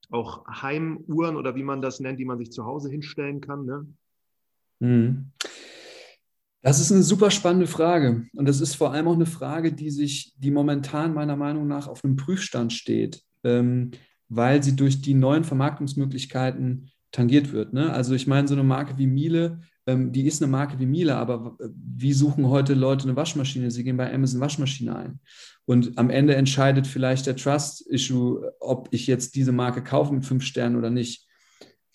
auch 0.10 0.46
Heimuhren 0.48 1.38
oder 1.38 1.56
wie 1.56 1.64
man 1.64 1.82
das 1.82 2.02
nennt, 2.02 2.20
die 2.20 2.26
man 2.26 2.38
sich 2.38 2.52
zu 2.52 2.66
Hause 2.66 2.90
hinstellen 2.90 3.40
kann, 3.40 3.66
ne? 3.66 3.88
Mhm. 4.80 5.32
Das 6.62 6.80
ist 6.80 6.92
eine 6.92 7.02
super 7.02 7.32
spannende 7.32 7.68
Frage. 7.68 8.28
Und 8.36 8.48
das 8.48 8.62
ist 8.62 8.76
vor 8.76 8.94
allem 8.94 9.08
auch 9.08 9.16
eine 9.16 9.26
Frage, 9.26 9.74
die 9.74 9.90
sich, 9.90 10.34
die 10.38 10.52
momentan 10.52 11.14
meiner 11.14 11.36
Meinung 11.36 11.68
nach 11.68 11.88
auf 11.88 12.04
einem 12.04 12.16
Prüfstand 12.16 12.72
steht, 12.72 13.24
ähm, 13.44 13.92
weil 14.30 14.62
sie 14.62 14.76
durch 14.76 15.02
die 15.02 15.16
neuen 15.16 15.44
Vermarktungsmöglichkeiten 15.44 16.92
tangiert 17.12 17.52
wird. 17.52 17.74
Ne? 17.74 17.92
Also 17.92 18.14
ich 18.14 18.28
meine, 18.28 18.48
so 18.48 18.54
eine 18.54 18.64
Marke 18.64 18.98
wie 18.98 19.08
Miele, 19.08 19.60
ähm, 19.88 20.12
die 20.12 20.28
ist 20.28 20.42
eine 20.42 20.52
Marke 20.52 20.80
wie 20.80 20.86
Miele, 20.86 21.16
aber 21.16 21.58
wie 21.74 22.14
suchen 22.14 22.48
heute 22.48 22.76
Leute 22.76 23.06
eine 23.06 23.16
Waschmaschine? 23.16 23.72
Sie 23.72 23.84
gehen 23.84 23.98
bei 23.98 24.14
Amazon 24.14 24.40
Waschmaschine 24.40 24.96
ein. 24.96 25.20
Und 25.66 25.98
am 25.98 26.10
Ende 26.10 26.36
entscheidet 26.36 26.86
vielleicht 26.86 27.26
der 27.26 27.36
Trust-Issue, 27.36 28.54
ob 28.60 28.88
ich 28.92 29.08
jetzt 29.08 29.36
diese 29.36 29.52
Marke 29.52 29.84
kaufe 29.84 30.14
mit 30.14 30.26
fünf 30.26 30.44
Sternen 30.44 30.76
oder 30.76 30.92
nicht. 30.92 31.28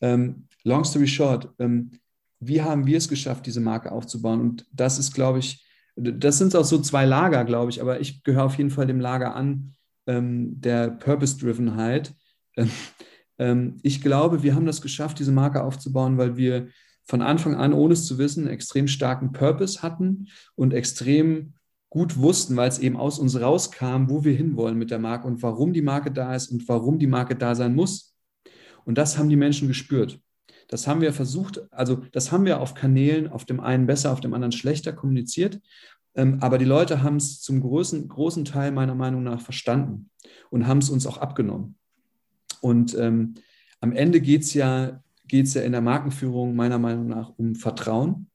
Ähm, 0.00 0.48
long 0.64 0.84
story 0.84 1.06
short, 1.06 1.50
ähm, 1.58 1.92
wie 2.40 2.62
haben 2.62 2.86
wir 2.86 2.98
es 2.98 3.08
geschafft, 3.08 3.46
diese 3.46 3.60
Marke 3.60 3.92
aufzubauen? 3.92 4.40
Und 4.40 4.66
das 4.72 4.98
ist, 4.98 5.14
glaube 5.14 5.38
ich, 5.38 5.64
das 5.96 6.38
sind 6.38 6.54
auch 6.54 6.64
so 6.64 6.78
zwei 6.78 7.06
Lager, 7.06 7.44
glaube 7.44 7.70
ich, 7.70 7.80
aber 7.80 8.00
ich 8.00 8.22
gehöre 8.22 8.44
auf 8.44 8.58
jeden 8.58 8.70
Fall 8.70 8.86
dem 8.86 9.00
Lager 9.00 9.34
an, 9.34 9.74
ähm, 10.06 10.60
der 10.60 10.90
Purpose-Drivenheit. 10.90 12.14
Ähm, 12.56 12.70
ähm, 13.38 13.78
ich 13.82 14.02
glaube, 14.02 14.42
wir 14.42 14.54
haben 14.54 14.66
das 14.66 14.82
geschafft, 14.82 15.18
diese 15.18 15.32
Marke 15.32 15.62
aufzubauen, 15.62 16.18
weil 16.18 16.36
wir 16.36 16.68
von 17.04 17.22
Anfang 17.22 17.54
an, 17.54 17.72
ohne 17.72 17.94
es 17.94 18.04
zu 18.04 18.18
wissen, 18.18 18.48
extrem 18.48 18.88
starken 18.88 19.32
Purpose 19.32 19.82
hatten 19.82 20.28
und 20.54 20.74
extrem 20.74 21.54
gut 21.88 22.18
wussten, 22.18 22.56
weil 22.56 22.68
es 22.68 22.78
eben 22.78 22.96
aus 22.96 23.18
uns 23.18 23.40
rauskam, 23.40 24.08
wo 24.08 24.24
wir 24.24 24.34
hinwollen 24.34 24.76
mit 24.76 24.90
der 24.90 24.98
Marke 24.98 25.26
und 25.26 25.42
warum 25.42 25.72
die 25.72 25.82
Marke 25.82 26.10
da 26.10 26.34
ist 26.34 26.48
und 26.48 26.68
warum 26.68 26.98
die 26.98 27.06
Marke 27.06 27.36
da 27.36 27.54
sein 27.54 27.74
muss. 27.74 28.14
Und 28.84 28.98
das 28.98 29.16
haben 29.16 29.28
die 29.28 29.36
Menschen 29.36 29.68
gespürt. 29.68 30.20
Das 30.68 30.86
haben 30.86 31.00
wir 31.00 31.12
versucht, 31.12 31.60
also 31.72 32.02
das 32.12 32.32
haben 32.32 32.44
wir 32.44 32.60
auf 32.60 32.74
Kanälen, 32.74 33.28
auf 33.28 33.44
dem 33.44 33.60
einen 33.60 33.86
besser, 33.86 34.12
auf 34.12 34.20
dem 34.20 34.34
anderen 34.34 34.52
schlechter 34.52 34.92
kommuniziert. 34.92 35.60
Ähm, 36.14 36.38
aber 36.40 36.58
die 36.58 36.64
Leute 36.64 37.02
haben 37.02 37.16
es 37.16 37.40
zum 37.40 37.60
großen, 37.60 38.08
großen 38.08 38.44
Teil 38.44 38.72
meiner 38.72 38.94
Meinung 38.94 39.22
nach 39.22 39.40
verstanden 39.40 40.10
und 40.50 40.66
haben 40.66 40.78
es 40.78 40.90
uns 40.90 41.06
auch 41.06 41.18
abgenommen. 41.18 41.76
Und 42.60 42.96
ähm, 42.98 43.34
am 43.80 43.92
Ende 43.92 44.20
geht 44.20 44.42
es 44.42 44.54
ja, 44.54 45.02
geht's 45.28 45.54
ja 45.54 45.62
in 45.62 45.72
der 45.72 45.82
Markenführung 45.82 46.56
meiner 46.56 46.78
Meinung 46.78 47.06
nach 47.08 47.32
um 47.36 47.54
Vertrauen, 47.54 48.28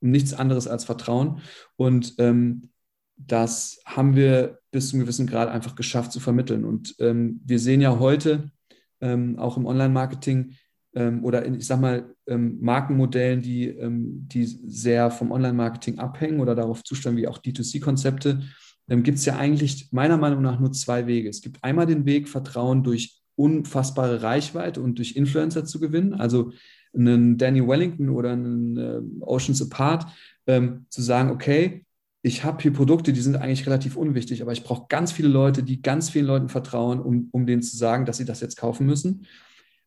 um 0.00 0.10
nichts 0.10 0.32
anderes 0.32 0.66
als 0.66 0.84
Vertrauen. 0.84 1.40
Und 1.76 2.14
ähm, 2.18 2.70
das 3.16 3.80
haben 3.84 4.16
wir 4.16 4.58
bis 4.70 4.88
zu 4.88 4.96
einem 4.96 5.04
gewissen 5.04 5.26
Grad 5.26 5.48
einfach 5.48 5.74
geschafft 5.74 6.12
zu 6.12 6.20
vermitteln. 6.20 6.64
Und 6.64 6.96
ähm, 6.98 7.40
wir 7.44 7.58
sehen 7.58 7.80
ja 7.80 7.98
heute 7.98 8.50
ähm, 9.00 9.38
auch 9.38 9.56
im 9.56 9.66
Online-Marketing, 9.66 10.54
ähm, 10.96 11.22
oder 11.22 11.44
in, 11.44 11.54
ich 11.54 11.66
sag 11.66 11.78
mal, 11.78 12.16
ähm, 12.26 12.58
Markenmodellen, 12.60 13.42
die, 13.42 13.68
ähm, 13.68 14.26
die 14.28 14.44
sehr 14.46 15.10
vom 15.10 15.30
Online-Marketing 15.30 15.98
abhängen 15.98 16.40
oder 16.40 16.54
darauf 16.54 16.82
zustellen, 16.82 17.18
wie 17.18 17.28
auch 17.28 17.38
D2C-Konzepte, 17.38 18.40
ähm, 18.88 19.02
gibt 19.02 19.18
es 19.18 19.26
ja 19.26 19.36
eigentlich 19.36 19.92
meiner 19.92 20.16
Meinung 20.16 20.42
nach 20.42 20.58
nur 20.58 20.72
zwei 20.72 21.06
Wege. 21.06 21.28
Es 21.28 21.42
gibt 21.42 21.62
einmal 21.62 21.86
den 21.86 22.06
Weg, 22.06 22.28
Vertrauen 22.28 22.82
durch 22.82 23.20
unfassbare 23.36 24.22
Reichweite 24.22 24.80
und 24.80 24.96
durch 24.96 25.16
Influencer 25.16 25.66
zu 25.66 25.78
gewinnen, 25.78 26.14
also 26.14 26.52
einen 26.94 27.36
Danny 27.36 27.66
Wellington 27.66 28.08
oder 28.08 28.32
einen 28.32 28.76
äh, 28.78 29.00
Oceans 29.20 29.60
Apart, 29.60 30.06
ähm, 30.46 30.86
zu 30.88 31.02
sagen, 31.02 31.30
okay, 31.30 31.84
ich 32.22 32.42
habe 32.42 32.62
hier 32.62 32.72
Produkte, 32.72 33.12
die 33.12 33.20
sind 33.20 33.36
eigentlich 33.36 33.66
relativ 33.66 33.96
unwichtig, 33.96 34.40
aber 34.40 34.52
ich 34.52 34.64
brauche 34.64 34.86
ganz 34.88 35.12
viele 35.12 35.28
Leute, 35.28 35.62
die 35.62 35.82
ganz 35.82 36.08
vielen 36.08 36.26
Leuten 36.26 36.48
vertrauen, 36.48 37.00
um, 37.00 37.28
um 37.32 37.46
denen 37.46 37.62
zu 37.62 37.76
sagen, 37.76 38.06
dass 38.06 38.16
sie 38.16 38.24
das 38.24 38.40
jetzt 38.40 38.56
kaufen 38.56 38.86
müssen. 38.86 39.26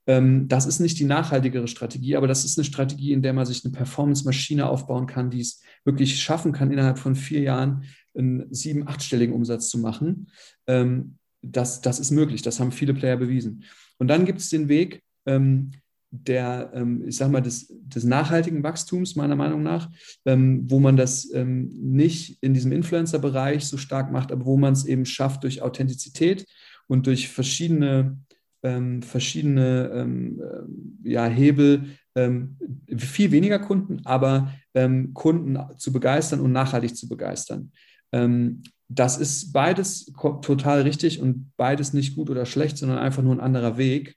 Ähm, 0.10 0.48
das 0.48 0.66
ist 0.66 0.80
nicht 0.80 0.98
die 0.98 1.06
nachhaltigere 1.06 1.68
Strategie, 1.68 2.16
aber 2.16 2.28
das 2.28 2.44
ist 2.44 2.58
eine 2.58 2.66
Strategie, 2.66 3.14
in 3.14 3.22
der 3.22 3.32
man 3.32 3.46
sich 3.46 3.64
eine 3.64 3.72
Performance-Maschine 3.72 4.68
aufbauen 4.68 5.06
kann, 5.06 5.30
die 5.30 5.42
es 5.42 5.62
wirklich 5.86 6.20
schaffen 6.20 6.52
kann, 6.52 6.72
innerhalb 6.72 6.98
von 6.98 7.16
vier 7.16 7.42
Jahren 7.42 7.84
einen 8.18 8.52
sieben-, 8.52 8.88
achtstelligen 8.88 9.36
Umsatz 9.36 9.70
zu 9.70 9.78
machen. 9.78 10.32
Ähm, 10.66 11.18
das, 11.44 11.82
das 11.82 12.00
ist 12.00 12.10
möglich, 12.10 12.42
das 12.42 12.60
haben 12.60 12.72
viele 12.72 12.96
Player 12.96 13.18
bewiesen. 13.18 13.64
Und 14.00 14.08
dann 14.08 14.26
gibt 14.26 14.40
es 14.40 14.50
den 14.50 14.68
Weg, 14.68 15.04
ähm, 15.28 15.74
der, 16.12 16.74
ich 17.06 17.18
sag 17.18 17.30
mal, 17.30 17.40
des, 17.40 17.68
des, 17.70 18.04
nachhaltigen 18.04 18.64
Wachstums, 18.64 19.16
meiner 19.16 19.36
Meinung 19.36 19.62
nach, 19.62 19.92
wo 20.26 20.80
man 20.80 20.98
das 20.98 21.30
nicht 21.32 22.40
in 22.42 22.56
diesem 22.56 22.72
Influencer-Bereich 22.72 23.68
so 23.68 23.78
stark 23.78 24.12
macht, 24.12 24.32
aber 24.32 24.44
wo 24.46 24.58
man 24.58 24.74
es 24.74 24.86
eben 24.86 25.06
schafft 25.06 25.44
durch 25.44 25.62
Authentizität 25.62 26.48
und 26.88 27.06
durch 27.06 27.30
verschiedene 27.30 28.18
ähm, 28.64 29.02
verschiedene 29.02 29.92
ähm, 29.94 30.42
äh, 30.42 31.10
ja, 31.10 31.26
Hebel, 31.26 31.86
ähm, 32.16 32.58
viel 32.98 33.32
weniger 33.32 33.60
Kunden, 33.60 34.02
aber 34.06 34.54
ähm, 34.74 35.14
Kunden 35.14 35.58
zu 35.78 35.94
begeistern 35.94 36.40
und 36.42 36.52
nachhaltig 36.52 36.96
zu 36.96 37.08
begeistern. 37.08 37.72
Ähm, 38.12 38.64
das 38.88 39.18
ist 39.18 39.54
beides 39.54 40.12
total 40.42 40.82
richtig 40.82 41.22
und 41.22 41.52
beides 41.58 41.94
nicht 41.94 42.16
gut 42.16 42.30
oder 42.30 42.46
schlecht, 42.46 42.78
sondern 42.78 42.98
einfach 42.98 43.22
nur 43.22 43.36
ein 43.36 43.40
anderer 43.40 43.78
Weg. 43.78 44.16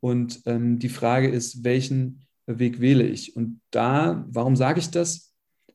Und 0.00 0.40
ähm, 0.46 0.78
die 0.78 0.88
Frage 0.88 1.28
ist, 1.28 1.62
welchen 1.62 2.26
Weg 2.46 2.80
wähle 2.80 3.04
ich? 3.04 3.36
Und 3.36 3.60
da, 3.70 4.24
warum 4.30 4.56
sage 4.56 4.80
ich 4.80 4.90
das? 4.90 5.34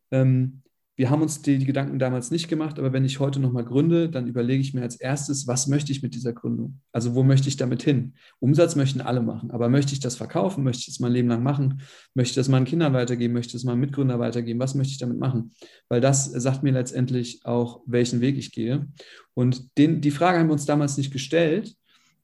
Ähm, 0.10 0.63
wir 0.96 1.10
haben 1.10 1.24
uns 1.24 1.42
die, 1.42 1.58
die, 1.58 1.66
Gedanken 1.66 1.98
damals 1.98 2.30
nicht 2.30 2.48
gemacht, 2.48 2.78
aber 2.78 2.94
wenn 2.94 3.04
ich 3.04 3.20
heute 3.20 3.40
nochmal 3.40 3.66
gründe, 3.66 4.10
dann 4.10 4.28
überlege 4.28 4.62
ich 4.62 4.76
mir 4.76 4.84
als 4.84 4.96
erstes, 4.96 5.48
was 5.48 5.68
möchte 5.68 5.92
ich 5.92 6.04
mit 6.04 6.14
dieser 6.14 6.34
Gründung? 6.34 6.82
Also 6.92 7.16
wo 7.16 7.24
möchte 7.24 7.50
ich 7.50 7.58
damit 7.58 7.82
hin? 7.82 8.14
Umsatz 8.40 8.76
möchten 8.76 9.02
alle 9.02 9.22
machen, 9.22 9.50
aber 9.50 9.70
möchte 9.70 9.94
ich 9.94 10.00
das 10.00 10.16
verkaufen? 10.16 10.64
Möchte 10.64 10.82
ich 10.82 10.86
das 10.86 11.00
mein 11.00 11.12
Leben 11.12 11.30
lang 11.30 11.42
machen? 11.42 11.82
Möchte 12.14 12.32
ich 12.32 12.36
das 12.36 12.48
meinen 12.48 12.66
Kindern 12.66 12.94
weitergeben? 12.94 13.34
Möchte 13.34 13.50
ich 13.50 13.54
das 13.54 13.64
meinen 13.64 13.80
Mitgründer 13.80 14.20
weitergeben? 14.20 14.60
Was 14.60 14.76
möchte 14.76 14.92
ich 14.92 15.00
damit 15.00 15.18
machen? 15.18 15.54
Weil 15.90 16.00
das 16.00 16.26
sagt 16.26 16.62
mir 16.62 16.74
letztendlich 16.74 17.44
auch, 17.44 17.82
welchen 17.88 18.22
Weg 18.22 18.38
ich 18.38 18.52
gehe. 18.52 18.88
Und 19.34 19.76
den, 19.80 20.00
die 20.00 20.12
Frage 20.12 20.38
haben 20.38 20.48
wir 20.48 20.54
uns 20.54 20.68
damals 20.68 20.98
nicht 20.98 21.12
gestellt, 21.12 21.76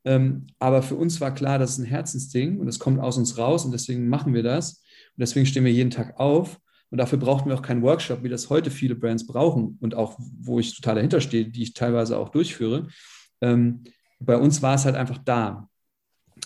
ähm, 0.05 0.45
aber 0.59 0.83
für 0.83 0.95
uns 0.95 1.19
war 1.19 1.33
klar, 1.33 1.57
das 1.57 1.71
ist 1.71 1.79
ein 1.79 1.85
Herzensding 1.85 2.59
und 2.59 2.67
es 2.67 2.77
kommt 2.77 2.99
aus 2.99 3.17
uns 3.17 3.37
raus 3.39 3.65
und 3.65 3.71
deswegen 3.71 4.09
machen 4.09 4.35
wir 4.35 4.43
das. 4.43 4.83
Und 5.17 5.21
deswegen 5.21 5.47
stehen 5.47 5.65
wir 5.65 5.73
jeden 5.73 5.89
Tag 5.89 6.19
auf 6.19 6.59
und 6.91 6.97
dafür 6.97 7.19
brauchten 7.19 7.49
wir 7.49 7.55
auch 7.55 7.61
keinen 7.61 7.81
Workshop, 7.83 8.23
wie 8.23 8.29
das 8.29 8.49
heute 8.49 8.71
viele 8.71 8.95
Brands 8.95 9.27
brauchen 9.27 9.77
und 9.79 9.95
auch, 9.95 10.17
wo 10.17 10.59
ich 10.59 10.75
total 10.75 10.95
dahinter 10.95 11.21
stehe, 11.21 11.45
die 11.45 11.63
ich 11.63 11.73
teilweise 11.73 12.17
auch 12.17 12.29
durchführe. 12.29 12.87
Ähm, 13.41 13.83
bei 14.19 14.37
uns 14.37 14.61
war 14.61 14.75
es 14.75 14.85
halt 14.85 14.95
einfach 14.95 15.19
da. 15.19 15.69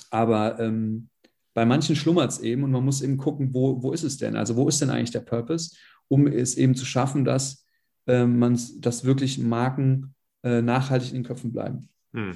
Aber 0.10 0.60
ähm, 0.60 1.10
bei 1.53 1.65
manchen 1.65 1.95
schlummert 1.95 2.32
es 2.32 2.39
eben 2.39 2.63
und 2.63 2.71
man 2.71 2.84
muss 2.84 3.01
eben 3.01 3.17
gucken, 3.17 3.53
wo, 3.53 3.82
wo 3.82 3.91
ist 3.91 4.03
es 4.03 4.17
denn? 4.17 4.36
Also 4.36 4.56
wo 4.56 4.67
ist 4.67 4.82
denn 4.82 4.89
eigentlich 4.89 5.12
der 5.12 5.21
Purpose, 5.21 5.75
um 6.08 6.27
es 6.27 6.56
eben 6.56 6.75
zu 6.75 6.86
schaffen, 6.86 7.25
dass 7.25 7.65
äh, 8.08 8.25
man, 8.25 8.60
dass 8.79 9.06
wirklich 9.06 9.38
Marken 9.38 10.13
äh, 10.43 10.62
nachhaltig 10.62 11.10
in 11.10 11.15
den 11.15 11.23
Köpfen 11.23 11.53
bleiben. 11.53 11.89
Hm. 12.13 12.36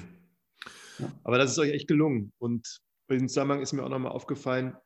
Ja. 0.98 1.12
Aber 1.24 1.38
das 1.38 1.52
ist 1.52 1.58
euch 1.58 1.72
echt 1.72 1.88
gelungen. 1.88 2.32
Und 2.38 2.80
im 3.08 3.28
Zusammenhang 3.28 3.60
ist 3.60 3.72
mir 3.72 3.84
auch 3.84 3.88
nochmal 3.88 4.12
aufgefallen, 4.12 4.76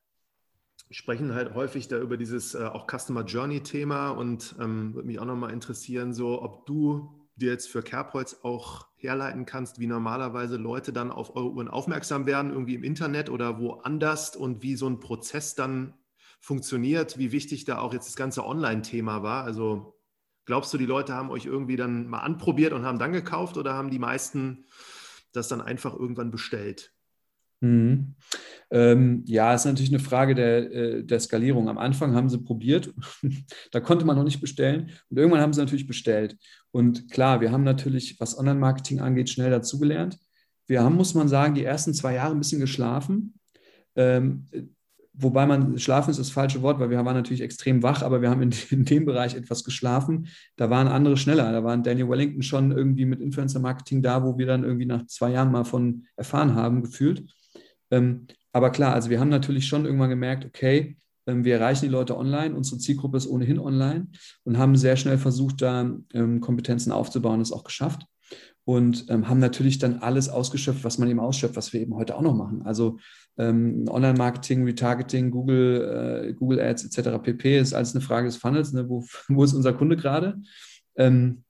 sprechen 0.93 1.33
halt 1.33 1.55
häufig 1.55 1.87
da 1.87 1.97
über 1.97 2.17
dieses 2.17 2.53
äh, 2.53 2.65
auch 2.65 2.87
Customer 2.87 3.25
Journey 3.25 3.61
Thema 3.61 4.11
und 4.11 4.55
ähm, 4.59 4.93
würde 4.93 5.07
mich 5.07 5.19
auch 5.19 5.25
nochmal 5.25 5.51
interessieren, 5.51 6.13
so 6.13 6.41
ob 6.41 6.67
du 6.67 7.09
dir 7.35 7.51
jetzt 7.51 7.67
für 7.67 7.81
Kerbholz 7.81 8.41
auch 8.43 8.85
herleiten 8.95 9.47
kannst, 9.47 9.79
wie 9.79 9.87
normalerweise 9.87 10.55
Leute 10.57 10.93
dann 10.93 11.11
auf 11.11 11.35
eure 11.35 11.51
Uhren 11.51 11.67
aufmerksam 11.67 12.27
werden, 12.27 12.51
irgendwie 12.51 12.75
im 12.75 12.83
Internet 12.83 13.31
oder 13.31 13.59
woanders 13.59 14.35
und 14.35 14.61
wie 14.61 14.75
so 14.75 14.87
ein 14.87 14.99
Prozess 14.99 15.55
dann 15.55 15.95
funktioniert, 16.39 17.17
wie 17.17 17.31
wichtig 17.31 17.65
da 17.65 17.79
auch 17.79 17.93
jetzt 17.93 18.07
das 18.07 18.15
ganze 18.15 18.45
Online-Thema 18.45 19.23
war. 19.23 19.45
Also 19.45 19.99
glaubst 20.45 20.71
du, 20.73 20.77
die 20.77 20.85
Leute 20.85 21.15
haben 21.15 21.31
euch 21.31 21.47
irgendwie 21.47 21.75
dann 21.75 22.07
mal 22.07 22.19
anprobiert 22.19 22.71
und 22.71 22.85
haben 22.85 22.99
dann 22.99 23.13
gekauft 23.13 23.57
oder 23.57 23.73
haben 23.73 23.89
die 23.89 23.99
meisten 23.99 24.65
das 25.31 25.47
dann 25.47 25.61
einfach 25.61 25.95
irgendwann 25.95 26.29
bestellt? 26.29 26.92
Mhm. 27.63 28.15
Ähm, 28.71 29.23
ja, 29.25 29.53
ist 29.53 29.65
natürlich 29.65 29.91
eine 29.91 30.03
Frage 30.03 30.35
der, 30.35 30.71
äh, 30.71 31.03
der 31.03 31.19
Skalierung. 31.19 31.69
Am 31.69 31.77
Anfang 31.77 32.13
haben 32.13 32.27
sie 32.27 32.39
probiert, 32.39 32.93
da 33.71 33.79
konnte 33.79 34.03
man 34.03 34.17
noch 34.17 34.23
nicht 34.25 34.41
bestellen 34.41 34.91
und 35.09 35.17
irgendwann 35.17 35.41
haben 35.41 35.53
sie 35.53 35.61
natürlich 35.61 35.87
bestellt. 35.87 36.37
Und 36.71 37.09
klar, 37.09 37.39
wir 37.39 37.51
haben 37.51 37.63
natürlich, 37.63 38.19
was 38.19 38.37
Online-Marketing 38.37 38.99
angeht, 38.99 39.29
schnell 39.29 39.49
dazugelernt. 39.49 40.17
Wir 40.67 40.83
haben, 40.83 40.95
muss 40.95 41.13
man 41.13 41.29
sagen, 41.29 41.55
die 41.55 41.63
ersten 41.63 41.93
zwei 41.93 42.15
Jahre 42.15 42.33
ein 42.33 42.39
bisschen 42.39 42.59
geschlafen. 42.59 43.35
Ähm, 43.95 44.45
wobei 45.13 45.45
man, 45.45 45.77
schlafen 45.77 46.09
ist 46.09 46.19
das 46.19 46.31
falsche 46.31 46.61
Wort, 46.63 46.79
weil 46.79 46.89
wir 46.89 46.97
waren 46.97 47.15
natürlich 47.15 47.41
extrem 47.41 47.83
wach, 47.83 48.01
aber 48.01 48.21
wir 48.21 48.29
haben 48.29 48.41
in, 48.41 48.53
in, 48.71 48.83
dem 48.83 49.05
Bereich 49.05 49.35
etwas 49.35 49.63
geschlafen. 49.63 50.27
Da 50.57 50.69
waren 50.69 50.87
andere 50.87 51.15
schneller. 51.15 51.51
Da 51.51 51.63
waren 51.63 51.83
Daniel 51.83 52.09
Wellington 52.09 52.41
schon 52.41 52.71
irgendwie 52.71 53.05
mit 53.05 53.21
Influencer-Marketing 53.21 54.01
da, 54.01 54.23
wo 54.23 54.37
wir 54.37 54.47
dann 54.47 54.63
irgendwie 54.63 54.87
nach 54.87 55.05
zwei 55.05 55.31
Jahren 55.31 55.51
mal 55.51 55.63
von 55.63 56.05
erfahren 56.17 56.55
haben, 56.55 56.81
gefühlt. 56.81 57.23
Ähm, 57.93 58.27
aber 58.51 58.71
klar, 58.71 58.93
also 58.93 59.09
wir 59.09 59.19
haben 59.19 59.29
natürlich 59.29 59.67
schon 59.67 59.85
irgendwann 59.85 60.09
gemerkt, 60.09 60.45
okay, 60.45 60.97
ähm, 61.27 61.45
wir 61.45 61.55
erreichen 61.55 61.85
die 61.85 61.91
Leute 61.91 62.17
online, 62.17 62.55
unsere 62.55 62.79
Zielgruppe 62.79 63.17
ist 63.17 63.27
ohnehin 63.27 63.59
online 63.59 64.07
und 64.43 64.57
haben 64.57 64.75
sehr 64.75 64.97
schnell 64.97 65.17
versucht, 65.17 65.61
da 65.61 65.95
ähm, 66.13 66.41
Kompetenzen 66.41 66.91
aufzubauen, 66.91 67.39
das 67.39 67.51
auch 67.51 67.63
geschafft. 67.63 68.05
und 68.65 69.07
ähm, 69.09 69.27
haben 69.27 69.39
natürlich 69.39 69.77
dann 69.77 69.99
alles 69.99 70.29
ausgeschöpft, 70.29 70.85
was 70.85 70.97
man 70.97 71.09
eben 71.09 71.19
ausschöpft, 71.19 71.57
was 71.57 71.73
wir 71.73 71.81
eben 71.81 71.95
heute 71.95 72.15
auch 72.15 72.21
noch 72.21 72.33
machen. 72.33 72.61
Also 72.63 72.97
ähm, 73.37 73.85
Online-Marketing, 73.89 74.63
Retargeting, 74.63 75.31
Google, 75.31 76.29
äh, 76.29 76.33
Google 76.33 76.61
Ads 76.61 76.85
etc. 76.85 77.21
pp. 77.21 77.59
ist 77.59 77.73
alles 77.73 77.93
eine 77.93 78.01
Frage 78.01 78.27
des 78.27 78.37
Funnels. 78.37 78.71
Ne? 78.71 78.87
Wo, 78.87 79.05
wo 79.27 79.43
ist 79.43 79.53
unser 79.53 79.73
Kunde 79.73 79.97
gerade? 79.97 80.41
Ähm, 80.95 81.43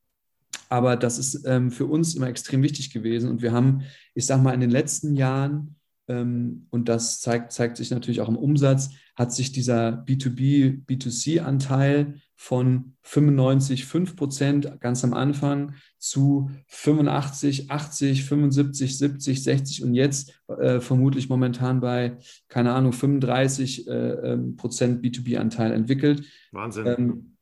aber 0.70 0.96
das 0.98 1.20
ist 1.20 1.48
für 1.70 1.86
uns 1.86 2.16
immer 2.16 2.28
extrem 2.28 2.64
wichtig 2.64 2.91
gewesen. 2.91 3.30
Und 3.30 3.44
wir 3.44 3.52
haben, 3.52 3.84
ich 4.16 4.26
sage 4.26 4.41
mal, 4.41 4.56
in 4.56 4.62
den 4.62 4.72
letzten 4.72 5.16
Jahren, 5.16 5.76
und 6.22 6.89
das 6.89 7.22
zeigt, 7.22 7.51
zeigt 7.51 7.78
sich 7.78 7.91
natürlich 7.91 8.22
auch 8.22 8.30
im 8.30 8.38
Umsatz, 8.38 8.91
hat 9.16 9.34
sich 9.34 9.51
dieser 9.51 10.03
B2B, 10.05 10.86
B2C-Anteil 10.86 12.16
von 12.36 12.95
95, 13.03 13.86
5 13.86 14.16
Prozent 14.16 14.82
ganz 14.82 15.03
am 15.03 15.14
Anfang 15.14 15.76
zu 15.97 16.49
85, 16.68 17.72
80, 17.72 18.26
75, 18.26 18.97
70, 18.97 19.43
60 19.43 19.84
und 19.84 19.93
jetzt 19.93 20.41
äh, 20.47 20.80
vermutlich 20.80 21.30
momentan 21.30 21.80
bei, 21.80 22.18
keine 22.49 22.74
Ahnung, 22.74 22.91
35 22.91 23.88
äh, 23.88 23.91
ähm, 23.91 24.55
Prozent 24.57 25.03
B2B-Anteil 25.05 25.72
entwickelt. 25.72 26.26
Wahnsinn. 26.51 26.88
Ähm, 26.88 27.33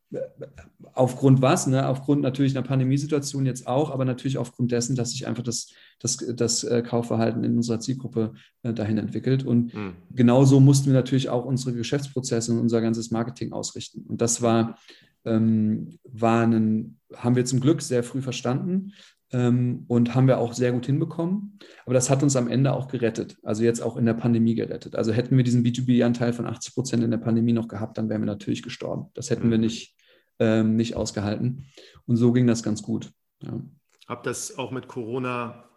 aufgrund 0.94 1.42
was? 1.42 1.66
Ne? 1.66 1.86
Aufgrund 1.86 2.22
natürlich 2.22 2.56
einer 2.56 2.66
Pandemiesituation 2.66 3.46
jetzt 3.46 3.66
auch, 3.66 3.90
aber 3.90 4.04
natürlich 4.04 4.38
aufgrund 4.38 4.72
dessen, 4.72 4.96
dass 4.96 5.10
sich 5.12 5.26
einfach 5.26 5.42
das, 5.42 5.70
das, 6.00 6.18
das 6.34 6.64
äh, 6.64 6.82
Kaufverhalten 6.82 7.44
in 7.44 7.56
unserer 7.56 7.80
Zielgruppe 7.80 8.34
äh, 8.62 8.72
dahin 8.72 8.98
entwickelt. 8.98 9.44
Und 9.44 9.74
mhm. 9.74 9.94
genauso 10.14 10.60
mussten 10.60 10.86
wir 10.86 10.94
natürlich 10.94 11.28
auch 11.28 11.44
unsere 11.44 11.72
Geschäftsprozesse 11.72 12.52
und 12.52 12.58
unser 12.58 12.80
ganzes 12.80 13.10
Marketing 13.10 13.52
ausrichten. 13.52 14.04
Und 14.08 14.20
das 14.20 14.42
war, 14.42 14.78
ähm, 15.24 15.98
war 16.04 16.46
ein, 16.46 16.98
haben 17.14 17.36
wir 17.36 17.44
zum 17.44 17.60
Glück 17.60 17.82
sehr 17.82 18.02
früh 18.02 18.22
verstanden. 18.22 18.92
Ähm, 19.34 19.84
und 19.88 20.14
haben 20.14 20.26
wir 20.26 20.36
auch 20.36 20.52
sehr 20.52 20.72
gut 20.72 20.84
hinbekommen. 20.84 21.58
Aber 21.86 21.94
das 21.94 22.10
hat 22.10 22.22
uns 22.22 22.36
am 22.36 22.48
Ende 22.48 22.74
auch 22.74 22.88
gerettet, 22.88 23.38
also 23.42 23.64
jetzt 23.64 23.80
auch 23.80 23.96
in 23.96 24.04
der 24.04 24.12
Pandemie 24.12 24.54
gerettet. 24.54 24.94
Also 24.94 25.10
hätten 25.10 25.38
wir 25.38 25.42
diesen 25.42 25.64
B2B-Anteil 25.64 26.34
von 26.34 26.46
80 26.46 26.74
Prozent 26.74 27.02
in 27.02 27.10
der 27.10 27.18
Pandemie 27.18 27.54
noch 27.54 27.66
gehabt, 27.66 27.96
dann 27.96 28.10
wären 28.10 28.20
wir 28.20 28.26
natürlich 28.26 28.62
gestorben. 28.62 29.06
Das 29.14 29.30
hätten 29.30 29.46
mhm. 29.46 29.52
wir 29.52 29.58
nicht, 29.58 29.96
ähm, 30.42 30.76
nicht 30.76 30.96
ausgehalten. 30.96 31.66
Und 32.06 32.16
so 32.16 32.32
ging 32.32 32.46
das 32.46 32.62
ganz 32.62 32.82
gut. 32.82 33.12
Ja. 33.42 33.60
Habt 34.08 34.26
das 34.26 34.58
auch 34.58 34.72
mit 34.72 34.88
Corona 34.88 35.68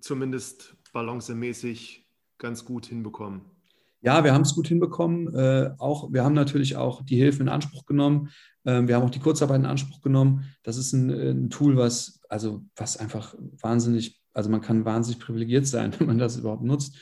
zumindest 0.00 0.76
balancemäßig 0.92 2.06
ganz 2.38 2.64
gut 2.64 2.86
hinbekommen? 2.86 3.42
Ja, 4.02 4.24
wir 4.24 4.34
haben 4.34 4.42
es 4.42 4.54
gut 4.54 4.68
hinbekommen. 4.68 5.34
Äh, 5.34 5.70
auch, 5.78 6.12
wir 6.12 6.24
haben 6.24 6.34
natürlich 6.34 6.76
auch 6.76 7.02
die 7.02 7.16
Hilfe 7.16 7.42
in 7.42 7.48
Anspruch 7.48 7.86
genommen. 7.86 8.30
Ähm, 8.64 8.88
wir 8.88 8.96
haben 8.96 9.04
auch 9.04 9.10
die 9.10 9.20
Kurzarbeit 9.20 9.60
in 9.60 9.66
Anspruch 9.66 10.00
genommen. 10.02 10.44
Das 10.64 10.76
ist 10.76 10.92
ein, 10.92 11.10
ein, 11.10 11.50
Tool, 11.50 11.76
was, 11.76 12.20
also, 12.28 12.64
was 12.76 12.96
einfach 12.96 13.34
wahnsinnig, 13.60 14.20
also 14.34 14.50
man 14.50 14.60
kann 14.60 14.84
wahnsinnig 14.84 15.20
privilegiert 15.20 15.66
sein, 15.66 15.94
wenn 15.98 16.08
man 16.08 16.18
das 16.18 16.36
überhaupt 16.36 16.64
nutzt 16.64 16.98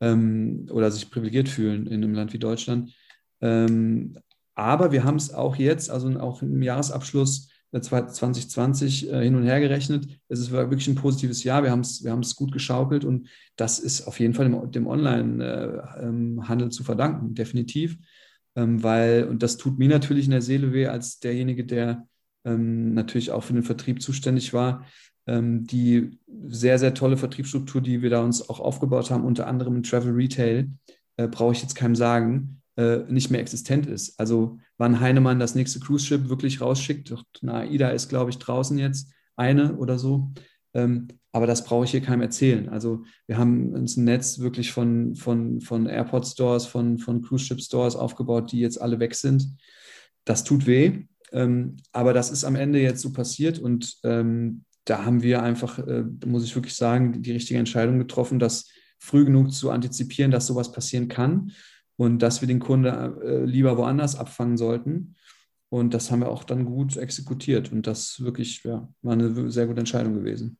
ähm, 0.00 0.66
oder 0.70 0.90
sich 0.90 1.10
privilegiert 1.10 1.48
fühlen 1.48 1.86
in 1.86 2.04
einem 2.04 2.14
Land 2.14 2.32
wie 2.34 2.38
Deutschland. 2.38 2.94
Ähm, 3.40 4.18
aber 4.54 4.92
wir 4.92 5.04
haben 5.04 5.16
es 5.16 5.32
auch 5.32 5.56
jetzt, 5.56 5.90
also 5.90 6.08
auch 6.20 6.42
im 6.42 6.62
Jahresabschluss 6.62 7.48
2020 7.80 9.10
äh, 9.10 9.22
hin 9.24 9.34
und 9.34 9.44
her 9.44 9.60
gerechnet. 9.60 10.06
Es 10.28 10.40
ist 10.40 10.50
wirklich 10.50 10.88
ein 10.88 10.94
positives 10.94 11.42
Jahr. 11.42 11.62
Wir 11.62 11.70
haben 11.70 11.80
es 11.80 12.04
wir 12.04 12.20
gut 12.36 12.52
geschaukelt 12.52 13.04
und 13.04 13.28
das 13.56 13.78
ist 13.78 14.06
auf 14.06 14.20
jeden 14.20 14.34
Fall 14.34 14.50
dem, 14.68 14.86
Online-Handel 14.86 16.70
zu 16.70 16.84
verdanken, 16.84 17.34
definitiv. 17.34 17.96
Ähm, 18.54 18.82
weil, 18.82 19.24
und 19.24 19.42
das 19.42 19.56
tut 19.56 19.78
mir 19.78 19.88
natürlich 19.88 20.26
in 20.26 20.32
der 20.32 20.42
Seele 20.42 20.74
weh, 20.74 20.86
als 20.86 21.20
derjenige, 21.20 21.64
der 21.64 22.06
ähm, 22.44 22.92
natürlich 22.92 23.30
auch 23.30 23.44
für 23.44 23.54
den 23.54 23.62
Vertrieb 23.62 24.02
zuständig 24.02 24.52
war, 24.52 24.84
ähm, 25.26 25.66
die 25.66 26.18
sehr, 26.48 26.78
sehr 26.78 26.92
tolle 26.92 27.16
Vertriebsstruktur, 27.16 27.80
die 27.80 28.02
wir 28.02 28.10
da 28.10 28.22
uns 28.22 28.48
auch 28.50 28.60
aufgebaut 28.60 29.10
haben, 29.10 29.24
unter 29.24 29.46
anderem 29.46 29.76
in 29.76 29.82
Travel 29.82 30.12
Retail, 30.12 30.68
äh, 31.16 31.28
brauche 31.28 31.52
ich 31.52 31.62
jetzt 31.62 31.74
keinem 31.74 31.94
sagen, 31.94 32.61
äh, 32.76 32.98
nicht 33.08 33.30
mehr 33.30 33.40
existent 33.40 33.86
ist. 33.86 34.18
Also 34.18 34.58
wann 34.78 35.00
Heinemann 35.00 35.38
das 35.38 35.54
nächste 35.54 35.80
Cruise-Ship 35.80 36.28
wirklich 36.28 36.60
rausschickt, 36.60 37.14
na, 37.42 37.60
AIDA 37.60 37.90
ist, 37.90 38.08
glaube 38.08 38.30
ich, 38.30 38.38
draußen 38.38 38.78
jetzt, 38.78 39.12
eine 39.36 39.76
oder 39.76 39.98
so. 39.98 40.32
Ähm, 40.74 41.08
aber 41.32 41.46
das 41.46 41.64
brauche 41.64 41.84
ich 41.84 41.90
hier 41.90 42.00
keinem 42.00 42.22
erzählen. 42.22 42.68
Also 42.68 43.04
wir 43.26 43.38
haben 43.38 43.74
uns 43.74 43.96
ein 43.96 44.04
Netz 44.04 44.38
wirklich 44.38 44.72
von, 44.72 45.14
von, 45.14 45.60
von 45.60 45.86
Airport-Stores, 45.86 46.66
von, 46.66 46.98
von 46.98 47.22
Cruise-Ship-Stores 47.22 47.96
aufgebaut, 47.96 48.52
die 48.52 48.60
jetzt 48.60 48.80
alle 48.80 49.00
weg 49.00 49.14
sind. 49.14 49.56
Das 50.24 50.44
tut 50.44 50.66
weh, 50.66 51.06
ähm, 51.32 51.76
aber 51.92 52.12
das 52.12 52.30
ist 52.30 52.44
am 52.44 52.56
Ende 52.56 52.80
jetzt 52.80 53.02
so 53.02 53.12
passiert 53.12 53.58
und 53.58 53.98
ähm, 54.04 54.64
da 54.84 55.04
haben 55.04 55.22
wir 55.22 55.42
einfach, 55.42 55.78
äh, 55.78 56.04
muss 56.24 56.44
ich 56.44 56.54
wirklich 56.54 56.74
sagen, 56.74 57.22
die 57.22 57.32
richtige 57.32 57.58
Entscheidung 57.58 57.98
getroffen, 57.98 58.38
das 58.38 58.68
früh 58.98 59.24
genug 59.24 59.52
zu 59.52 59.70
antizipieren, 59.70 60.30
dass 60.30 60.46
sowas 60.46 60.72
passieren 60.72 61.08
kann 61.08 61.52
und 61.96 62.20
dass 62.20 62.40
wir 62.40 62.48
den 62.48 62.60
Kunde 62.60 63.18
äh, 63.22 63.44
lieber 63.44 63.76
woanders 63.76 64.16
abfangen 64.16 64.56
sollten. 64.56 65.16
Und 65.68 65.94
das 65.94 66.10
haben 66.10 66.20
wir 66.20 66.28
auch 66.28 66.44
dann 66.44 66.66
gut 66.66 66.96
exekutiert 66.96 67.72
und 67.72 67.86
das 67.86 68.22
wirklich 68.22 68.62
ja, 68.64 68.88
war 69.00 69.12
eine 69.14 69.50
sehr 69.50 69.66
gute 69.66 69.80
Entscheidung 69.80 70.14
gewesen. 70.14 70.58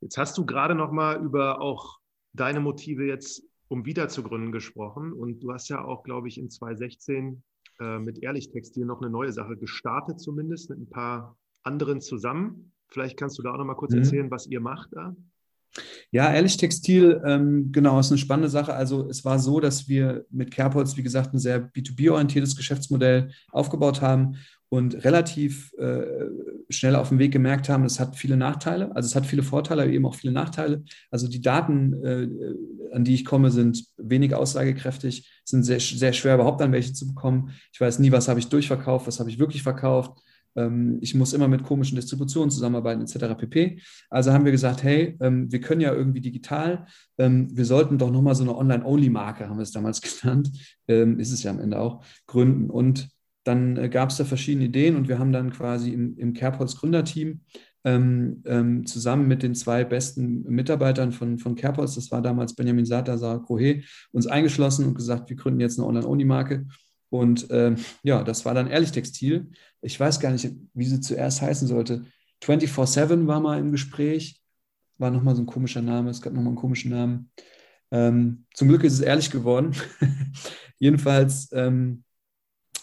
Jetzt 0.00 0.16
hast 0.16 0.36
du 0.38 0.46
gerade 0.46 0.74
noch 0.74 0.90
mal 0.90 1.22
über 1.22 1.60
auch 1.60 1.98
deine 2.32 2.60
Motive 2.60 3.06
jetzt, 3.06 3.44
um 3.68 3.84
wieder 3.84 4.08
zu 4.08 4.22
gründen, 4.22 4.50
gesprochen. 4.50 5.12
Und 5.12 5.40
du 5.40 5.52
hast 5.52 5.68
ja 5.68 5.84
auch, 5.84 6.02
glaube 6.02 6.28
ich, 6.28 6.38
in 6.38 6.50
2016 6.50 7.42
äh, 7.78 7.98
mit 7.98 8.22
Ehrlich 8.22 8.50
Textil 8.50 8.84
noch 8.84 9.00
eine 9.00 9.10
neue 9.10 9.32
Sache 9.32 9.56
gestartet, 9.56 10.20
zumindest 10.20 10.70
mit 10.70 10.80
ein 10.80 10.88
paar 10.88 11.36
anderen 11.62 12.00
zusammen. 12.00 12.72
Vielleicht 12.88 13.18
kannst 13.18 13.38
du 13.38 13.42
da 13.42 13.52
auch 13.52 13.58
noch 13.58 13.64
mal 13.64 13.74
kurz 13.74 13.92
mhm. 13.92 13.98
erzählen, 13.98 14.30
was 14.30 14.46
ihr 14.46 14.60
macht 14.60 14.90
da. 14.92 15.14
Ja, 16.10 16.32
ehrlich 16.32 16.56
Textil, 16.58 17.22
ähm, 17.24 17.72
genau, 17.72 17.98
ist 17.98 18.10
eine 18.10 18.18
spannende 18.18 18.50
Sache. 18.50 18.74
Also 18.74 19.08
es 19.08 19.24
war 19.24 19.38
so, 19.38 19.60
dass 19.60 19.88
wir 19.88 20.26
mit 20.30 20.50
Carepods, 20.50 20.96
wie 20.96 21.02
gesagt, 21.02 21.32
ein 21.32 21.38
sehr 21.38 21.72
B2B-orientiertes 21.72 22.56
Geschäftsmodell 22.56 23.30
aufgebaut 23.50 24.02
haben 24.02 24.36
und 24.68 25.04
relativ 25.04 25.72
äh, 25.74 26.02
schnell 26.70 26.96
auf 26.96 27.10
dem 27.10 27.18
Weg 27.18 27.32
gemerkt 27.32 27.68
haben, 27.68 27.84
es 27.84 28.00
hat 28.00 28.16
viele 28.16 28.38
Nachteile. 28.38 28.94
Also 28.96 29.06
es 29.06 29.14
hat 29.14 29.26
viele 29.26 29.42
Vorteile, 29.42 29.82
aber 29.82 29.90
eben 29.92 30.06
auch 30.06 30.14
viele 30.14 30.32
Nachteile. 30.32 30.82
Also 31.10 31.28
die 31.28 31.42
Daten, 31.42 31.92
äh, 32.02 32.94
an 32.94 33.04
die 33.04 33.14
ich 33.14 33.24
komme, 33.24 33.50
sind 33.50 33.84
wenig 33.98 34.34
aussagekräftig, 34.34 35.30
sind 35.44 35.64
sehr, 35.64 35.78
sehr 35.78 36.14
schwer 36.14 36.36
überhaupt 36.36 36.62
an 36.62 36.72
welche 36.72 36.94
zu 36.94 37.06
bekommen. 37.06 37.50
Ich 37.72 37.80
weiß 37.80 37.98
nie, 37.98 38.12
was 38.12 38.28
habe 38.28 38.40
ich 38.40 38.48
durchverkauft, 38.48 39.06
was 39.06 39.20
habe 39.20 39.28
ich 39.28 39.38
wirklich 39.38 39.62
verkauft. 39.62 40.18
Ähm, 40.56 40.98
ich 41.00 41.14
muss 41.14 41.32
immer 41.32 41.48
mit 41.48 41.64
komischen 41.64 41.96
Distributionen 41.96 42.50
zusammenarbeiten, 42.50 43.02
etc. 43.02 43.34
pp. 43.38 43.80
Also 44.10 44.32
haben 44.32 44.44
wir 44.44 44.52
gesagt, 44.52 44.82
hey, 44.82 45.16
ähm, 45.20 45.50
wir 45.50 45.60
können 45.60 45.80
ja 45.80 45.92
irgendwie 45.92 46.20
digital, 46.20 46.86
ähm, 47.18 47.48
wir 47.56 47.64
sollten 47.64 47.98
doch 47.98 48.10
nochmal 48.10 48.34
so 48.34 48.44
eine 48.44 48.56
Online-Only-Marke, 48.56 49.48
haben 49.48 49.58
wir 49.58 49.62
es 49.62 49.72
damals 49.72 50.00
genannt, 50.20 50.50
ist 50.86 51.32
es 51.32 51.42
ja 51.42 51.50
am 51.50 51.60
Ende 51.60 51.78
auch, 51.78 52.04
gründen. 52.26 52.68
Und 52.68 53.08
dann 53.44 53.76
äh, 53.76 53.88
gab 53.88 54.10
es 54.10 54.16
da 54.16 54.24
verschiedene 54.24 54.66
Ideen 54.66 54.96
und 54.96 55.08
wir 55.08 55.18
haben 55.18 55.32
dann 55.32 55.50
quasi 55.50 55.92
im, 55.92 56.16
im 56.18 56.32
CarePods 56.34 56.76
Gründerteam 56.76 57.40
zusammen 57.84 59.26
mit 59.26 59.42
den 59.42 59.56
zwei 59.56 59.82
besten 59.82 60.44
Mitarbeitern 60.44 61.10
von, 61.10 61.40
von 61.40 61.56
CarePods, 61.56 61.96
das 61.96 62.12
war 62.12 62.22
damals 62.22 62.54
Benjamin 62.54 62.86
Sata, 62.86 63.18
Sarah 63.18 63.40
Kohe, 63.40 63.82
uns 64.12 64.28
eingeschlossen 64.28 64.86
und 64.86 64.94
gesagt, 64.94 65.28
wir 65.28 65.36
gründen 65.36 65.58
jetzt 65.58 65.80
eine 65.80 65.88
Online-Only-Marke. 65.88 66.64
Und 67.12 67.46
ähm, 67.50 67.76
ja, 68.02 68.22
das 68.24 68.46
war 68.46 68.54
dann 68.54 68.68
Ehrlich 68.68 68.90
Textil. 68.90 69.50
Ich 69.82 70.00
weiß 70.00 70.18
gar 70.18 70.32
nicht, 70.32 70.48
wie 70.72 70.86
sie 70.86 71.00
zuerst 71.00 71.42
heißen 71.42 71.68
sollte. 71.68 72.06
24-7 72.42 73.26
war 73.26 73.38
mal 73.38 73.60
im 73.60 73.70
Gespräch. 73.70 74.40
War 74.96 75.10
nochmal 75.10 75.36
so 75.36 75.42
ein 75.42 75.46
komischer 75.46 75.82
Name. 75.82 76.08
Es 76.08 76.22
gab 76.22 76.32
nochmal 76.32 76.52
einen 76.52 76.56
komischen 76.56 76.90
Namen. 76.90 77.30
Ähm, 77.90 78.46
zum 78.54 78.68
Glück 78.68 78.82
ist 78.84 78.94
es 78.94 79.00
ehrlich 79.00 79.30
geworden. 79.30 79.74
Jedenfalls 80.78 81.50
ähm, 81.52 82.02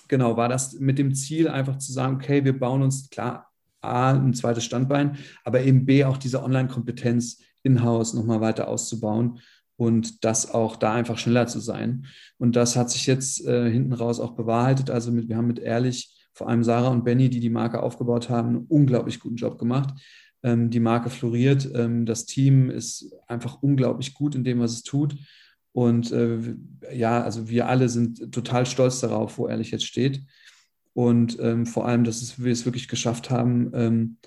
genau, 0.08 0.38
war 0.38 0.48
das 0.48 0.74
mit 0.74 1.00
dem 1.00 1.16
Ziel, 1.16 1.48
einfach 1.48 1.80
zu 1.80 1.92
sagen, 1.92 2.18
okay, 2.18 2.46
wir 2.46 2.58
bauen 2.58 2.84
uns 2.84 3.10
klar 3.10 3.52
A, 3.82 4.12
ein 4.12 4.36
zweites 4.36 4.64
Standbein, 4.64 5.18
aber 5.44 5.62
eben 5.62 5.86
B, 5.88 6.06
auch 6.06 6.18
diese 6.18 6.44
Online-Kompetenz 6.44 7.42
in-house 7.64 8.14
nochmal 8.14 8.42
weiter 8.42 8.68
auszubauen 8.68 9.40
und 9.80 10.26
das 10.26 10.54
auch 10.54 10.76
da 10.76 10.94
einfach 10.94 11.18
schneller 11.18 11.48
zu 11.48 11.62
sein. 11.62 12.06
Und 12.38 12.58
das 12.58 12.76
hat 12.76 12.90
sich 12.90 13.08
jetzt 13.08 13.46
äh, 13.48 13.72
hinten 13.72 13.94
raus 13.94 14.20
auch 14.20 14.34
bewahrheitet. 14.34 14.90
Also 14.90 15.10
mit, 15.10 15.30
wir 15.30 15.38
haben 15.38 15.48
mit 15.48 15.60
Ehrlich, 15.60 16.28
vor 16.34 16.50
allem 16.50 16.66
Sarah 16.66 16.90
und 16.90 17.06
Benny, 17.06 17.30
die 17.30 17.40
die 17.40 17.50
Marke 17.50 17.82
aufgebaut 17.82 18.30
haben, 18.30 18.50
einen 18.50 18.66
unglaublich 18.68 19.22
guten 19.22 19.38
Job 19.38 19.58
gemacht. 19.58 19.98
Ähm, 20.44 20.70
die 20.70 20.82
Marke 20.82 21.10
floriert, 21.10 21.70
ähm, 21.74 22.06
das 22.06 22.26
Team 22.26 22.70
ist 22.70 23.16
einfach 23.26 23.64
unglaublich 23.64 24.14
gut 24.14 24.36
in 24.36 24.44
dem, 24.44 24.60
was 24.60 24.74
es 24.74 24.84
tut. 24.84 25.16
Und 25.72 26.12
äh, 26.12 26.56
ja, 26.92 27.24
also 27.24 27.48
wir 27.48 27.70
alle 27.70 27.88
sind 27.88 28.34
total 28.34 28.66
stolz 28.66 29.00
darauf, 29.00 29.38
wo 29.38 29.48
Ehrlich 29.48 29.72
jetzt 29.72 29.86
steht. 29.86 30.26
Und 30.92 31.40
ähm, 31.40 31.66
vor 31.66 31.88
allem, 31.88 32.04
dass 32.04 32.22
es, 32.22 32.44
wir 32.44 32.52
es 32.52 32.66
wirklich 32.66 32.90
geschafft 32.90 33.30
haben, 33.30 33.72
ähm, 33.74 34.18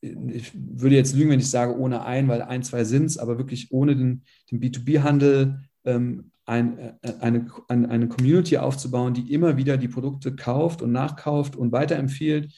ich 0.00 0.52
würde 0.54 0.96
jetzt 0.96 1.14
lügen, 1.14 1.30
wenn 1.30 1.40
ich 1.40 1.50
sage 1.50 1.78
ohne 1.78 2.04
ein, 2.04 2.28
weil 2.28 2.42
ein, 2.42 2.62
zwei 2.62 2.84
sind 2.84 3.06
es, 3.06 3.18
aber 3.18 3.38
wirklich 3.38 3.70
ohne 3.70 3.96
den, 3.96 4.22
den 4.50 4.60
B2B-Handel 4.60 5.60
ähm, 5.84 6.30
ein, 6.46 6.78
äh, 6.78 6.94
eine, 7.20 7.46
eine 7.68 8.08
Community 8.08 8.58
aufzubauen, 8.58 9.14
die 9.14 9.32
immer 9.32 9.56
wieder 9.56 9.76
die 9.76 9.88
Produkte 9.88 10.34
kauft 10.34 10.82
und 10.82 10.92
nachkauft 10.92 11.54
und 11.56 11.72
weiterempfiehlt. 11.72 12.52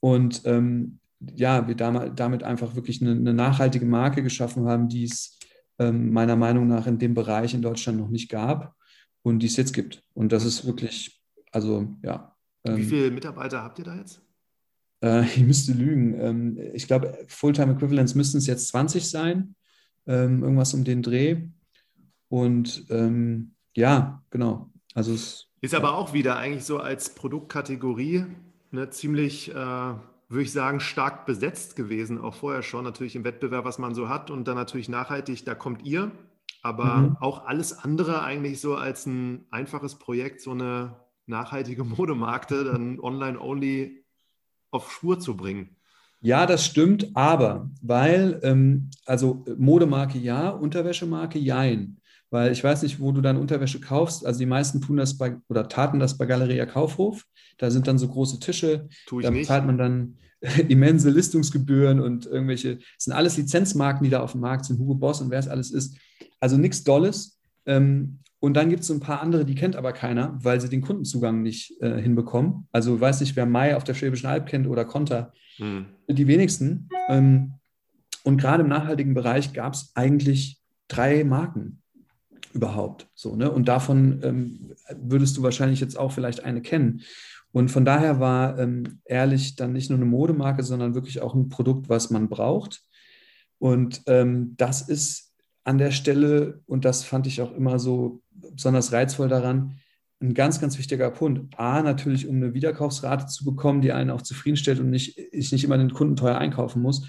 Und 0.00 0.42
ähm, 0.44 0.98
ja, 1.34 1.68
wir 1.68 1.76
damit 1.76 2.42
einfach 2.42 2.74
wirklich 2.74 3.00
eine, 3.00 3.12
eine 3.12 3.32
nachhaltige 3.32 3.86
Marke 3.86 4.22
geschaffen 4.22 4.66
haben, 4.66 4.88
die 4.88 5.04
es 5.04 5.38
ähm, 5.78 6.12
meiner 6.12 6.36
Meinung 6.36 6.66
nach 6.66 6.86
in 6.86 6.98
dem 6.98 7.14
Bereich 7.14 7.54
in 7.54 7.62
Deutschland 7.62 7.98
noch 7.98 8.08
nicht 8.08 8.28
gab 8.28 8.74
und 9.22 9.38
die 9.38 9.46
es 9.46 9.56
jetzt 9.56 9.72
gibt. 9.72 10.02
Und 10.14 10.32
das 10.32 10.44
ist 10.44 10.66
wirklich, 10.66 11.22
also 11.52 11.96
ja. 12.02 12.36
Ähm, 12.64 12.76
Wie 12.76 12.84
viele 12.84 13.10
Mitarbeiter 13.10 13.62
habt 13.62 13.78
ihr 13.78 13.84
da 13.84 13.96
jetzt? 13.96 14.20
Äh, 15.02 15.24
ich 15.24 15.40
müsste 15.40 15.72
lügen. 15.72 16.18
Ähm, 16.18 16.58
ich 16.74 16.86
glaube, 16.86 17.18
Fulltime 17.28 17.72
Equivalents 17.72 18.14
müssten 18.14 18.38
es 18.38 18.46
jetzt 18.46 18.68
20 18.68 19.08
sein, 19.08 19.54
ähm, 20.06 20.42
irgendwas 20.42 20.74
um 20.74 20.84
den 20.84 21.02
Dreh. 21.02 21.42
Und 22.28 22.86
ähm, 22.90 23.54
ja, 23.74 24.22
genau. 24.30 24.70
Also 24.94 25.12
es 25.12 25.48
ist 25.60 25.74
aber 25.74 25.96
auch 25.96 26.12
wieder 26.12 26.36
eigentlich 26.36 26.64
so 26.64 26.78
als 26.78 27.14
Produktkategorie 27.14 28.26
ne, 28.72 28.90
ziemlich, 28.90 29.50
äh, 29.50 29.54
würde 29.54 30.42
ich 30.42 30.52
sagen, 30.52 30.80
stark 30.80 31.26
besetzt 31.26 31.76
gewesen, 31.76 32.18
auch 32.18 32.34
vorher 32.34 32.62
schon, 32.62 32.84
natürlich 32.84 33.16
im 33.16 33.24
Wettbewerb, 33.24 33.64
was 33.64 33.78
man 33.78 33.94
so 33.94 34.08
hat 34.08 34.30
und 34.30 34.48
dann 34.48 34.56
natürlich 34.56 34.88
nachhaltig, 34.88 35.44
da 35.44 35.54
kommt 35.54 35.84
ihr, 35.84 36.10
aber 36.62 36.96
mhm. 36.96 37.16
auch 37.20 37.46
alles 37.46 37.72
andere 37.78 38.22
eigentlich 38.22 38.60
so 38.60 38.74
als 38.74 39.06
ein 39.06 39.46
einfaches 39.50 39.96
Projekt, 39.96 40.40
so 40.40 40.52
eine 40.52 40.96
nachhaltige 41.26 41.84
Modemarkte 41.84 42.64
dann 42.64 42.98
online-only 42.98 44.01
auf 44.72 44.90
Spur 44.90 45.20
zu 45.20 45.36
bringen. 45.36 45.76
Ja, 46.20 46.46
das 46.46 46.64
stimmt, 46.64 47.10
aber 47.14 47.70
weil, 47.80 48.40
ähm, 48.42 48.90
also 49.06 49.44
Modemarke 49.56 50.18
ja, 50.18 50.50
Unterwäschemarke 50.50 51.38
jein. 51.38 51.98
Weil 52.30 52.52
ich 52.52 52.64
weiß 52.64 52.82
nicht, 52.82 52.98
wo 52.98 53.12
du 53.12 53.20
dann 53.20 53.36
Unterwäsche 53.36 53.80
kaufst. 53.80 54.24
Also 54.24 54.38
die 54.38 54.46
meisten 54.46 54.80
tun 54.80 54.96
das 54.96 55.18
bei 55.18 55.36
oder 55.48 55.68
taten 55.68 55.98
das 55.98 56.16
bei 56.16 56.24
Galeria 56.24 56.64
Kaufhof. 56.64 57.26
Da 57.58 57.70
sind 57.70 57.86
dann 57.86 57.98
so 57.98 58.08
große 58.08 58.40
Tische. 58.40 58.88
da 59.20 59.30
bezahlt 59.30 59.66
man 59.66 59.76
dann 59.76 60.16
immense 60.68 61.10
Listungsgebühren 61.10 62.00
und 62.00 62.26
irgendwelche, 62.26 62.76
das 62.76 63.04
sind 63.04 63.12
alles 63.12 63.36
Lizenzmarken, 63.36 64.04
die 64.04 64.10
da 64.10 64.20
auf 64.20 64.32
dem 64.32 64.40
Markt 64.40 64.64
sind, 64.64 64.78
Hugo 64.78 64.94
Boss 64.94 65.20
und 65.20 65.30
wer 65.30 65.40
es 65.40 65.48
alles 65.48 65.70
ist. 65.70 65.96
Also 66.40 66.56
nichts 66.56 66.84
Dolles. 66.84 67.38
Ähm, 67.66 68.20
und 68.42 68.54
dann 68.54 68.70
gibt 68.70 68.80
es 68.80 68.88
so 68.88 68.94
ein 68.94 68.98
paar 68.98 69.20
andere, 69.20 69.44
die 69.44 69.54
kennt 69.54 69.76
aber 69.76 69.92
keiner, 69.92 70.36
weil 70.42 70.60
sie 70.60 70.68
den 70.68 70.80
Kundenzugang 70.82 71.42
nicht 71.42 71.80
äh, 71.80 72.02
hinbekommen. 72.02 72.66
Also 72.72 73.00
weiß 73.00 73.20
nicht, 73.20 73.36
wer 73.36 73.46
Mai 73.46 73.76
auf 73.76 73.84
der 73.84 73.94
Schwäbischen 73.94 74.26
Alb 74.26 74.46
kennt 74.46 74.66
oder 74.66 74.84
Konter. 74.84 75.32
Hm. 75.58 75.86
Die 76.08 76.26
wenigsten. 76.26 76.88
Ähm, 77.08 77.52
und 78.24 78.38
gerade 78.38 78.64
im 78.64 78.68
nachhaltigen 78.68 79.14
Bereich 79.14 79.52
gab 79.52 79.74
es 79.74 79.92
eigentlich 79.94 80.60
drei 80.88 81.22
Marken 81.22 81.82
überhaupt. 82.52 83.08
So, 83.14 83.36
ne? 83.36 83.48
Und 83.48 83.68
davon 83.68 84.18
ähm, 84.24 84.72
würdest 85.00 85.36
du 85.36 85.44
wahrscheinlich 85.44 85.78
jetzt 85.78 85.96
auch 85.96 86.10
vielleicht 86.10 86.42
eine 86.42 86.62
kennen. 86.62 87.02
Und 87.52 87.70
von 87.70 87.84
daher 87.84 88.18
war 88.18 88.58
ähm, 88.58 88.98
ehrlich 89.04 89.54
dann 89.54 89.72
nicht 89.72 89.88
nur 89.88 90.00
eine 90.00 90.06
Modemarke, 90.06 90.64
sondern 90.64 90.96
wirklich 90.96 91.22
auch 91.22 91.34
ein 91.34 91.48
Produkt, 91.48 91.88
was 91.88 92.10
man 92.10 92.28
braucht. 92.28 92.82
Und 93.60 94.02
ähm, 94.06 94.54
das 94.56 94.82
ist 94.82 95.31
an 95.64 95.78
der 95.78 95.90
Stelle, 95.90 96.60
und 96.66 96.84
das 96.84 97.04
fand 97.04 97.26
ich 97.26 97.40
auch 97.40 97.54
immer 97.54 97.78
so 97.78 98.22
besonders 98.30 98.92
reizvoll 98.92 99.28
daran, 99.28 99.76
ein 100.20 100.34
ganz, 100.34 100.60
ganz 100.60 100.78
wichtiger 100.78 101.10
Punkt. 101.10 101.58
A, 101.58 101.82
natürlich, 101.82 102.28
um 102.28 102.36
eine 102.36 102.54
Wiederkaufsrate 102.54 103.26
zu 103.26 103.44
bekommen, 103.44 103.80
die 103.80 103.92
einen 103.92 104.10
auch 104.10 104.22
zufriedenstellt 104.22 104.80
und 104.80 104.90
nicht, 104.90 105.18
ich 105.18 105.52
nicht 105.52 105.64
immer 105.64 105.78
den 105.78 105.92
Kunden 105.92 106.16
teuer 106.16 106.38
einkaufen 106.38 106.80
muss, 106.80 107.08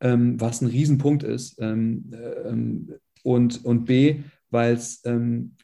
ähm, 0.00 0.40
was 0.40 0.60
ein 0.60 0.68
Riesenpunkt 0.68 1.22
ist. 1.22 1.58
Ähm, 1.60 2.10
äh, 2.12 2.98
und, 3.22 3.64
und 3.64 3.84
B, 3.84 4.22
weil 4.50 4.74
es 4.74 5.02
ähm, 5.04 5.56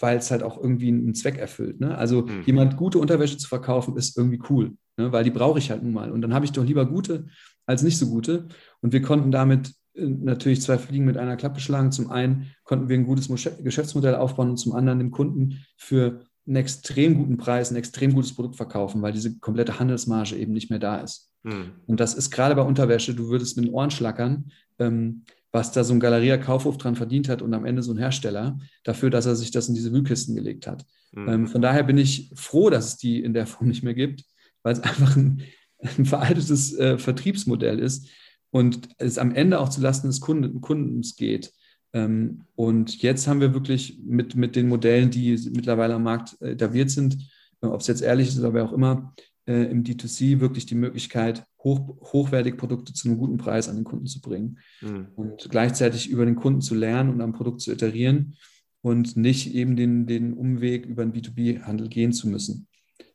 halt 0.00 0.42
auch 0.42 0.58
irgendwie 0.58 0.88
einen 0.88 1.14
Zweck 1.14 1.38
erfüllt. 1.38 1.80
Ne? 1.80 1.96
Also 1.96 2.22
mhm. 2.22 2.42
jemand 2.46 2.76
gute 2.76 2.98
Unterwäsche 2.98 3.36
zu 3.36 3.48
verkaufen, 3.48 3.96
ist 3.96 4.16
irgendwie 4.16 4.40
cool, 4.48 4.72
ne? 4.96 5.12
weil 5.12 5.24
die 5.24 5.30
brauche 5.30 5.58
ich 5.58 5.70
halt 5.70 5.82
nun 5.82 5.92
mal. 5.92 6.10
Und 6.10 6.22
dann 6.22 6.34
habe 6.34 6.44
ich 6.44 6.52
doch 6.52 6.64
lieber 6.64 6.86
gute 6.86 7.26
als 7.66 7.82
nicht 7.82 7.98
so 7.98 8.08
gute. 8.08 8.48
Und 8.80 8.92
wir 8.92 9.02
konnten 9.02 9.30
damit 9.30 9.74
natürlich 9.98 10.62
zwei 10.62 10.78
Fliegen 10.78 11.04
mit 11.04 11.16
einer 11.16 11.36
Klappe 11.36 11.60
schlagen. 11.60 11.92
Zum 11.92 12.10
einen 12.10 12.52
konnten 12.64 12.88
wir 12.88 12.96
ein 12.96 13.06
gutes 13.06 13.28
Geschäftsmodell 13.62 14.14
aufbauen 14.14 14.50
und 14.50 14.56
zum 14.56 14.74
anderen 14.74 14.98
dem 14.98 15.10
Kunden 15.10 15.64
für 15.76 16.20
einen 16.46 16.56
extrem 16.56 17.14
guten 17.16 17.36
Preis 17.36 17.70
ein 17.70 17.76
extrem 17.76 18.14
gutes 18.14 18.34
Produkt 18.34 18.56
verkaufen, 18.56 19.02
weil 19.02 19.12
diese 19.12 19.38
komplette 19.38 19.78
Handelsmarge 19.78 20.36
eben 20.36 20.52
nicht 20.52 20.70
mehr 20.70 20.78
da 20.78 20.98
ist. 20.98 21.30
Mhm. 21.42 21.72
Und 21.86 22.00
das 22.00 22.14
ist 22.14 22.30
gerade 22.30 22.54
bei 22.54 22.62
Unterwäsche, 22.62 23.14
du 23.14 23.28
würdest 23.28 23.56
mit 23.56 23.66
den 23.66 23.74
Ohren 23.74 23.90
schlackern, 23.90 24.50
ähm, 24.78 25.24
was 25.52 25.72
da 25.72 25.84
so 25.84 25.94
ein 25.94 26.00
Galeria 26.00 26.36
Kaufhof 26.38 26.78
dran 26.78 26.96
verdient 26.96 27.28
hat 27.28 27.42
und 27.42 27.52
am 27.54 27.64
Ende 27.64 27.82
so 27.82 27.92
ein 27.92 27.98
Hersteller 27.98 28.58
dafür, 28.84 29.10
dass 29.10 29.26
er 29.26 29.36
sich 29.36 29.50
das 29.50 29.68
in 29.68 29.74
diese 29.74 29.92
Wühlkisten 29.92 30.34
gelegt 30.34 30.66
hat. 30.66 30.84
Mhm. 31.12 31.28
Ähm, 31.28 31.46
von 31.48 31.62
daher 31.62 31.82
bin 31.82 31.98
ich 31.98 32.30
froh, 32.34 32.70
dass 32.70 32.86
es 32.86 32.96
die 32.96 33.22
in 33.22 33.34
der 33.34 33.46
Form 33.46 33.68
nicht 33.68 33.82
mehr 33.82 33.94
gibt, 33.94 34.24
weil 34.62 34.72
es 34.72 34.80
einfach 34.80 35.16
ein, 35.16 35.42
ein 35.78 36.06
veraltetes 36.06 36.74
äh, 36.78 36.98
Vertriebsmodell 36.98 37.78
ist 37.78 38.08
und 38.50 38.88
es 38.98 39.18
am 39.18 39.34
Ende 39.34 39.60
auch 39.60 39.68
zulasten 39.68 40.10
des 40.10 40.20
Kunden, 40.20 40.60
Kundens 40.60 41.16
geht. 41.16 41.52
Ähm, 41.92 42.44
und 42.54 43.02
jetzt 43.02 43.26
haben 43.26 43.40
wir 43.40 43.54
wirklich 43.54 43.98
mit, 44.04 44.34
mit 44.34 44.56
den 44.56 44.68
Modellen, 44.68 45.10
die 45.10 45.38
mittlerweile 45.52 45.94
am 45.94 46.02
Markt 46.02 46.36
äh, 46.40 46.52
etabliert 46.52 46.90
sind, 46.90 47.18
äh, 47.62 47.66
ob 47.66 47.80
es 47.80 47.86
jetzt 47.86 48.02
ehrlich 48.02 48.28
ist 48.28 48.38
oder 48.38 48.54
wer 48.54 48.64
auch 48.64 48.72
immer, 48.72 49.14
äh, 49.46 49.70
im 49.70 49.84
D2C 49.84 50.40
wirklich 50.40 50.66
die 50.66 50.74
Möglichkeit, 50.74 51.44
hoch, 51.62 51.96
hochwertige 52.12 52.56
Produkte 52.56 52.92
zu 52.92 53.08
einem 53.08 53.18
guten 53.18 53.38
Preis 53.38 53.68
an 53.68 53.76
den 53.76 53.84
Kunden 53.84 54.06
zu 54.06 54.20
bringen 54.20 54.58
mhm. 54.80 55.08
und 55.16 55.48
gleichzeitig 55.50 56.10
über 56.10 56.24
den 56.24 56.36
Kunden 56.36 56.60
zu 56.60 56.74
lernen 56.74 57.10
und 57.10 57.20
am 57.20 57.32
Produkt 57.32 57.62
zu 57.62 57.72
iterieren 57.72 58.34
und 58.82 59.16
nicht 59.16 59.54
eben 59.54 59.76
den, 59.76 60.06
den 60.06 60.34
Umweg 60.34 60.86
über 60.86 61.04
den 61.04 61.12
B2B-Handel 61.12 61.88
gehen 61.88 62.12
zu 62.12 62.28
müssen. 62.28 62.68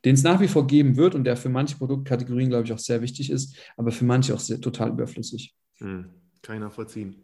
Den 0.04 0.14
es 0.14 0.22
nach 0.22 0.40
wie 0.40 0.48
vor 0.48 0.66
geben 0.66 0.96
wird 0.96 1.14
und 1.14 1.24
der 1.24 1.36
für 1.36 1.48
manche 1.48 1.76
Produktkategorien, 1.76 2.50
glaube 2.50 2.64
ich, 2.64 2.72
auch 2.72 2.78
sehr 2.78 3.00
wichtig 3.00 3.30
ist, 3.30 3.56
aber 3.76 3.90
für 3.90 4.04
manche 4.04 4.34
auch 4.34 4.40
sehr, 4.40 4.60
total 4.60 4.90
überflüssig. 4.90 5.54
Mhm. 5.80 6.10
Kann 6.42 6.56
ich 6.56 6.62
nachvollziehen. 6.62 7.16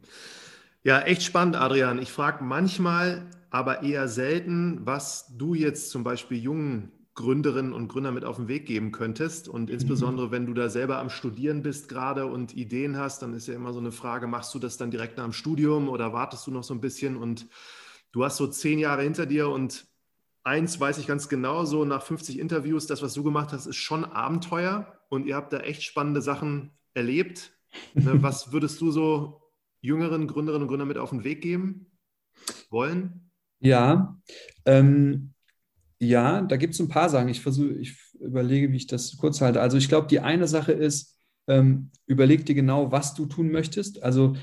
Ja, 0.83 1.03
echt 1.03 1.23
spannend, 1.23 1.57
Adrian. 1.57 2.01
Ich 2.01 2.11
frage 2.11 2.43
manchmal, 2.43 3.27
aber 3.51 3.83
eher 3.83 4.09
selten, 4.09 4.81
was 4.85 5.37
du 5.37 5.55
jetzt 5.55 5.91
zum 5.91 6.05
Beispiel 6.05 6.39
jungen 6.39 6.91
Gründerinnen 7.15 7.75
und 7.75 7.89
Gründer 7.89 8.13
mit 8.13 8.25
auf 8.25 8.37
den 8.37 8.49
Weg 8.49 8.65
geben 8.65 8.93
könntest. 8.93 9.47
Und 9.47 9.69
mhm. 9.69 9.75
insbesondere, 9.75 10.31
wenn 10.31 10.47
du 10.47 10.55
da 10.55 10.71
selber 10.71 10.99
am 10.99 11.11
Studieren 11.11 11.63
bist 11.63 11.89
gerade 11.89 12.25
und 12.27 12.57
Ideen 12.57 12.97
hast, 12.97 13.21
dann 13.21 13.35
ist 13.35 13.47
ja 13.47 13.55
immer 13.55 13.75
so 13.75 13.79
eine 13.79 13.93
Frage, 13.93 14.27
machst 14.27 14.55
du 14.55 14.59
das 14.59 14.79
dann 14.79 14.91
direkt 14.91 15.19
nach 15.19 15.25
dem 15.25 15.35
Studium 15.35 15.91
oder 15.91 16.15
wartest 16.15 16.47
du 16.47 16.51
noch 16.51 16.65
so 16.65 16.73
ein 16.73 16.81
bisschen? 16.81 17.17
Und 17.17 17.47
du 18.13 18.25
hast 18.25 18.39
so 18.39 18.47
zehn 18.47 18.79
Jahre 18.79 19.03
hinter 19.03 19.27
dir 19.27 19.51
und 19.51 19.87
eins 20.43 20.81
weiß 20.81 20.99
ich 20.99 21.07
ganz 21.07 21.29
genau, 21.29 21.65
so 21.65 21.85
nach 21.85 22.03
50 22.03 22.39
Interviews, 22.39 22.87
das, 22.87 23.03
was 23.03 23.15
du 23.15 23.23
gemacht 23.23 23.53
hast, 23.53 23.67
ist 23.67 23.77
schon 23.77 24.05
Abenteuer 24.05 24.99
und 25.09 25.27
ihr 25.27 25.37
habt 25.37 25.53
da 25.53 25.61
echt 25.61 25.83
spannende 25.83 26.23
Sachen 26.23 26.73
erlebt. 26.95 27.53
Ne, 27.95 28.21
was 28.21 28.53
würdest 28.53 28.81
du 28.81 28.91
so 28.91 29.43
jüngeren 29.81 30.27
Gründerinnen 30.27 30.63
und 30.63 30.69
Gründern 30.69 30.89
mit 30.89 30.99
auf 30.99 31.11
den 31.11 31.23
Weg 31.23 31.41
geben 31.41 31.87
wollen? 32.69 33.31
Ja, 33.61 34.21
ähm, 34.65 35.35
ja, 36.01 36.43
da 36.43 36.57
gibt 36.57 36.75
es 36.75 36.81
ein 36.81 36.89
paar 36.89 37.09
Sachen. 37.09 37.29
Ich 37.29 37.41
versuche, 37.41 37.75
ich 37.75 37.97
überlege, 38.19 38.73
wie 38.73 38.77
ich 38.77 38.87
das 38.89 39.17
kurz 39.19 39.41
halte. 39.41 39.61
Also 39.61 39.77
ich 39.77 39.89
glaube, 39.89 40.09
die 40.09 40.19
eine 40.19 40.49
Sache 40.49 40.73
ist, 40.73 41.17
ähm, 41.47 41.91
überleg 42.07 42.45
dir 42.47 42.55
genau, 42.55 42.91
was 42.91 43.15
du 43.15 43.27
tun 43.27 43.51
möchtest. 43.51 44.03
Also 44.03 44.35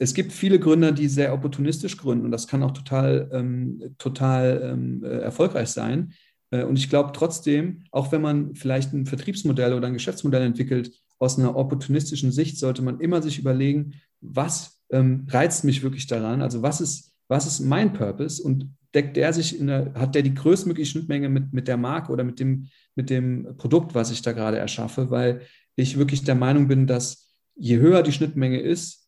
es 0.00 0.14
gibt 0.14 0.32
viele 0.32 0.58
Gründer, 0.58 0.92
die 0.92 1.08
sehr 1.08 1.34
opportunistisch 1.34 1.98
gründen 1.98 2.24
und 2.24 2.30
das 2.30 2.48
kann 2.48 2.62
auch 2.62 2.70
total, 2.70 3.28
ähm, 3.32 3.94
total 3.98 4.72
ähm, 4.72 5.04
äh, 5.04 5.18
erfolgreich 5.18 5.68
sein. 5.68 6.14
Äh, 6.50 6.64
und 6.64 6.78
ich 6.78 6.88
glaube 6.88 7.12
trotzdem, 7.12 7.84
auch 7.90 8.10
wenn 8.10 8.22
man 8.22 8.54
vielleicht 8.54 8.94
ein 8.94 9.04
Vertriebsmodell 9.04 9.74
oder 9.74 9.88
ein 9.88 9.92
Geschäftsmodell 9.92 10.42
entwickelt, 10.42 10.90
aus 11.18 11.38
einer 11.38 11.54
opportunistischen 11.54 12.32
Sicht 12.32 12.58
sollte 12.58 12.80
man 12.80 12.98
immer 12.98 13.20
sich 13.20 13.38
überlegen, 13.38 13.92
was 14.22 14.80
ähm, 14.88 15.26
reizt 15.28 15.64
mich 15.64 15.82
wirklich 15.82 16.06
daran? 16.06 16.40
Also 16.40 16.62
was 16.62 16.80
ist, 16.80 17.12
was 17.28 17.46
ist 17.46 17.60
mein 17.60 17.92
Purpose 17.92 18.42
und 18.42 18.74
deckt 18.94 19.18
der 19.18 19.34
sich 19.34 19.60
in 19.60 19.66
der, 19.66 19.92
hat 19.94 20.14
der 20.14 20.22
die 20.22 20.34
größtmögliche 20.34 20.92
Schnittmenge 20.92 21.28
mit, 21.28 21.52
mit 21.52 21.68
der 21.68 21.76
Marke 21.76 22.10
oder 22.10 22.24
mit 22.24 22.40
dem, 22.40 22.68
mit 22.94 23.10
dem 23.10 23.54
Produkt, 23.58 23.94
was 23.94 24.10
ich 24.10 24.22
da 24.22 24.32
gerade 24.32 24.56
erschaffe, 24.56 25.10
weil 25.10 25.42
ich 25.76 25.98
wirklich 25.98 26.24
der 26.24 26.36
Meinung 26.36 26.68
bin, 26.68 26.86
dass 26.86 27.28
je 27.54 27.76
höher 27.76 28.02
die 28.02 28.12
Schnittmenge 28.12 28.60
ist, 28.60 28.99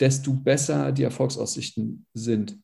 desto 0.00 0.32
besser 0.32 0.92
die 0.92 1.02
Erfolgsaussichten 1.02 2.06
sind. 2.14 2.58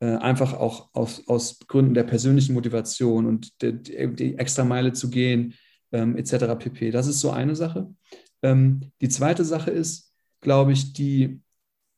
Äh, 0.00 0.16
einfach 0.16 0.54
auch 0.54 0.88
aus, 0.94 1.28
aus 1.28 1.58
Gründen 1.68 1.94
der 1.94 2.04
persönlichen 2.04 2.54
Motivation 2.54 3.26
und 3.26 3.60
die, 3.62 3.82
die, 4.14 4.38
extra 4.38 4.64
Meile 4.64 4.92
zu 4.92 5.10
gehen, 5.10 5.54
ähm, 5.92 6.16
etc. 6.16 6.56
pp. 6.58 6.90
Das 6.90 7.06
ist 7.06 7.20
so 7.20 7.30
eine 7.30 7.54
Sache. 7.54 7.92
Ähm, 8.42 8.80
die 9.00 9.08
zweite 9.08 9.44
Sache 9.44 9.70
ist, 9.70 10.14
glaube 10.40 10.72
ich, 10.72 10.94
die 10.94 11.42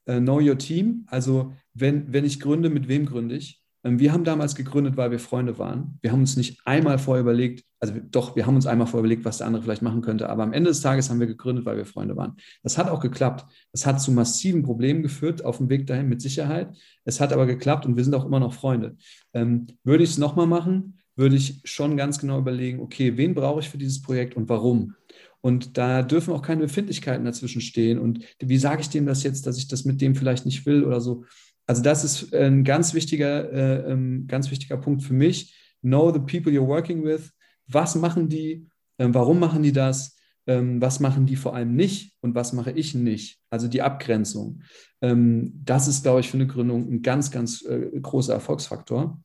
äh, 0.07 0.18
Know 0.18 0.41
Your 0.41 0.59
Team. 0.59 1.07
Also 1.07 1.55
wenn, 1.74 2.12
wenn 2.12 2.24
ich 2.24 2.41
gründe, 2.41 2.70
mit 2.70 2.89
wem 2.89 3.07
gründe 3.07 3.37
ich? 3.37 3.61
Ähm, 3.85 3.99
wir 3.99 4.12
haben 4.12 4.24
damals 4.24 4.55
gegründet, 4.55 4.97
weil 4.97 5.11
wir 5.11 5.18
Freunde 5.18 5.59
waren. 5.59 5.99
Wir 6.01 6.12
haben 6.12 6.20
uns 6.20 6.37
nicht 6.37 6.61
einmal 6.64 6.99
vorher 6.99 7.22
überlegt, 7.22 7.64
also 7.80 7.95
doch, 8.11 8.37
wir 8.37 8.47
haben 8.47 8.55
uns 8.55 8.66
einmal 8.66 8.87
vorher 8.87 9.01
überlegt, 9.01 9.24
was 9.24 9.39
der 9.39 9.47
andere 9.47 9.62
vielleicht 9.62 9.83
machen 9.83 10.03
könnte, 10.03 10.28
aber 10.28 10.43
am 10.43 10.53
Ende 10.53 10.70
des 10.70 10.80
Tages 10.80 11.11
haben 11.11 11.20
wir 11.20 11.26
gegründet, 11.26 11.64
weil 11.64 11.76
wir 11.76 11.87
Freunde 11.87 12.16
waren. 12.16 12.37
Das 12.62 12.78
hat 12.78 12.89
auch 12.89 13.01
geklappt. 13.01 13.45
Das 13.72 13.87
hat 13.87 14.01
zu 14.01 14.12
massiven 14.12 14.62
Problemen 14.62 15.03
geführt 15.03 15.45
auf 15.45 15.59
dem 15.59 15.68
Weg 15.68 15.87
dahin 15.87 16.09
mit 16.09 16.22
Sicherheit. 16.22 16.76
Es 17.05 17.20
hat 17.20 17.33
aber 17.33 17.47
geklappt 17.47 17.87
und 17.87 17.97
wir 17.97 18.05
sind 18.05 18.14
auch 18.14 18.24
immer 18.24 18.41
noch 18.41 18.55
Freunde. 18.55 18.97
Ähm, 19.33 19.66
würde 19.85 20.05
ich 20.05 20.11
es 20.11 20.18
nochmal 20.18 20.47
machen, 20.47 20.99
würde 21.16 21.37
ich 21.37 21.61
schon 21.64 21.97
ganz 21.97 22.18
genau 22.18 22.39
überlegen, 22.39 22.80
okay, 22.80 23.16
wen 23.16 23.35
brauche 23.35 23.61
ich 23.61 23.68
für 23.68 23.78
dieses 23.78 24.01
Projekt 24.01 24.37
und 24.37 24.49
warum? 24.49 24.95
Und 25.43 25.76
da 25.76 26.03
dürfen 26.03 26.33
auch 26.33 26.43
keine 26.43 26.62
Befindlichkeiten 26.62 27.24
dazwischen 27.24 27.61
stehen. 27.61 27.99
Und 27.99 28.24
wie 28.39 28.59
sage 28.59 28.80
ich 28.80 28.91
dem 28.91 29.07
das 29.07 29.24
jetzt, 29.24 29.45
dass 29.47 29.59
ich 29.59 29.66
das 29.66 29.85
mit 29.85 30.01
dem 30.01 30.14
vielleicht 30.14 30.47
nicht 30.47 30.64
will 30.66 30.85
oder 30.85 31.01
so? 31.01 31.24
Also 31.73 31.83
das 31.83 32.05
ist 32.05 32.35
ein 32.35 32.64
ganz 32.64 32.93
wichtiger, 32.93 33.51
äh, 33.51 33.93
ähm, 33.93 34.27
ganz 34.27 34.51
wichtiger 34.51 34.77
Punkt 34.77 35.03
für 35.03 35.14
mich. 35.14 35.57
Know 35.81 36.12
the 36.12 36.18
people 36.18 36.53
you're 36.53 36.66
working 36.66 37.03
with. 37.03 37.33
Was 37.66 37.95
machen 37.95 38.29
die? 38.29 38.68
Ähm, 38.99 39.14
warum 39.14 39.39
machen 39.39 39.62
die 39.62 39.73
das? 39.73 40.18
Ähm, 40.47 40.83
was 40.83 41.01
machen 41.01 41.25
die 41.25 41.35
vor 41.35 41.57
allem 41.57 41.75
nicht 41.75 42.14
und 42.20 42.35
was 42.35 42.53
mache 42.53 42.73
ich 42.73 42.95
nicht? 42.95 43.41
Also 43.49 43.68
die 43.68 43.81
Abgrenzung. 43.81 44.61
Ähm, 45.01 45.62
das 45.64 45.89
ist, 45.89 46.03
glaube 46.03 46.20
ich, 46.20 46.31
für 46.31 46.37
eine 46.37 46.47
Gründung 46.47 46.93
ein 46.93 47.01
ganz, 47.01 47.31
ganz 47.31 47.64
äh, 47.64 47.99
großer 47.99 48.35
Erfolgsfaktor. 48.35 49.18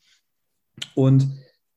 Und 0.95 1.27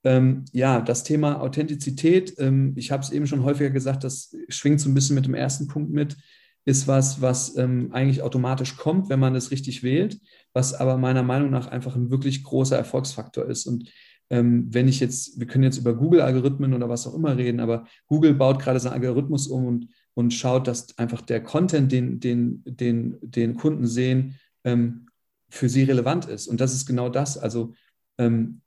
ähm, 0.04 0.44
ja, 0.52 0.80
das 0.80 1.02
Thema 1.02 1.40
Authentizität, 1.40 2.36
ähm, 2.38 2.74
ich 2.76 2.92
habe 2.92 3.02
es 3.02 3.10
eben 3.10 3.26
schon 3.26 3.42
häufiger 3.42 3.70
gesagt, 3.70 4.04
das 4.04 4.36
schwingt 4.48 4.80
so 4.80 4.88
ein 4.88 4.94
bisschen 4.94 5.16
mit 5.16 5.24
dem 5.24 5.34
ersten 5.34 5.66
Punkt 5.66 5.90
mit, 5.90 6.16
ist 6.64 6.86
was, 6.86 7.20
was 7.20 7.56
ähm, 7.56 7.90
eigentlich 7.92 8.22
automatisch 8.22 8.76
kommt, 8.76 9.08
wenn 9.08 9.20
man 9.20 9.34
es 9.34 9.50
richtig 9.50 9.82
wählt, 9.82 10.20
was 10.52 10.74
aber 10.74 10.98
meiner 10.98 11.22
Meinung 11.22 11.50
nach 11.50 11.66
einfach 11.68 11.96
ein 11.96 12.10
wirklich 12.10 12.44
großer 12.44 12.76
Erfolgsfaktor 12.76 13.46
ist. 13.46 13.66
Und 13.66 13.90
ähm, 14.28 14.66
wenn 14.72 14.88
ich 14.88 15.00
jetzt, 15.00 15.40
wir 15.40 15.46
können 15.46 15.64
jetzt 15.64 15.78
über 15.78 15.94
Google-Algorithmen 15.94 16.74
oder 16.74 16.88
was 16.88 17.06
auch 17.06 17.14
immer 17.14 17.36
reden, 17.36 17.60
aber 17.60 17.86
Google 18.06 18.34
baut 18.34 18.60
gerade 18.60 18.78
seinen 18.78 18.94
Algorithmus 18.94 19.48
um 19.48 19.66
und, 19.66 19.88
und 20.14 20.32
schaut, 20.32 20.66
dass 20.68 20.96
einfach 20.98 21.22
der 21.22 21.42
Content, 21.42 21.90
den, 21.90 22.20
den, 22.20 22.62
den, 22.64 23.18
den 23.22 23.54
Kunden 23.54 23.86
sehen, 23.86 24.38
ähm, 24.64 25.06
für 25.48 25.68
sie 25.68 25.82
relevant 25.82 26.26
ist. 26.26 26.46
Und 26.46 26.60
das 26.60 26.74
ist 26.74 26.86
genau 26.86 27.08
das. 27.08 27.36
Also, 27.36 27.74
ähm, 28.18 28.60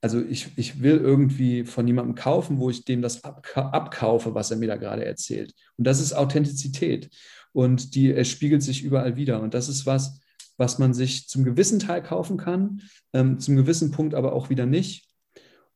also 0.00 0.20
ich, 0.22 0.48
ich 0.56 0.80
will 0.80 0.98
irgendwie 0.98 1.64
von 1.64 1.86
jemandem 1.86 2.14
kaufen, 2.14 2.58
wo 2.58 2.70
ich 2.70 2.84
dem 2.84 3.02
das 3.02 3.24
abkaufe, 3.24 4.34
was 4.34 4.50
er 4.50 4.56
mir 4.56 4.68
da 4.68 4.76
gerade 4.76 5.04
erzählt. 5.04 5.54
Und 5.76 5.86
das 5.86 6.00
ist 6.00 6.12
Authentizität. 6.12 7.10
Und 7.52 7.94
die 7.94 8.24
spiegelt 8.24 8.62
sich 8.62 8.84
überall 8.84 9.16
wieder. 9.16 9.40
Und 9.40 9.54
das 9.54 9.68
ist 9.68 9.86
was, 9.86 10.20
was 10.56 10.78
man 10.78 10.94
sich 10.94 11.28
zum 11.28 11.44
gewissen 11.44 11.78
Teil 11.78 12.02
kaufen 12.02 12.36
kann, 12.36 12.82
ähm, 13.12 13.38
zum 13.38 13.56
gewissen 13.56 13.90
Punkt 13.90 14.14
aber 14.14 14.32
auch 14.32 14.50
wieder 14.50 14.66
nicht. 14.66 15.08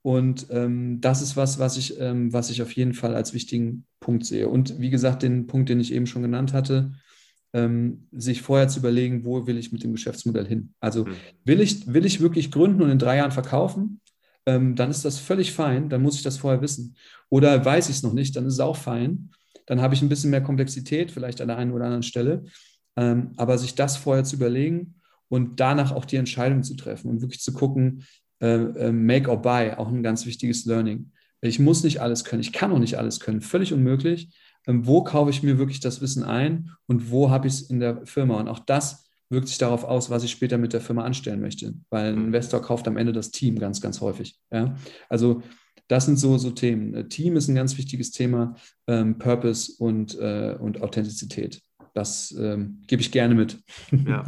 Und 0.02 0.48
ähm, 0.50 1.00
das 1.00 1.22
ist 1.22 1.36
was, 1.36 1.58
was 1.58 1.76
ich, 1.76 1.98
ähm, 2.00 2.32
was 2.32 2.50
ich 2.50 2.60
auf 2.60 2.72
jeden 2.72 2.92
Fall 2.92 3.14
als 3.14 3.34
wichtigen 3.34 3.86
Punkt 4.00 4.26
sehe. 4.26 4.48
Und 4.48 4.80
wie 4.80 4.90
gesagt, 4.90 5.22
den 5.22 5.46
Punkt, 5.46 5.68
den 5.68 5.80
ich 5.80 5.92
eben 5.92 6.06
schon 6.06 6.22
genannt 6.22 6.52
hatte, 6.52 6.92
ähm, 7.52 8.08
sich 8.10 8.42
vorher 8.42 8.68
zu 8.68 8.80
überlegen, 8.80 9.24
wo 9.24 9.46
will 9.46 9.58
ich 9.58 9.72
mit 9.72 9.84
dem 9.84 9.92
Geschäftsmodell 9.92 10.46
hin. 10.46 10.74
Also 10.80 11.04
mhm. 11.04 11.14
will 11.44 11.60
ich, 11.60 11.92
will 11.92 12.04
ich 12.04 12.20
wirklich 12.20 12.50
gründen 12.50 12.82
und 12.82 12.90
in 12.90 12.98
drei 12.98 13.16
Jahren 13.18 13.30
verkaufen? 13.30 14.00
Ähm, 14.46 14.74
dann 14.74 14.90
ist 14.90 15.04
das 15.04 15.18
völlig 15.18 15.52
fein, 15.52 15.88
dann 15.88 16.02
muss 16.02 16.16
ich 16.16 16.22
das 16.22 16.38
vorher 16.38 16.62
wissen. 16.62 16.96
Oder 17.28 17.64
weiß 17.64 17.88
ich 17.88 17.96
es 17.96 18.02
noch 18.02 18.12
nicht, 18.12 18.34
dann 18.36 18.46
ist 18.46 18.54
es 18.54 18.60
auch 18.60 18.76
fein. 18.76 19.30
Dann 19.66 19.80
habe 19.80 19.94
ich 19.94 20.02
ein 20.02 20.08
bisschen 20.08 20.30
mehr 20.30 20.42
Komplexität, 20.42 21.10
vielleicht 21.10 21.40
an 21.40 21.48
der 21.48 21.58
einen 21.58 21.72
oder 21.72 21.84
anderen 21.84 22.02
Stelle. 22.02 22.44
Ähm, 22.96 23.32
aber 23.36 23.56
sich 23.58 23.74
das 23.74 23.96
vorher 23.96 24.24
zu 24.24 24.36
überlegen 24.36 24.96
und 25.28 25.60
danach 25.60 25.92
auch 25.92 26.04
die 26.04 26.16
Entscheidung 26.16 26.62
zu 26.62 26.74
treffen 26.74 27.08
und 27.08 27.22
wirklich 27.22 27.40
zu 27.40 27.52
gucken, 27.52 28.04
äh, 28.40 28.48
äh, 28.48 28.92
make 28.92 29.30
or 29.30 29.40
buy, 29.40 29.70
auch 29.70 29.88
ein 29.88 30.02
ganz 30.02 30.26
wichtiges 30.26 30.66
Learning. 30.66 31.12
Ich 31.40 31.58
muss 31.58 31.82
nicht 31.84 32.00
alles 32.00 32.24
können, 32.24 32.42
ich 32.42 32.52
kann 32.52 32.72
auch 32.72 32.78
nicht 32.78 32.98
alles 32.98 33.18
können, 33.18 33.40
völlig 33.40 33.72
unmöglich. 33.72 34.28
Ähm, 34.66 34.86
wo 34.86 35.02
kaufe 35.02 35.30
ich 35.30 35.42
mir 35.42 35.58
wirklich 35.58 35.80
das 35.80 36.00
Wissen 36.00 36.22
ein 36.22 36.70
und 36.86 37.10
wo 37.10 37.30
habe 37.30 37.48
ich 37.48 37.54
es 37.54 37.62
in 37.62 37.80
der 37.80 38.04
Firma? 38.06 38.38
Und 38.40 38.48
auch 38.48 38.60
das 38.60 39.10
wirkt 39.32 39.48
sich 39.48 39.58
darauf 39.58 39.82
aus, 39.84 40.10
was 40.10 40.22
ich 40.22 40.30
später 40.30 40.58
mit 40.58 40.72
der 40.72 40.80
Firma 40.80 41.04
anstellen 41.04 41.40
möchte, 41.40 41.74
weil 41.90 42.12
ein 42.12 42.18
mhm. 42.18 42.26
Investor 42.26 42.62
kauft 42.62 42.86
am 42.86 42.96
Ende 42.96 43.12
das 43.12 43.32
Team 43.32 43.58
ganz, 43.58 43.80
ganz 43.80 44.00
häufig. 44.00 44.38
Ja? 44.52 44.76
Also 45.08 45.42
das 45.88 46.06
sind 46.06 46.18
so, 46.18 46.38
so 46.38 46.50
Themen. 46.50 46.94
Äh, 46.94 47.08
Team 47.08 47.36
ist 47.36 47.48
ein 47.48 47.54
ganz 47.54 47.76
wichtiges 47.76 48.12
Thema, 48.12 48.54
ähm, 48.86 49.18
Purpose 49.18 49.72
und, 49.78 50.16
äh, 50.18 50.56
und 50.60 50.80
Authentizität 50.80 51.60
das 51.94 52.34
ähm, 52.38 52.82
gebe 52.86 53.02
ich 53.02 53.12
gerne 53.12 53.34
mit. 53.34 53.58
Ja. 53.90 54.24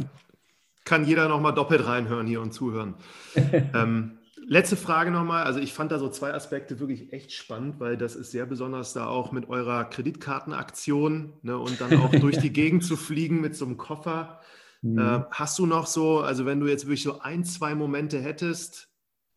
Kann 0.83 1.05
jeder 1.05 1.27
nochmal 1.27 1.53
doppelt 1.53 1.85
reinhören 1.87 2.27
hier 2.27 2.41
und 2.41 2.53
zuhören. 2.53 2.95
ähm, 3.73 4.19
letzte 4.45 4.75
Frage 4.75 5.09
nochmal. 5.09 5.43
Also 5.43 5.59
ich 5.59 5.73
fand 5.73 5.91
da 5.91 5.97
so 5.97 6.09
zwei 6.09 6.33
Aspekte 6.33 6.79
wirklich 6.79 7.11
echt 7.11 7.31
spannend, 7.31 7.79
weil 7.79 7.97
das 7.97 8.15
ist 8.15 8.31
sehr 8.31 8.45
besonders 8.45 8.93
da 8.93 9.07
auch 9.07 9.31
mit 9.31 9.49
eurer 9.49 9.85
Kreditkartenaktion 9.85 11.33
ne, 11.41 11.57
und 11.57 11.81
dann 11.81 11.99
auch 11.99 12.11
durch 12.11 12.37
die 12.37 12.53
Gegend 12.53 12.83
zu 12.83 12.97
fliegen 12.97 13.41
mit 13.41 13.55
so 13.55 13.65
einem 13.65 13.77
Koffer. 13.77 14.39
Mhm. 14.85 14.99
Äh, 14.99 15.23
hast 15.31 15.57
du 15.57 15.65
noch 15.65 15.87
so, 15.87 16.19
also 16.19 16.45
wenn 16.45 16.59
du 16.59 16.67
jetzt 16.67 16.85
wirklich 16.85 17.03
so 17.03 17.19
ein, 17.19 17.43
zwei 17.43 17.73
Momente 17.73 18.21
hättest, 18.21 18.89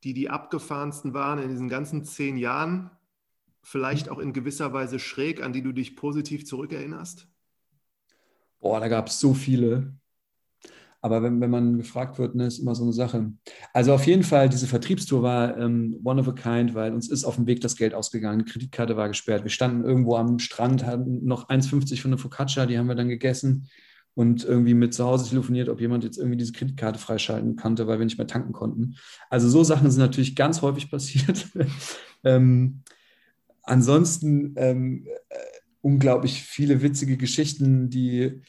die 0.04 0.12
die 0.12 0.28
abgefahrensten 0.28 1.14
waren 1.14 1.38
in 1.38 1.48
diesen 1.48 1.70
ganzen 1.70 2.04
zehn 2.04 2.36
Jahren, 2.36 2.90
vielleicht 3.62 4.10
auch 4.10 4.18
in 4.18 4.34
gewisser 4.34 4.72
Weise 4.74 4.98
schräg, 4.98 5.42
an 5.42 5.54
die 5.54 5.62
du 5.62 5.72
dich 5.72 5.96
positiv 5.96 6.46
zurückerinnerst? 6.46 7.26
Boah, 8.60 8.80
da 8.80 8.88
gab 8.88 9.08
es 9.08 9.20
so 9.20 9.32
viele. 9.32 9.94
Aber 11.00 11.22
wenn, 11.22 11.40
wenn 11.40 11.50
man 11.50 11.78
gefragt 11.78 12.18
wird, 12.18 12.34
ne, 12.34 12.46
ist 12.46 12.58
immer 12.58 12.74
so 12.74 12.82
eine 12.82 12.92
Sache. 12.92 13.32
Also 13.72 13.94
auf 13.94 14.06
jeden 14.06 14.24
Fall, 14.24 14.48
diese 14.48 14.66
Vertriebstour 14.66 15.22
war 15.22 15.56
ähm, 15.56 15.98
one 16.04 16.20
of 16.20 16.28
a 16.28 16.32
kind, 16.32 16.74
weil 16.74 16.92
uns 16.92 17.08
ist 17.08 17.24
auf 17.24 17.36
dem 17.36 17.46
Weg 17.46 17.60
das 17.60 17.76
Geld 17.76 17.94
ausgegangen. 17.94 18.44
Die 18.44 18.50
Kreditkarte 18.50 18.96
war 18.96 19.08
gesperrt. 19.08 19.44
Wir 19.44 19.50
standen 19.50 19.84
irgendwo 19.84 20.16
am 20.16 20.40
Strand, 20.40 20.84
hatten 20.84 21.24
noch 21.24 21.48
1,50 21.48 22.02
von 22.02 22.10
der 22.10 22.18
Focaccia, 22.18 22.66
die 22.66 22.76
haben 22.76 22.88
wir 22.88 22.96
dann 22.96 23.08
gegessen 23.08 23.68
und 24.18 24.44
irgendwie 24.44 24.74
mit 24.74 24.94
zu 24.94 25.04
Hause 25.04 25.28
telefoniert, 25.28 25.68
ob 25.68 25.80
jemand 25.80 26.02
jetzt 26.02 26.18
irgendwie 26.18 26.36
diese 26.36 26.50
Kreditkarte 26.50 26.98
freischalten 26.98 27.54
konnte, 27.54 27.86
weil 27.86 28.00
wir 28.00 28.04
nicht 28.04 28.18
mehr 28.18 28.26
tanken 28.26 28.52
konnten. 28.52 28.96
Also 29.30 29.48
so 29.48 29.62
Sachen 29.62 29.88
sind 29.92 30.00
natürlich 30.00 30.34
ganz 30.34 30.60
häufig 30.60 30.90
passiert. 30.90 31.46
ähm, 32.24 32.82
ansonsten 33.62 34.54
ähm, 34.56 35.06
äh, 35.28 35.36
unglaublich 35.82 36.42
viele 36.42 36.82
witzige 36.82 37.16
Geschichten, 37.16 37.90
die 37.90 38.42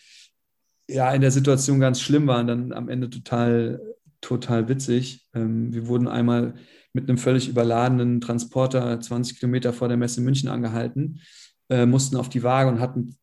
ja 0.89 1.13
in 1.13 1.21
der 1.21 1.29
Situation 1.29 1.79
ganz 1.79 2.01
schlimm 2.01 2.25
waren, 2.25 2.47
dann 2.47 2.73
am 2.73 2.89
Ende 2.89 3.11
total, 3.11 3.79
total 4.21 4.69
witzig. 4.69 5.29
Ähm, 5.35 5.71
wir 5.71 5.85
wurden 5.85 6.07
einmal 6.07 6.55
mit 6.93 7.07
einem 7.07 7.19
völlig 7.19 7.47
überladenen 7.47 8.21
Transporter 8.21 8.99
20 8.99 9.37
Kilometer 9.37 9.71
vor 9.71 9.87
der 9.87 9.97
Messe 9.97 10.21
München 10.21 10.49
angehalten, 10.49 11.21
äh, 11.69 11.85
mussten 11.85 12.15
auf 12.15 12.27
die 12.27 12.41
Waage 12.41 12.71
und 12.71 12.79
hatten 12.79 13.17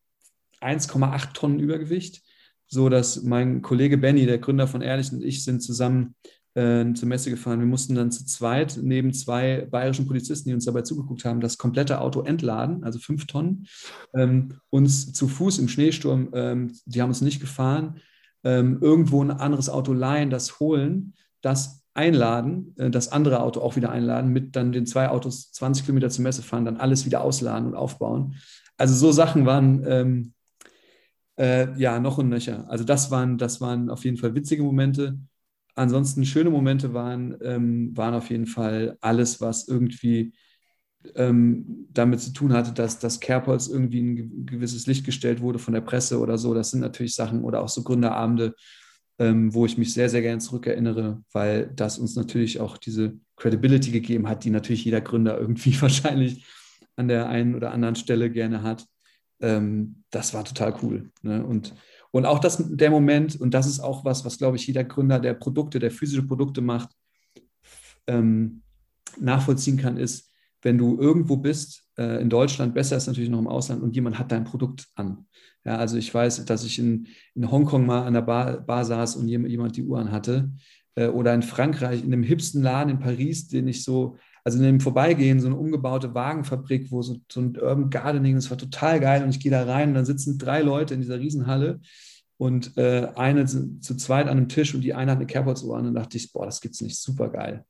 1,8 0.61 1.33
Tonnen 1.33 1.59
Übergewicht, 1.59 2.23
so 2.67 2.89
dass 2.89 3.23
mein 3.23 3.61
Kollege 3.61 3.97
Benny, 3.97 4.25
der 4.25 4.39
Gründer 4.39 4.67
von 4.67 4.81
Ehrlich 4.81 5.11
und 5.11 5.23
ich 5.23 5.43
sind 5.43 5.61
zusammen 5.61 6.15
äh, 6.57 6.93
zur 6.93 7.07
Messe 7.07 7.29
gefahren. 7.29 7.59
Wir 7.59 7.67
mussten 7.67 7.95
dann 7.95 8.11
zu 8.11 8.25
zweit 8.25 8.79
neben 8.81 9.13
zwei 9.13 9.67
bayerischen 9.69 10.07
Polizisten, 10.07 10.49
die 10.49 10.55
uns 10.55 10.65
dabei 10.65 10.81
zugeguckt 10.81 11.23
haben, 11.23 11.39
das 11.39 11.57
komplette 11.57 12.01
Auto 12.01 12.21
entladen, 12.21 12.83
also 12.83 12.99
fünf 12.99 13.27
Tonnen, 13.27 13.67
ähm, 14.15 14.55
uns 14.69 15.13
zu 15.13 15.27
Fuß 15.27 15.59
im 15.59 15.67
Schneesturm, 15.67 16.29
ähm, 16.33 16.71
die 16.85 17.01
haben 17.01 17.09
uns 17.09 17.21
nicht 17.21 17.39
gefahren, 17.39 17.99
ähm, 18.43 18.79
irgendwo 18.81 19.23
ein 19.23 19.31
anderes 19.31 19.69
Auto 19.69 19.93
leihen, 19.93 20.29
das 20.29 20.59
holen, 20.59 21.13
das 21.41 21.83
einladen, 21.93 22.73
äh, 22.77 22.89
das 22.89 23.11
andere 23.11 23.41
Auto 23.41 23.61
auch 23.61 23.75
wieder 23.75 23.91
einladen, 23.91 24.31
mit 24.31 24.55
dann 24.55 24.71
den 24.71 24.85
zwei 24.85 25.09
Autos 25.09 25.51
20 25.51 25.85
Kilometer 25.85 26.09
zur 26.09 26.23
Messe 26.23 26.41
fahren, 26.41 26.65
dann 26.65 26.77
alles 26.77 27.05
wieder 27.05 27.21
ausladen 27.21 27.67
und 27.67 27.75
aufbauen. 27.75 28.35
Also 28.77 28.93
so 28.95 29.11
Sachen 29.11 29.45
waren 29.45 29.83
ähm, 29.85 30.33
äh, 31.37 31.77
ja 31.79 31.99
noch 31.99 32.17
und 32.17 32.29
nöcher. 32.29 32.69
Also 32.69 32.83
das 32.83 33.11
waren, 33.11 33.37
das 33.37 33.61
waren 33.61 33.89
auf 33.89 34.03
jeden 34.05 34.17
Fall 34.17 34.35
witzige 34.35 34.63
Momente. 34.63 35.19
Ansonsten 35.75 36.25
schöne 36.25 36.49
Momente 36.49 36.93
waren, 36.93 37.37
ähm, 37.41 37.95
waren 37.95 38.15
auf 38.15 38.29
jeden 38.29 38.47
Fall 38.47 38.97
alles, 39.01 39.39
was 39.41 39.67
irgendwie 39.67 40.33
ähm, 41.15 41.87
damit 41.91 42.21
zu 42.21 42.33
tun 42.33 42.53
hatte, 42.53 42.73
dass 42.73 42.99
das 42.99 43.19
Kerbholz 43.19 43.67
irgendwie 43.67 44.01
ein 44.01 44.45
gewisses 44.45 44.87
Licht 44.87 45.05
gestellt 45.05 45.41
wurde 45.41 45.59
von 45.59 45.73
der 45.73 45.81
Presse 45.81 46.19
oder 46.19 46.37
so. 46.37 46.53
Das 46.53 46.71
sind 46.71 46.81
natürlich 46.81 47.15
Sachen 47.15 47.43
oder 47.43 47.61
auch 47.61 47.69
so 47.69 47.83
Gründerabende, 47.83 48.55
ähm, 49.19 49.53
wo 49.53 49.65
ich 49.65 49.77
mich 49.77 49.93
sehr, 49.93 50.09
sehr 50.09 50.21
gerne 50.21 50.39
zurückerinnere, 50.39 51.23
weil 51.31 51.71
das 51.75 51.97
uns 51.99 52.15
natürlich 52.15 52.59
auch 52.59 52.77
diese 52.77 53.19
Credibility 53.35 53.91
gegeben 53.91 54.27
hat, 54.27 54.43
die 54.43 54.49
natürlich 54.49 54.85
jeder 54.85 55.01
Gründer 55.01 55.37
irgendwie 55.39 55.79
wahrscheinlich 55.81 56.45
an 56.95 57.07
der 57.07 57.29
einen 57.29 57.55
oder 57.55 57.71
anderen 57.71 57.95
Stelle 57.95 58.31
gerne 58.31 58.63
hat. 58.63 58.85
Ähm, 59.39 60.03
das 60.09 60.33
war 60.33 60.43
total 60.43 60.75
cool. 60.81 61.11
Ne? 61.21 61.45
Und 61.45 61.73
und 62.11 62.25
auch 62.25 62.39
das, 62.39 62.63
der 62.67 62.89
Moment, 62.89 63.39
und 63.39 63.53
das 63.53 63.67
ist 63.67 63.79
auch 63.79 64.05
was, 64.05 64.25
was, 64.25 64.37
glaube 64.37 64.57
ich, 64.57 64.65
jeder 64.65 64.83
Gründer, 64.83 65.19
der 65.19 65.33
Produkte, 65.33 65.79
der 65.79 65.91
physische 65.91 66.25
Produkte 66.25 66.61
macht, 66.61 66.89
ähm, 68.07 68.61
nachvollziehen 69.19 69.77
kann, 69.77 69.97
ist, 69.97 70.31
wenn 70.61 70.77
du 70.77 70.99
irgendwo 70.99 71.37
bist, 71.37 71.83
äh, 71.97 72.21
in 72.21 72.29
Deutschland, 72.29 72.73
besser 72.73 72.97
ist 72.97 73.07
natürlich 73.07 73.29
noch 73.29 73.39
im 73.39 73.47
Ausland, 73.47 73.83
und 73.83 73.95
jemand 73.95 74.17
hat 74.17 74.31
dein 74.31 74.45
Produkt 74.45 74.87
an. 74.95 75.27
Ja, 75.65 75.77
also 75.77 75.97
ich 75.97 76.13
weiß, 76.13 76.45
dass 76.45 76.63
ich 76.63 76.79
in, 76.79 77.07
in 77.35 77.51
Hongkong 77.51 77.85
mal 77.85 78.03
an 78.03 78.13
der 78.13 78.21
Bar, 78.21 78.61
Bar 78.61 78.85
saß 78.85 79.17
und 79.17 79.27
jemand 79.27 79.75
die 79.75 79.83
Uhr 79.83 79.99
an 79.99 80.11
hatte. 80.11 80.51
Äh, 80.95 81.07
oder 81.07 81.33
in 81.33 81.43
Frankreich, 81.43 82.03
in 82.03 82.13
einem 82.13 82.23
hipsten 82.23 82.63
Laden 82.63 82.89
in 82.89 82.99
Paris, 82.99 83.47
den 83.47 83.67
ich 83.67 83.83
so 83.83 84.17
also 84.47 84.59
in 84.59 84.63
dem 84.63 84.79
Vorbeigehen, 84.79 85.41
so 85.41 85.47
eine 85.47 85.57
umgebaute 85.57 86.13
Wagenfabrik, 86.13 86.89
wo 86.89 87.01
so, 87.01 87.17
so 87.29 87.41
ein 87.41 87.57
Urban 87.57 87.89
Gardening, 87.89 88.35
das 88.35 88.49
war 88.49 88.57
total 88.57 89.01
geil 89.01 89.21
und 89.21 89.29
ich 89.31 89.41
gehe 89.41 89.51
da 89.51 89.65
rein 89.65 89.89
und 89.89 89.95
dann 89.95 90.05
sitzen 90.05 90.37
drei 90.37 90.61
Leute 90.61 90.93
in 90.93 91.01
dieser 91.01 91.19
Riesenhalle 91.19 91.81
und 92.37 92.77
äh, 92.77 93.09
eine 93.15 93.45
zu, 93.45 93.81
zu 93.81 93.97
zweit 93.97 94.27
an 94.27 94.37
einem 94.37 94.47
Tisch 94.47 94.73
und 94.73 94.85
die 94.85 94.93
eine 94.93 95.11
hat 95.11 95.17
eine 95.17 95.27
Kerbholzuhr 95.27 95.77
an 95.77 95.87
und 95.87 95.95
dachte 95.95 96.15
ich, 96.15 96.31
boah, 96.31 96.45
das 96.45 96.61
gibt's 96.61 96.79
nicht, 96.79 96.97
super 96.97 97.27
geil. 97.27 97.65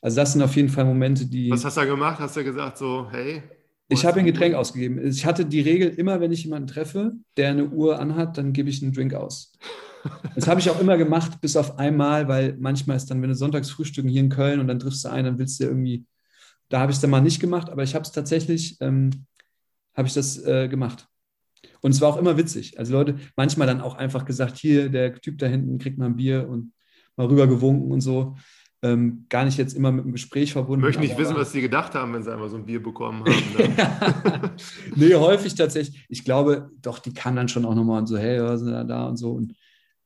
Also 0.00 0.16
das 0.16 0.32
sind 0.32 0.40
auf 0.40 0.56
jeden 0.56 0.70
Fall 0.70 0.86
Momente, 0.86 1.26
die... 1.26 1.50
Was 1.50 1.66
hast 1.66 1.76
du 1.76 1.82
da 1.82 1.86
gemacht? 1.86 2.18
Hast 2.18 2.34
du 2.34 2.44
gesagt 2.44 2.78
so, 2.78 3.08
hey? 3.10 3.42
Ich 3.90 4.06
habe 4.06 4.20
ein 4.20 4.24
Getränk 4.24 4.54
ausgegeben. 4.54 5.06
Ich 5.06 5.26
hatte 5.26 5.44
die 5.44 5.60
Regel, 5.60 5.90
immer 5.90 6.18
wenn 6.22 6.32
ich 6.32 6.44
jemanden 6.44 6.66
treffe, 6.66 7.12
der 7.36 7.50
eine 7.50 7.66
Uhr 7.66 7.98
anhat, 7.98 8.38
dann 8.38 8.54
gebe 8.54 8.70
ich 8.70 8.82
einen 8.82 8.94
Drink 8.94 9.12
aus. 9.12 9.52
Das 10.34 10.48
habe 10.48 10.58
ich 10.58 10.68
auch 10.68 10.80
immer 10.80 10.96
gemacht, 10.96 11.40
bis 11.40 11.56
auf 11.56 11.78
einmal, 11.78 12.26
weil 12.26 12.56
manchmal 12.58 12.96
ist 12.96 13.08
dann, 13.08 13.22
wenn 13.22 13.28
du 13.28 13.36
sonntags 13.36 13.70
frühstücken 13.70 14.08
hier 14.08 14.22
in 14.22 14.30
Köln 14.30 14.58
und 14.58 14.66
dann 14.66 14.80
triffst 14.80 15.04
du 15.04 15.08
einen, 15.08 15.26
dann 15.26 15.38
willst 15.38 15.60
du 15.60 15.64
irgendwie, 15.64 16.06
da 16.72 16.80
habe 16.80 16.90
ich 16.90 16.96
es 16.96 17.02
dann 17.02 17.10
mal 17.10 17.20
nicht 17.20 17.38
gemacht, 17.38 17.68
aber 17.68 17.82
ich 17.82 17.94
habe 17.94 18.04
es 18.04 18.12
tatsächlich, 18.12 18.78
ähm, 18.80 19.26
habe 19.94 20.08
ich 20.08 20.14
das 20.14 20.42
äh, 20.42 20.68
gemacht. 20.68 21.06
Und 21.82 21.90
es 21.90 22.00
war 22.00 22.08
auch 22.08 22.16
immer 22.16 22.38
witzig. 22.38 22.78
Also 22.78 22.94
Leute, 22.94 23.16
manchmal 23.36 23.66
dann 23.66 23.82
auch 23.82 23.94
einfach 23.94 24.24
gesagt, 24.24 24.56
hier, 24.56 24.88
der 24.88 25.14
Typ 25.16 25.36
da 25.38 25.46
hinten 25.46 25.78
kriegt 25.78 25.98
mal 25.98 26.06
ein 26.06 26.16
Bier 26.16 26.48
und 26.48 26.72
mal 27.16 27.26
rüber 27.26 27.46
gewunken 27.46 27.92
und 27.92 28.00
so. 28.00 28.36
Ähm, 28.80 29.26
gar 29.28 29.44
nicht 29.44 29.58
jetzt 29.58 29.74
immer 29.74 29.92
mit 29.92 30.04
einem 30.04 30.12
Gespräch 30.12 30.54
verbunden. 30.54 30.80
Ich 30.80 30.96
möchte 30.96 31.02
nicht 31.02 31.18
wissen, 31.18 31.36
was 31.36 31.52
die 31.52 31.60
gedacht 31.60 31.94
haben, 31.94 32.14
wenn 32.14 32.22
sie 32.22 32.32
einmal 32.32 32.48
so 32.48 32.56
ein 32.56 32.64
Bier 32.64 32.82
bekommen 32.82 33.22
haben. 33.22 33.74
Ne? 33.74 34.50
nee, 34.96 35.14
häufig 35.14 35.54
tatsächlich. 35.54 36.04
Ich 36.08 36.24
glaube, 36.24 36.70
doch, 36.80 36.98
die 36.98 37.12
kann 37.12 37.36
dann 37.36 37.48
schon 37.48 37.66
auch 37.66 37.74
nochmal 37.74 38.00
und 38.00 38.06
so, 38.06 38.16
hey, 38.16 38.42
was 38.42 38.60
sind 38.60 38.72
da, 38.72 38.82
da 38.82 39.06
und 39.06 39.18
so. 39.18 39.32
Und 39.32 39.52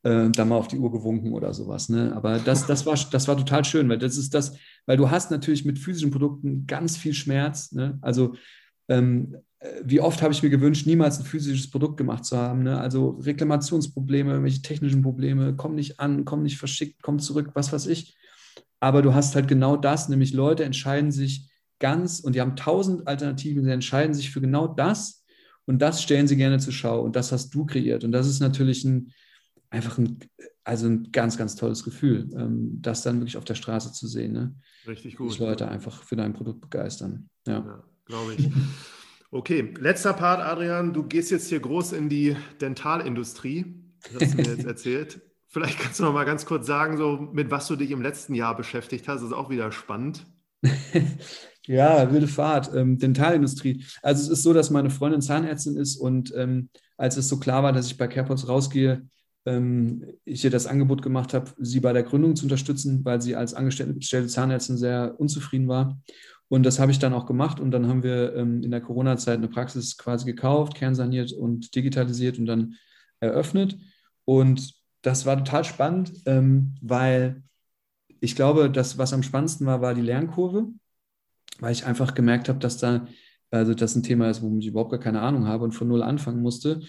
äh, 0.03 0.31
dann 0.31 0.49
mal 0.49 0.57
auf 0.57 0.69
die 0.69 0.79
Uhr 0.79 0.91
gewunken 0.91 1.33
oder 1.33 1.55
sowas. 1.55 1.89
Ne? 1.89 2.13
Aber 2.15 2.39
das, 2.39 2.67
das, 2.67 2.85
war, 2.87 2.99
das 3.11 3.29
war 3.29 3.37
total 3.37 3.65
schön, 3.65 3.89
weil 3.89 3.99
das 3.99 4.17
ist 4.17 4.35
das, 4.35 4.57
weil 4.87 4.97
du 4.97 5.11
hast 5.11 5.31
natürlich 5.31 5.65
mit 5.65 5.79
physischen 5.79 6.11
Produkten 6.11 6.67
ganz 6.67 6.97
viel 6.97 7.13
Schmerz. 7.13 7.73
Ne? 7.73 7.99
Also 8.01 8.35
ähm, 8.89 9.37
äh, 9.59 9.83
wie 9.85 10.01
oft 10.01 10.23
habe 10.23 10.33
ich 10.33 10.43
mir 10.43 10.51
gewünscht, 10.51 10.87
niemals 10.87 11.19
ein 11.19 11.25
physisches 11.25 11.71
Produkt 11.71 11.97
gemacht 11.97 12.25
zu 12.25 12.37
haben. 12.37 12.63
Ne? 12.63 12.79
Also 12.79 13.11
Reklamationsprobleme, 13.23 14.31
irgendwelche 14.31 14.63
technischen 14.63 15.03
Probleme, 15.03 15.55
komm 15.57 15.75
nicht 15.75 16.01
an, 16.01 16.25
komm 16.25 16.43
nicht 16.43 16.59
verschickt, 16.59 17.03
komm 17.03 17.19
zurück, 17.19 17.51
was 17.55 17.73
weiß 17.73 17.87
ich. 17.87 18.17
Aber 18.81 19.03
du 19.03 19.15
hast 19.15 19.35
halt 19.35 19.49
genau 19.49 19.77
das, 19.77 20.09
nämlich 20.09 20.33
Leute 20.33 20.65
entscheiden 20.65 21.11
sich 21.11 21.51
ganz 21.79 22.21
und 22.21 22.35
die 22.35 22.41
haben 22.41 22.57
tausend 22.57 23.07
Alternativen, 23.07 23.65
sie 23.65 23.71
entscheiden 23.71 24.15
sich 24.15 24.31
für 24.31 24.41
genau 24.41 24.67
das 24.67 25.25
und 25.67 25.81
das 25.81 26.03
stellen 26.03 26.29
sie 26.29 26.37
gerne 26.37 26.59
zur 26.59 26.73
Schau 26.73 27.01
und 27.01 27.17
das 27.17 27.33
hast 27.33 27.51
du 27.55 27.67
kreiert. 27.67 28.05
Und 28.05 28.13
das 28.13 28.27
ist 28.27 28.41
natürlich 28.41 28.85
ein, 28.85 29.13
einfach 29.71 29.99
ein, 29.99 30.19
also 30.65 30.87
ein 30.87 31.11
ganz, 31.13 31.37
ganz 31.37 31.57
tolles 31.57 31.85
Gefühl, 31.85 32.29
ähm, 32.37 32.79
das 32.81 33.03
dann 33.03 33.21
wirklich 33.21 33.37
auf 33.37 33.45
der 33.45 33.55
Straße 33.55 33.93
zu 33.93 34.07
sehen. 34.07 34.33
Ne? 34.33 34.55
Richtig 34.87 35.17
gut. 35.17 35.35
Die 35.35 35.43
Leute 35.43 35.69
einfach 35.69 36.03
für 36.03 36.17
dein 36.17 36.33
Produkt 36.33 36.61
begeistern. 36.61 37.29
Ja, 37.47 37.59
ja 37.59 37.85
glaube 38.07 38.35
ich. 38.35 38.49
Okay, 39.31 39.75
letzter 39.79 40.13
Part, 40.13 40.41
Adrian. 40.41 40.93
Du 40.93 41.03
gehst 41.03 41.31
jetzt 41.31 41.49
hier 41.49 41.61
groß 41.61 41.93
in 41.93 42.09
die 42.09 42.37
Dentalindustrie. 42.61 43.75
Das 44.13 44.23
hast 44.23 44.33
du 44.35 44.37
mir 44.39 44.57
jetzt 44.57 44.65
erzählt. 44.67 45.21
Vielleicht 45.49 45.79
kannst 45.79 45.99
du 45.99 46.05
noch 46.05 46.13
mal 46.13 46.25
ganz 46.25 46.47
kurz 46.47 46.67
sagen, 46.67 46.97
so 46.97 47.31
mit 47.33 47.51
was 47.51 47.67
du 47.67 47.77
dich 47.77 47.91
im 47.91 48.03
letzten 48.03 48.35
Jahr 48.35 48.57
beschäftigt 48.57 49.09
hast. 49.09 49.21
Das 49.21 49.31
ist 49.31 49.37
auch 49.37 49.51
wieder 49.51 49.73
spannend. 49.73 50.27
ja, 51.67 52.13
wilde 52.13 52.29
Fahrt. 52.29 52.73
Ähm, 52.75 52.99
Dentalindustrie. 52.99 53.85
Also 54.03 54.23
es 54.23 54.39
ist 54.39 54.43
so, 54.43 54.53
dass 54.53 54.71
meine 54.71 54.91
Freundin 54.91 55.23
Zahnärztin 55.23 55.77
ist 55.77 55.97
und 55.97 56.33
ähm, 56.37 56.69
als 56.97 57.17
es 57.17 57.29
so 57.29 57.39
klar 57.39 57.63
war, 57.63 57.73
dass 57.73 57.87
ich 57.87 57.97
bei 57.97 58.07
CarePods 58.07 58.49
rausgehe, 58.49 59.07
ich 60.25 60.43
ihr 60.43 60.51
das 60.51 60.67
Angebot 60.67 61.03
gemacht 61.03 61.33
habe, 61.33 61.53
sie 61.59 61.79
bei 61.79 61.93
der 61.93 62.03
Gründung 62.03 62.35
zu 62.35 62.47
unterstützen, 62.47 63.05
weil 63.05 63.23
sie 63.23 63.37
als 63.37 63.55
angestellte 63.55 64.27
Zahnärztin 64.27 64.77
sehr 64.77 65.15
unzufrieden 65.19 65.69
war. 65.69 66.01
Und 66.49 66.65
das 66.65 66.79
habe 66.79 66.91
ich 66.91 66.99
dann 66.99 67.15
auch 67.15 67.27
gemacht 67.27 67.61
und 67.61 67.71
dann 67.71 67.89
haben 67.89 68.03
wir 68.03 68.35
ähm, 68.35 68.63
in 68.63 68.71
der 68.71 68.81
Corona-Zeit 68.81 69.39
eine 69.39 69.49
Praxis 69.49 69.97
quasi 69.97 70.27
gekauft, 70.27 70.75
kernsaniert 70.75 71.33
und 71.33 71.75
digitalisiert 71.75 72.39
und 72.39 72.47
dann 72.47 72.75
eröffnet. 73.21 73.77
Und 74.25 74.75
das 75.03 75.27
war 75.27 75.39
total 75.39 75.65
spannend, 75.65 76.13
ähm, 76.27 76.75
weil 76.81 77.43
ich 78.21 78.35
glaube, 78.35 78.71
das, 78.71 78.99
was 78.99 79.13
am 79.13 79.23
spannendsten 79.23 79.67
war, 79.67 79.81
war 79.81 79.95
die 79.95 80.03
Lernkurve, 80.03 80.69
weil 81.61 81.73
ich 81.73 81.87
einfach 81.87 82.15
gemerkt 82.15 82.49
habe, 82.49 82.59
dass 82.59 82.79
da, 82.79 83.07
also 83.51 83.75
das 83.75 83.95
ein 83.95 84.03
Thema 84.03 84.31
ist, 84.31 84.43
womit 84.43 84.63
ich 84.63 84.69
überhaupt 84.69 84.91
gar 84.91 85.01
keine 85.01 85.21
Ahnung 85.21 85.47
habe 85.47 85.65
und 85.65 85.73
von 85.73 85.89
null 85.89 86.03
anfangen 86.03 86.43
musste. 86.43 86.81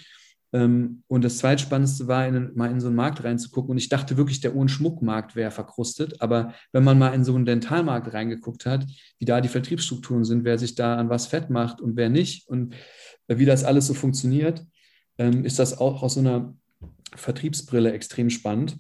Ähm, 0.54 1.04
und 1.08 1.24
das 1.24 1.38
zweitspannendste 1.40 2.08
war, 2.08 2.28
in, 2.28 2.52
mal 2.56 2.72
in 2.72 2.80
so 2.80 2.88
einen 2.88 2.96
Markt 2.96 3.24
reinzugucken. 3.24 3.72
Und 3.72 3.78
ich 3.78 3.90
dachte 3.90 4.18
wirklich, 4.18 4.40
der 4.40 4.56
Ohrenschmuckmarkt 4.56 5.36
wäre 5.36 5.52
verkrustet. 5.52 6.22
Aber 6.22 6.54
wenn 6.72 6.84
man 6.84 6.98
mal 6.98 7.14
in 7.14 7.24
so 7.24 7.36
einen 7.36 7.46
Dentalmarkt 7.46 8.14
reingeguckt 8.14 8.66
hat, 8.66 8.86
wie 9.20 9.26
da 9.26 9.42
die 9.42 9.50
Vertriebsstrukturen 9.50 10.24
sind, 10.24 10.44
wer 10.44 10.58
sich 10.58 10.76
da 10.76 10.96
an 10.96 11.10
was 11.10 11.28
fett 11.28 11.50
macht 11.50 11.82
und 11.82 11.96
wer 11.96 12.10
nicht 12.10 12.48
und 12.48 12.76
wie 13.28 13.46
das 13.46 13.64
alles 13.64 13.88
so 13.88 13.94
funktioniert, 13.94 14.66
ähm, 15.18 15.44
ist 15.44 15.60
das 15.60 15.78
auch 15.80 16.04
aus 16.04 16.14
so 16.14 16.22
einer 16.22 16.56
Vertriebsbrille 17.16 17.92
extrem 17.92 18.30
spannend. 18.30 18.78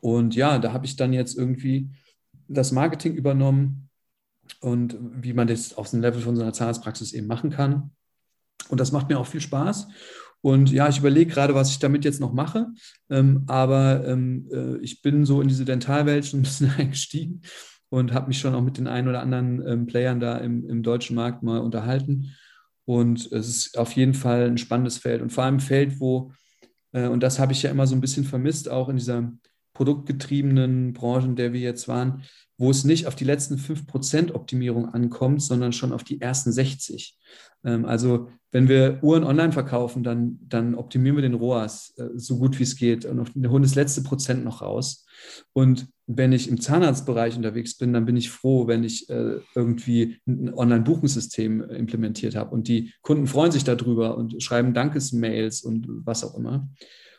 Und 0.00 0.34
ja, 0.34 0.58
da 0.58 0.72
habe 0.72 0.86
ich 0.86 0.96
dann 0.96 1.12
jetzt 1.12 1.36
irgendwie 1.36 1.90
das 2.48 2.72
Marketing 2.72 3.14
übernommen 3.14 3.88
und 4.60 4.98
wie 5.00 5.32
man 5.32 5.46
das 5.46 5.74
auf 5.74 5.90
dem 5.90 6.00
Level 6.00 6.20
von 6.20 6.34
so 6.34 6.42
einer 6.42 6.52
Zahnarztpraxis 6.52 7.12
eben 7.12 7.26
machen 7.26 7.50
kann. 7.50 7.92
Und 8.68 8.78
das 8.78 8.92
macht 8.92 9.08
mir 9.08 9.18
auch 9.18 9.26
viel 9.26 9.40
Spaß. 9.40 9.88
Und 10.42 10.72
ja, 10.72 10.88
ich 10.88 10.98
überlege 10.98 11.32
gerade, 11.32 11.54
was 11.54 11.70
ich 11.70 11.78
damit 11.78 12.04
jetzt 12.04 12.20
noch 12.20 12.32
mache. 12.32 12.66
Ähm, 13.08 13.44
aber 13.46 14.06
ähm, 14.06 14.48
äh, 14.52 14.76
ich 14.78 15.00
bin 15.00 15.24
so 15.24 15.40
in 15.40 15.48
diese 15.48 15.64
Dentalwelt 15.64 16.26
schon 16.26 16.40
ein 16.40 16.42
bisschen 16.42 16.70
eingestiegen 16.76 17.42
und 17.88 18.12
habe 18.12 18.28
mich 18.28 18.38
schon 18.38 18.54
auch 18.54 18.62
mit 18.62 18.76
den 18.76 18.88
ein 18.88 19.08
oder 19.08 19.20
anderen 19.20 19.64
ähm, 19.66 19.86
Playern 19.86 20.18
da 20.18 20.38
im, 20.38 20.68
im, 20.68 20.82
deutschen 20.82 21.14
Markt 21.14 21.42
mal 21.42 21.60
unterhalten. 21.60 22.34
Und 22.84 23.30
es 23.30 23.48
ist 23.48 23.78
auf 23.78 23.92
jeden 23.92 24.14
Fall 24.14 24.46
ein 24.46 24.58
spannendes 24.58 24.98
Feld 24.98 25.22
und 25.22 25.30
vor 25.30 25.44
allem 25.44 25.56
ein 25.56 25.60
Feld, 25.60 26.00
wo, 26.00 26.32
äh, 26.90 27.06
und 27.06 27.22
das 27.22 27.38
habe 27.38 27.52
ich 27.52 27.62
ja 27.62 27.70
immer 27.70 27.86
so 27.86 27.94
ein 27.94 28.00
bisschen 28.00 28.24
vermisst, 28.24 28.68
auch 28.68 28.88
in 28.88 28.96
dieser 28.96 29.30
produktgetriebenen 29.74 30.92
Branche, 30.92 31.28
in 31.28 31.36
der 31.36 31.52
wir 31.52 31.60
jetzt 31.60 31.88
waren, 31.88 32.22
wo 32.58 32.70
es 32.70 32.84
nicht 32.84 33.06
auf 33.06 33.16
die 33.16 33.24
letzten 33.24 33.56
5% 33.56 34.32
Optimierung 34.32 34.88
ankommt, 34.88 35.42
sondern 35.42 35.72
schon 35.72 35.92
auf 35.92 36.04
die 36.04 36.20
ersten 36.20 36.52
60. 36.52 37.18
Ähm, 37.64 37.84
also 37.84 38.28
wenn 38.50 38.68
wir 38.68 38.98
Uhren 39.02 39.24
online 39.24 39.52
verkaufen, 39.52 40.02
dann, 40.02 40.38
dann 40.46 40.74
optimieren 40.74 41.16
wir 41.16 41.22
den 41.22 41.34
ROAS 41.34 41.94
äh, 41.96 42.08
so 42.14 42.38
gut 42.38 42.58
wie 42.58 42.64
es 42.64 42.76
geht 42.76 43.04
und 43.04 43.34
holen 43.48 43.62
das 43.62 43.74
letzte 43.74 44.02
Prozent 44.02 44.44
noch 44.44 44.60
raus. 44.60 45.06
Und 45.52 45.88
wenn 46.06 46.32
ich 46.32 46.48
im 46.48 46.60
Zahnarztbereich 46.60 47.36
unterwegs 47.36 47.76
bin, 47.78 47.92
dann 47.92 48.04
bin 48.04 48.16
ich 48.16 48.30
froh, 48.30 48.66
wenn 48.66 48.84
ich 48.84 49.08
äh, 49.08 49.38
irgendwie 49.54 50.18
ein 50.26 50.52
Online-Buchungssystem 50.52 51.62
implementiert 51.62 52.36
habe. 52.36 52.50
Und 52.50 52.68
die 52.68 52.92
Kunden 53.00 53.26
freuen 53.26 53.52
sich 53.52 53.64
darüber 53.64 54.16
und 54.18 54.42
schreiben 54.42 54.74
Dankesmails 54.74 55.62
und 55.62 55.86
was 55.88 56.24
auch 56.24 56.36
immer. 56.36 56.68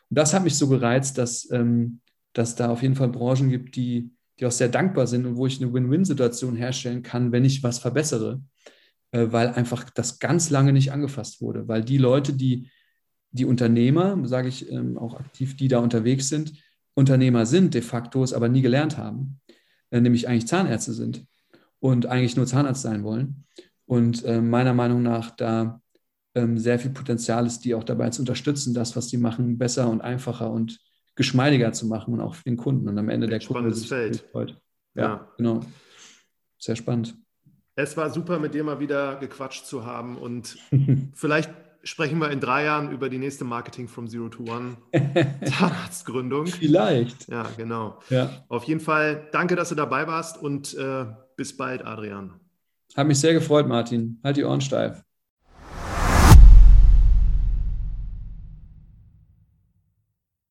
Und 0.09 0.17
das 0.19 0.33
hat 0.33 0.43
mich 0.43 0.55
so 0.55 0.67
gereizt, 0.67 1.17
dass, 1.17 1.49
ähm, 1.51 2.01
dass 2.33 2.55
da 2.55 2.69
auf 2.69 2.81
jeden 2.81 2.95
Fall 2.95 3.09
Branchen 3.09 3.49
gibt, 3.49 3.75
die, 3.75 4.11
die 4.39 4.45
auch 4.45 4.51
sehr 4.51 4.69
dankbar 4.69 5.07
sind 5.07 5.25
und 5.25 5.37
wo 5.37 5.47
ich 5.47 5.61
eine 5.61 5.71
Win-Win-Situation 5.71 6.55
herstellen 6.55 7.03
kann, 7.03 7.31
wenn 7.31 7.45
ich 7.45 7.63
was 7.63 7.79
verbessere. 7.79 8.41
Äh, 9.13 9.31
weil 9.31 9.49
einfach 9.49 9.89
das 9.91 10.19
ganz 10.19 10.49
lange 10.49 10.73
nicht 10.73 10.91
angefasst 10.91 11.39
wurde, 11.39 11.67
weil 11.67 11.83
die 11.83 11.99
Leute, 11.99 12.33
die, 12.33 12.69
die 13.31 13.45
Unternehmer, 13.45 14.19
sage 14.27 14.47
ich 14.49 14.71
ähm, 14.71 14.97
auch 14.97 15.19
aktiv, 15.19 15.55
die 15.55 15.67
da 15.67 15.79
unterwegs 15.79 16.29
sind, 16.29 16.53
Unternehmer 16.95 17.45
sind 17.45 17.73
de 17.75 17.81
facto, 17.81 18.23
es 18.23 18.33
aber 18.33 18.49
nie 18.49 18.61
gelernt 18.61 18.97
haben, 18.97 19.39
äh, 19.91 20.01
nämlich 20.01 20.27
eigentlich 20.27 20.47
Zahnärzte 20.47 20.93
sind 20.93 21.25
und 21.79 22.07
eigentlich 22.07 22.35
nur 22.35 22.47
Zahnarzt 22.47 22.81
sein 22.81 23.03
wollen. 23.03 23.45
Und 23.85 24.25
äh, 24.25 24.41
meiner 24.41 24.73
Meinung 24.73 25.03
nach 25.03 25.29
da 25.31 25.79
ähm, 26.33 26.57
sehr 26.57 26.79
viel 26.79 26.91
Potenzial 26.91 27.45
ist, 27.45 27.59
die 27.65 27.75
auch 27.75 27.83
dabei 27.83 28.09
zu 28.09 28.23
unterstützen, 28.23 28.73
das, 28.73 28.95
was 28.95 29.09
sie 29.09 29.17
machen, 29.17 29.59
besser 29.59 29.89
und 29.89 30.01
einfacher 30.01 30.49
und 30.49 30.79
geschmeidiger 31.15 31.73
zu 31.73 31.87
machen 31.87 32.13
und 32.13 32.21
auch 32.21 32.35
für 32.35 32.43
den 32.43 32.57
Kunden. 32.57 32.87
Und 32.87 32.97
am 32.97 33.09
Ende 33.09 33.27
der 33.27 33.39
Kunde 33.39 33.73
sich 33.73 33.87
Feld. 33.87 34.25
freut. 34.31 34.59
Ja, 34.95 35.03
ja, 35.03 35.27
genau. 35.37 35.61
Sehr 36.57 36.75
spannend. 36.75 37.15
Es 37.75 37.97
war 37.97 38.09
super, 38.09 38.39
mit 38.39 38.53
dir 38.53 38.63
mal 38.63 38.79
wieder 38.79 39.15
gequatscht 39.15 39.65
zu 39.65 39.85
haben 39.85 40.17
und 40.17 40.57
vielleicht 41.13 41.51
sprechen 41.83 42.19
wir 42.19 42.31
in 42.31 42.39
drei 42.39 42.63
Jahren 42.63 42.91
über 42.91 43.09
die 43.09 43.17
nächste 43.17 43.43
Marketing 43.43 43.87
from 43.87 44.07
Zero 44.07 44.29
to 44.29 44.43
One 44.43 44.77
Zahnarztgründung. 45.45 46.47
Vielleicht. 46.47 47.27
Ja, 47.27 47.47
genau. 47.57 47.99
Ja. 48.09 48.45
Auf 48.47 48.63
jeden 48.65 48.79
Fall 48.79 49.27
danke, 49.31 49.55
dass 49.55 49.69
du 49.69 49.75
dabei 49.75 50.07
warst 50.07 50.41
und 50.41 50.73
äh, 50.75 51.05
bis 51.35 51.57
bald, 51.57 51.85
Adrian. 51.85 52.39
Hat 52.95 53.07
mich 53.07 53.19
sehr 53.19 53.33
gefreut, 53.33 53.67
Martin. 53.67 54.19
Halt 54.23 54.37
die 54.37 54.43
Ohren 54.43 54.61
steif. 54.61 55.03